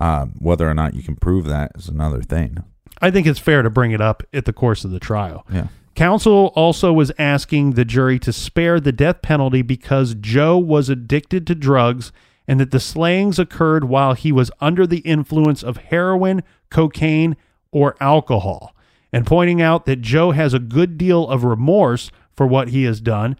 Um, 0.00 0.34
whether 0.40 0.68
or 0.68 0.74
not 0.74 0.94
you 0.94 1.04
can 1.04 1.14
prove 1.14 1.44
that 1.44 1.70
is 1.76 1.86
another 1.86 2.20
thing. 2.20 2.64
I 3.00 3.12
think 3.12 3.28
it's 3.28 3.38
fair 3.38 3.62
to 3.62 3.70
bring 3.70 3.92
it 3.92 4.00
up 4.00 4.24
at 4.32 4.44
the 4.44 4.52
course 4.52 4.84
of 4.84 4.90
the 4.90 4.98
trial. 4.98 5.46
Yeah. 5.52 5.68
Counsel 5.94 6.52
also 6.54 6.92
was 6.92 7.12
asking 7.18 7.72
the 7.72 7.84
jury 7.84 8.18
to 8.20 8.32
spare 8.32 8.80
the 8.80 8.92
death 8.92 9.22
penalty 9.22 9.62
because 9.62 10.14
Joe 10.14 10.56
was 10.56 10.88
addicted 10.88 11.46
to 11.46 11.54
drugs 11.54 12.12
and 12.46 12.58
that 12.58 12.70
the 12.70 12.80
slayings 12.80 13.38
occurred 13.38 13.84
while 13.84 14.14
he 14.14 14.32
was 14.32 14.50
under 14.60 14.86
the 14.86 14.98
influence 14.98 15.62
of 15.62 15.76
heroin, 15.76 16.42
cocaine, 16.70 17.36
or 17.70 17.96
alcohol, 18.00 18.74
and 19.12 19.26
pointing 19.26 19.60
out 19.62 19.86
that 19.86 20.00
Joe 20.00 20.32
has 20.32 20.54
a 20.54 20.58
good 20.58 20.98
deal 20.98 21.28
of 21.28 21.44
remorse 21.44 22.10
for 22.34 22.46
what 22.46 22.68
he 22.68 22.84
has 22.84 23.00
done. 23.00 23.36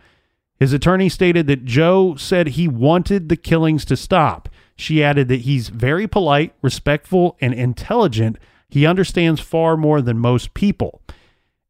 His 0.59 0.73
attorney 0.73 1.09
stated 1.09 1.47
that 1.47 1.65
Joe 1.65 2.15
said 2.17 2.49
he 2.49 2.69
wanted 2.69 3.29
the 3.29 3.37
killings 3.37 3.85
to 3.87 3.97
stop. 3.97 4.49
She 4.77 5.03
added 5.03 5.29
that 5.29 5.41
he's 5.41 5.71
very 5.71 6.07
polite, 6.07 6.55
respectful, 6.63 7.37
and 7.41 7.55
intelligent. 7.55 8.39
He 8.69 8.87
understands 8.87 9.41
far 9.41 9.77
more 9.77 10.01
than 10.01 10.19
most 10.19 10.55
people. 10.55 11.01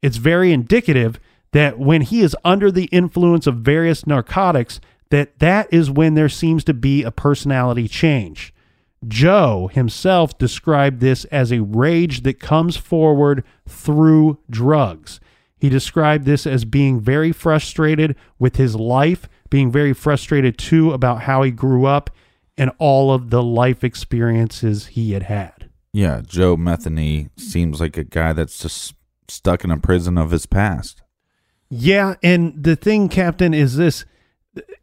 It's 0.03 0.17
very 0.17 0.53
indicative 0.53 1.21
that 1.53 1.79
when 1.79 2.03
he 2.03 2.21
is 2.21 2.37
under 2.45 2.71
the 2.71 2.85
influence 2.87 3.47
of 3.47 3.57
various 3.57 4.07
narcotics, 4.07 4.81
that 5.11 5.39
that 5.41 5.73
is 5.73 5.91
when 5.91 6.15
there 6.15 6.29
seems 6.29 6.65
to 6.65 6.75
be 6.75 7.03
a 7.03 7.11
personality 7.11 7.89
change. 7.89 8.55
Joe 9.07 9.71
himself 9.73 10.37
described 10.39 11.01
this 11.01 11.25
as 11.27 11.51
a 11.51 11.63
rage 11.63 12.23
that 12.23 12.39
comes 12.39 12.77
forward 12.77 13.45
through 13.67 14.39
drugs. 14.49 15.21
He 15.59 15.69
described 15.69 16.25
this 16.25 16.47
as 16.47 16.65
being 16.65 17.01
very 17.01 17.33
frustrated 17.33 18.17
with 18.39 18.57
his 18.57 18.77
life, 18.77 19.29
being 19.49 19.71
very 19.71 19.93
frustrated 19.93 20.59
too 20.59 20.93
about 20.93 21.23
how 21.23 21.43
he 21.43 21.51
grew 21.51 21.87
up 21.87 22.11
and 22.57 22.71
all 22.79 23.13
of 23.13 23.31
the 23.31 23.43
life 23.43 23.83
experiences 23.83 24.87
he 24.89 25.13
had 25.13 25.25
had. 25.25 25.71
Yeah, 25.93 26.23
Joe 26.25 26.57
Metheny 26.57 27.31
seems 27.39 27.81
like 27.81 27.97
a 27.97 28.05
guy 28.05 28.33
that's 28.33 28.59
just 28.59 28.95
stuck 29.31 29.65
in 29.65 29.71
a 29.71 29.79
prison 29.79 30.19
of 30.19 30.31
his 30.31 30.47
past. 30.47 31.03
Yeah, 31.69 32.15
and 32.23 32.53
the 32.63 32.77
thing, 32.77 33.09
Captain, 33.09 33.55
is 33.55 33.77
this 33.77 34.05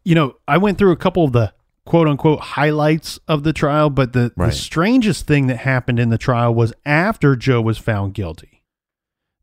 you 0.04 0.16
know, 0.16 0.38
I 0.48 0.58
went 0.58 0.78
through 0.78 0.92
a 0.92 0.98
couple 0.98 1.26
of 1.26 1.34
the 1.34 1.54
quote 1.86 2.08
unquote 2.08 2.40
highlights 2.40 3.20
of 3.28 3.44
the 3.44 3.52
trial, 3.54 3.90
but 3.90 4.14
the, 4.14 4.32
Right. 4.38 4.48
the 4.48 4.52
strangest 4.56 5.28
thing 5.28 5.48
that 5.48 5.58
happened 5.58 6.00
in 6.00 6.10
the 6.10 6.18
trial 6.18 6.54
was 6.54 6.74
after 6.86 7.36
Joe 7.36 7.62
was 7.62 7.78
found 7.78 8.14
guilty. 8.14 8.64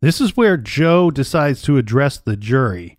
This 0.01 0.21
is 0.21 0.37
where 0.37 0.57
Joe 0.57 1.11
decides 1.11 1.63
to 1.63 1.77
address 1.79 2.19
the 2.19 2.37
jury. 2.37 2.99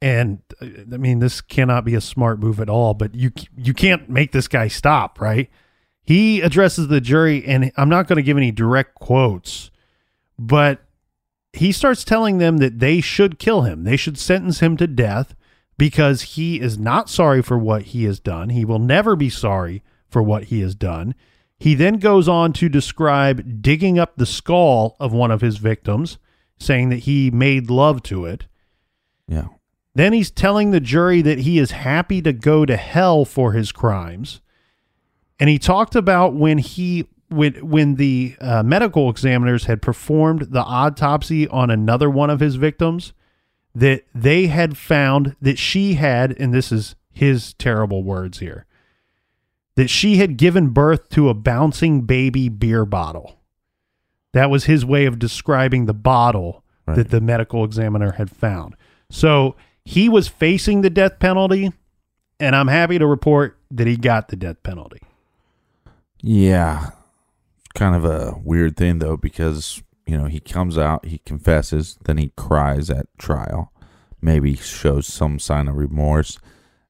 And 0.00 0.40
I 0.60 0.96
mean, 0.96 1.18
this 1.18 1.40
cannot 1.40 1.84
be 1.84 1.94
a 1.94 2.00
smart 2.00 2.38
move 2.38 2.60
at 2.60 2.68
all, 2.68 2.94
but 2.94 3.14
you 3.14 3.32
you 3.56 3.74
can't 3.74 4.08
make 4.08 4.32
this 4.32 4.48
guy 4.48 4.68
stop, 4.68 5.20
right? 5.20 5.50
He 6.04 6.40
addresses 6.42 6.88
the 6.88 7.00
jury, 7.00 7.44
and 7.46 7.72
I'm 7.76 7.88
not 7.88 8.06
going 8.06 8.16
to 8.18 8.22
give 8.22 8.36
any 8.36 8.50
direct 8.50 8.94
quotes, 8.96 9.70
but 10.38 10.83
he 11.54 11.72
starts 11.72 12.04
telling 12.04 12.38
them 12.38 12.58
that 12.58 12.78
they 12.78 13.00
should 13.00 13.38
kill 13.38 13.62
him. 13.62 13.84
They 13.84 13.96
should 13.96 14.18
sentence 14.18 14.60
him 14.60 14.76
to 14.78 14.86
death 14.86 15.34
because 15.78 16.22
he 16.22 16.60
is 16.60 16.78
not 16.78 17.08
sorry 17.08 17.42
for 17.42 17.58
what 17.58 17.82
he 17.82 18.04
has 18.04 18.20
done. 18.20 18.50
He 18.50 18.64
will 18.64 18.78
never 18.78 19.16
be 19.16 19.30
sorry 19.30 19.82
for 20.08 20.22
what 20.22 20.44
he 20.44 20.60
has 20.60 20.74
done. 20.74 21.14
He 21.58 21.74
then 21.74 21.98
goes 21.98 22.28
on 22.28 22.52
to 22.54 22.68
describe 22.68 23.62
digging 23.62 23.98
up 23.98 24.16
the 24.16 24.26
skull 24.26 24.96
of 25.00 25.12
one 25.12 25.30
of 25.30 25.40
his 25.40 25.58
victims, 25.58 26.18
saying 26.58 26.88
that 26.90 27.00
he 27.00 27.30
made 27.30 27.70
love 27.70 28.02
to 28.04 28.26
it. 28.26 28.46
Yeah. 29.28 29.48
Then 29.94 30.12
he's 30.12 30.30
telling 30.30 30.70
the 30.70 30.80
jury 30.80 31.22
that 31.22 31.40
he 31.40 31.58
is 31.58 31.70
happy 31.70 32.20
to 32.22 32.32
go 32.32 32.66
to 32.66 32.76
hell 32.76 33.24
for 33.24 33.52
his 33.52 33.70
crimes. 33.70 34.40
And 35.38 35.48
he 35.48 35.58
talked 35.58 35.94
about 35.94 36.34
when 36.34 36.58
he 36.58 37.06
when 37.34 37.54
when 37.68 37.94
the 37.96 38.36
uh, 38.40 38.62
medical 38.62 39.10
examiners 39.10 39.64
had 39.64 39.82
performed 39.82 40.42
the 40.52 40.62
autopsy 40.62 41.46
on 41.48 41.70
another 41.70 42.08
one 42.10 42.30
of 42.30 42.40
his 42.40 42.56
victims 42.56 43.12
that 43.74 44.04
they 44.14 44.46
had 44.46 44.76
found 44.76 45.36
that 45.40 45.58
she 45.58 45.94
had 45.94 46.32
and 46.38 46.52
this 46.54 46.70
is 46.72 46.94
his 47.12 47.54
terrible 47.54 48.02
words 48.02 48.38
here 48.38 48.66
that 49.76 49.90
she 49.90 50.16
had 50.18 50.36
given 50.36 50.68
birth 50.68 51.08
to 51.08 51.28
a 51.28 51.34
bouncing 51.34 52.02
baby 52.02 52.48
beer 52.48 52.84
bottle. 52.84 53.40
That 54.32 54.48
was 54.50 54.64
his 54.64 54.84
way 54.84 55.04
of 55.04 55.18
describing 55.18 55.86
the 55.86 55.94
bottle 55.94 56.62
Right. 56.86 56.96
that 56.96 57.10
the 57.10 57.20
medical 57.22 57.64
examiner 57.64 58.12
had 58.12 58.30
found. 58.30 58.76
So 59.10 59.56
he 59.86 60.08
was 60.08 60.28
facing 60.28 60.82
the 60.82 60.90
death 60.90 61.18
penalty, 61.18 61.72
and 62.38 62.54
I'm 62.54 62.68
happy 62.68 62.98
to 62.98 63.06
report 63.06 63.58
that 63.70 63.86
he 63.86 63.96
got 63.96 64.28
the 64.28 64.36
death 64.36 64.62
penalty. 64.62 65.00
Yeah. 66.20 66.90
Kind 67.74 67.96
of 67.96 68.04
a 68.04 68.38
weird 68.42 68.76
thing 68.76 69.00
though, 69.00 69.16
because 69.16 69.82
you 70.06 70.16
know 70.16 70.26
he 70.26 70.40
comes 70.40 70.78
out, 70.78 71.06
he 71.06 71.18
confesses, 71.18 71.98
then 72.04 72.18
he 72.18 72.32
cries 72.36 72.88
at 72.90 73.06
trial. 73.18 73.72
Maybe 74.20 74.54
shows 74.54 75.06
some 75.06 75.38
sign 75.38 75.68
of 75.68 75.76
remorse, 75.76 76.38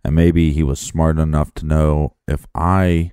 and 0.04 0.14
maybe 0.14 0.52
he 0.52 0.62
was 0.62 0.78
smart 0.78 1.18
enough 1.18 1.54
to 1.54 1.66
know 1.66 2.14
if 2.28 2.46
I 2.54 3.12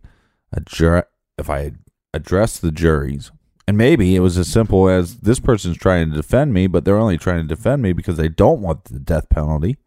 address 0.51 1.05
if 1.37 1.49
I 1.49 1.71
address 2.13 2.59
the 2.59 2.71
juries, 2.71 3.31
and 3.67 3.77
maybe 3.77 4.15
it 4.15 4.19
was 4.19 4.37
as 4.37 4.49
simple 4.49 4.89
as 4.89 5.19
this 5.19 5.39
person's 5.39 5.77
trying 5.77 6.09
to 6.09 6.15
defend 6.15 6.53
me, 6.53 6.67
but 6.67 6.83
they're 6.83 6.97
only 6.97 7.17
trying 7.17 7.41
to 7.41 7.47
defend 7.47 7.81
me 7.81 7.93
because 7.93 8.17
they 8.17 8.27
don't 8.29 8.61
want 8.61 8.83
the 8.85 8.99
death 8.99 9.29
penalty, 9.29 9.77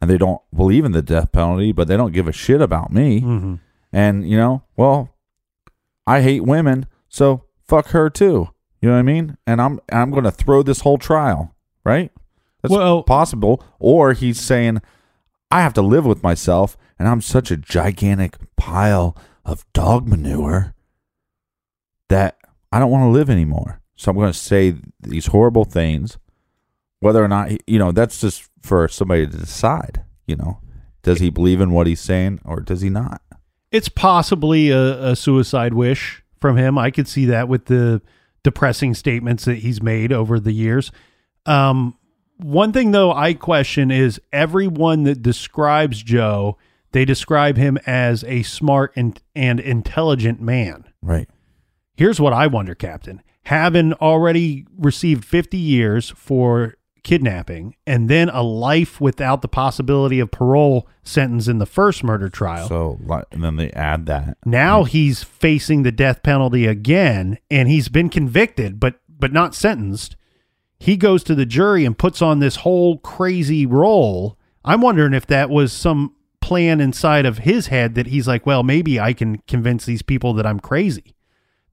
and 0.00 0.10
they 0.10 0.18
don't 0.18 0.42
believe 0.54 0.84
in 0.84 0.92
the 0.92 1.02
death 1.02 1.32
penalty, 1.32 1.72
but 1.72 1.88
they 1.88 1.96
don't 1.96 2.12
give 2.12 2.28
a 2.28 2.32
shit 2.32 2.60
about 2.60 2.92
me. 2.92 3.22
Mm-hmm. 3.22 3.54
And 3.90 4.28
you 4.28 4.36
know, 4.36 4.64
well, 4.76 5.16
I 6.06 6.20
hate 6.20 6.44
women, 6.44 6.86
so 7.16 7.44
fuck 7.66 7.88
her 7.88 8.10
too. 8.10 8.48
You 8.82 8.88
know 8.90 8.94
what 8.94 8.98
I 9.00 9.02
mean? 9.02 9.36
And 9.46 9.60
I'm 9.60 9.80
I'm 9.90 10.10
going 10.10 10.24
to 10.24 10.30
throw 10.30 10.62
this 10.62 10.80
whole 10.80 10.98
trial, 10.98 11.54
right? 11.84 12.12
That's 12.62 12.72
Well- 12.72 13.02
possible. 13.02 13.62
Or 13.78 14.12
he's 14.12 14.38
saying 14.40 14.82
I 15.50 15.62
have 15.62 15.74
to 15.74 15.82
live 15.82 16.04
with 16.04 16.22
myself, 16.22 16.76
and 16.98 17.08
I'm 17.08 17.20
such 17.22 17.50
a 17.50 17.56
gigantic 17.56 18.36
pile 18.56 19.16
of 19.44 19.64
dog 19.72 20.06
manure 20.08 20.74
that 22.08 22.36
I 22.72 22.78
don't 22.78 22.90
want 22.90 23.04
to 23.04 23.08
live 23.18 23.30
anymore. 23.30 23.80
So 23.96 24.10
I'm 24.10 24.16
going 24.16 24.32
to 24.32 24.38
say 24.38 24.74
these 25.00 25.26
horrible 25.26 25.64
things, 25.64 26.18
whether 27.00 27.22
or 27.24 27.28
not 27.28 27.50
he- 27.50 27.60
you 27.66 27.78
know. 27.78 27.92
That's 27.92 28.20
just 28.20 28.48
for 28.60 28.88
somebody 28.88 29.26
to 29.26 29.36
decide. 29.38 30.04
You 30.26 30.36
know, 30.36 30.60
does 31.02 31.20
he 31.20 31.30
believe 31.30 31.60
in 31.60 31.70
what 31.70 31.86
he's 31.86 32.00
saying, 32.00 32.40
or 32.44 32.60
does 32.60 32.82
he 32.82 32.90
not? 32.90 33.22
It's 33.70 33.88
possibly 33.88 34.70
a, 34.70 35.10
a 35.12 35.16
suicide 35.16 35.72
wish 35.74 36.22
from 36.40 36.56
him. 36.56 36.78
I 36.78 36.90
could 36.90 37.08
see 37.08 37.26
that 37.26 37.48
with 37.48 37.66
the 37.66 38.02
depressing 38.42 38.94
statements 38.94 39.44
that 39.44 39.58
he's 39.58 39.82
made 39.82 40.12
over 40.12 40.38
the 40.38 40.52
years. 40.52 40.92
Um, 41.46 41.96
one 42.36 42.72
thing 42.72 42.90
though 42.90 43.12
I 43.12 43.34
question 43.34 43.90
is 43.90 44.20
everyone 44.32 45.04
that 45.04 45.22
describes 45.22 46.02
Joe, 46.02 46.56
they 46.92 47.04
describe 47.04 47.56
him 47.56 47.78
as 47.86 48.24
a 48.24 48.42
smart 48.42 48.92
and, 48.96 49.20
and 49.34 49.58
intelligent 49.60 50.40
man. 50.40 50.84
Right. 51.02 51.28
Here's 51.96 52.20
what 52.20 52.32
I 52.32 52.46
wonder, 52.46 52.74
Captain. 52.74 53.22
Having 53.44 53.94
already 53.94 54.66
received 54.76 55.24
50 55.24 55.56
years 55.56 56.10
for 56.10 56.74
kidnapping 57.06 57.76
and 57.86 58.10
then 58.10 58.28
a 58.30 58.42
life 58.42 59.00
without 59.00 59.40
the 59.40 59.46
possibility 59.46 60.18
of 60.18 60.28
parole 60.32 60.88
sentence 61.04 61.46
in 61.46 61.58
the 61.58 61.64
first 61.64 62.02
murder 62.02 62.28
trial. 62.28 62.68
So, 62.68 62.98
and 63.30 63.44
then 63.44 63.54
they 63.54 63.70
add 63.70 64.06
that. 64.06 64.36
Now 64.44 64.82
he's 64.82 65.22
facing 65.22 65.84
the 65.84 65.92
death 65.92 66.24
penalty 66.24 66.66
again, 66.66 67.38
and 67.48 67.68
he's 67.68 67.88
been 67.88 68.10
convicted, 68.10 68.80
but 68.80 68.96
but 69.08 69.32
not 69.32 69.54
sentenced. 69.54 70.16
He 70.80 70.96
goes 70.96 71.22
to 71.24 71.36
the 71.36 71.46
jury 71.46 71.84
and 71.84 71.96
puts 71.96 72.20
on 72.20 72.40
this 72.40 72.56
whole 72.56 72.98
crazy 72.98 73.64
role. 73.64 74.36
I'm 74.64 74.80
wondering 74.80 75.14
if 75.14 75.26
that 75.28 75.48
was 75.48 75.72
some 75.72 76.16
plan 76.40 76.80
inside 76.80 77.24
of 77.24 77.38
his 77.38 77.68
head 77.68 77.94
that 77.94 78.08
he's 78.08 78.26
like, 78.26 78.44
well, 78.44 78.64
maybe 78.64 78.98
I 78.98 79.12
can 79.12 79.38
convince 79.46 79.86
these 79.86 80.02
people 80.02 80.34
that 80.34 80.46
I'm 80.46 80.60
crazy. 80.60 81.14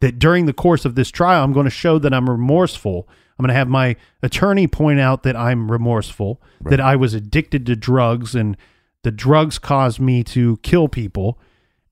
That 0.03 0.19
during 0.19 0.47
the 0.47 0.53
course 0.53 0.84
of 0.84 0.95
this 0.95 1.09
trial, 1.09 1.45
I'm 1.45 1.53
going 1.53 1.63
to 1.63 1.69
show 1.69 1.97
that 1.97 2.13
I'm 2.13 2.30
remorseful. 2.30 3.07
I'm 3.39 3.43
going 3.43 3.53
to 3.53 3.57
have 3.57 3.69
my 3.69 3.95
attorney 4.21 4.67
point 4.67 4.99
out 4.99 5.23
that 5.23 5.38
I'm 5.38 5.71
remorseful, 5.71 6.41
that 6.65 6.81
I 6.81 6.97
was 6.97 7.13
addicted 7.13 7.65
to 7.67 7.77
drugs 7.77 8.35
and 8.35 8.57
the 9.03 9.11
drugs 9.11 9.59
caused 9.59 10.01
me 10.01 10.21
to 10.25 10.57
kill 10.57 10.89
people. 10.89 11.39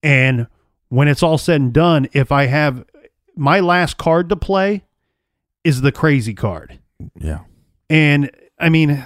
And 0.04 0.48
when 0.90 1.08
it's 1.08 1.24
all 1.24 1.38
said 1.38 1.62
and 1.62 1.72
done, 1.72 2.10
if 2.12 2.34
I 2.34 2.48
have 2.48 2.84
my 3.38 3.62
last 3.62 3.98
card 3.98 4.28
to 4.28 4.36
play 4.36 4.84
is 5.64 5.80
the 5.80 5.94
crazy 5.94 6.34
card. 6.34 6.80
Yeah. 7.18 7.40
And 7.90 8.30
I 8.60 8.68
mean, 8.68 9.06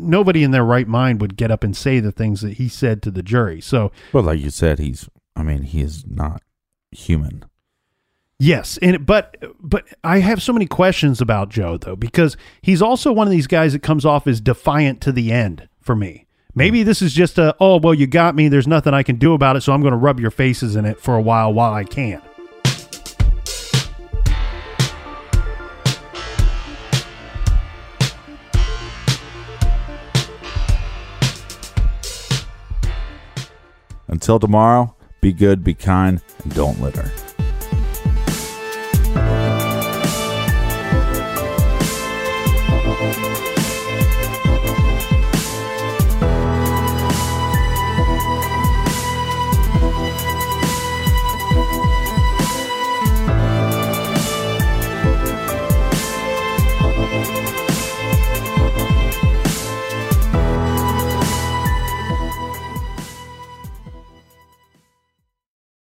nobody 0.00 0.44
in 0.44 0.52
their 0.52 0.64
right 0.64 0.86
mind 0.86 1.20
would 1.20 1.36
get 1.36 1.50
up 1.50 1.64
and 1.64 1.76
say 1.76 1.98
the 1.98 2.12
things 2.12 2.42
that 2.42 2.54
he 2.54 2.68
said 2.68 3.02
to 3.02 3.10
the 3.10 3.24
jury. 3.24 3.60
So, 3.60 3.90
But 4.12 4.24
like 4.24 4.38
you 4.38 4.50
said, 4.50 4.78
he's. 4.78 5.08
I 5.34 5.42
mean, 5.42 5.64
he 5.64 5.82
is 5.82 6.06
not 6.06 6.42
human. 6.92 7.44
Yes, 8.38 8.78
and 8.82 9.04
but 9.04 9.36
but 9.60 9.86
I 10.04 10.18
have 10.18 10.42
so 10.42 10.52
many 10.52 10.66
questions 10.66 11.20
about 11.20 11.48
Joe 11.48 11.76
though 11.78 11.96
because 11.96 12.36
he's 12.62 12.82
also 12.82 13.12
one 13.12 13.26
of 13.26 13.30
these 13.30 13.46
guys 13.46 13.72
that 13.72 13.82
comes 13.82 14.04
off 14.04 14.26
as 14.26 14.40
defiant 14.40 15.00
to 15.02 15.12
the 15.12 15.32
end 15.32 15.68
for 15.80 15.94
me. 15.96 16.26
Maybe 16.54 16.82
this 16.82 17.02
is 17.02 17.12
just 17.12 17.36
a, 17.36 17.54
oh, 17.60 17.78
well, 17.78 17.92
you 17.92 18.06
got 18.06 18.34
me. 18.34 18.48
There's 18.48 18.66
nothing 18.66 18.94
I 18.94 19.02
can 19.02 19.16
do 19.16 19.34
about 19.34 19.56
it. 19.56 19.60
So 19.60 19.74
I'm 19.74 19.82
going 19.82 19.92
to 19.92 19.98
rub 19.98 20.18
your 20.18 20.30
faces 20.30 20.74
in 20.74 20.86
it 20.86 20.98
for 20.98 21.14
a 21.14 21.20
while 21.20 21.52
while 21.52 21.74
I 21.74 21.84
can. 21.84 22.22
Until 34.08 34.38
tomorrow, 34.38 34.94
be 35.20 35.34
good, 35.34 35.62
be 35.62 35.74
kind, 35.74 36.22
and 36.42 36.54
don't 36.54 36.80
litter. 36.80 37.12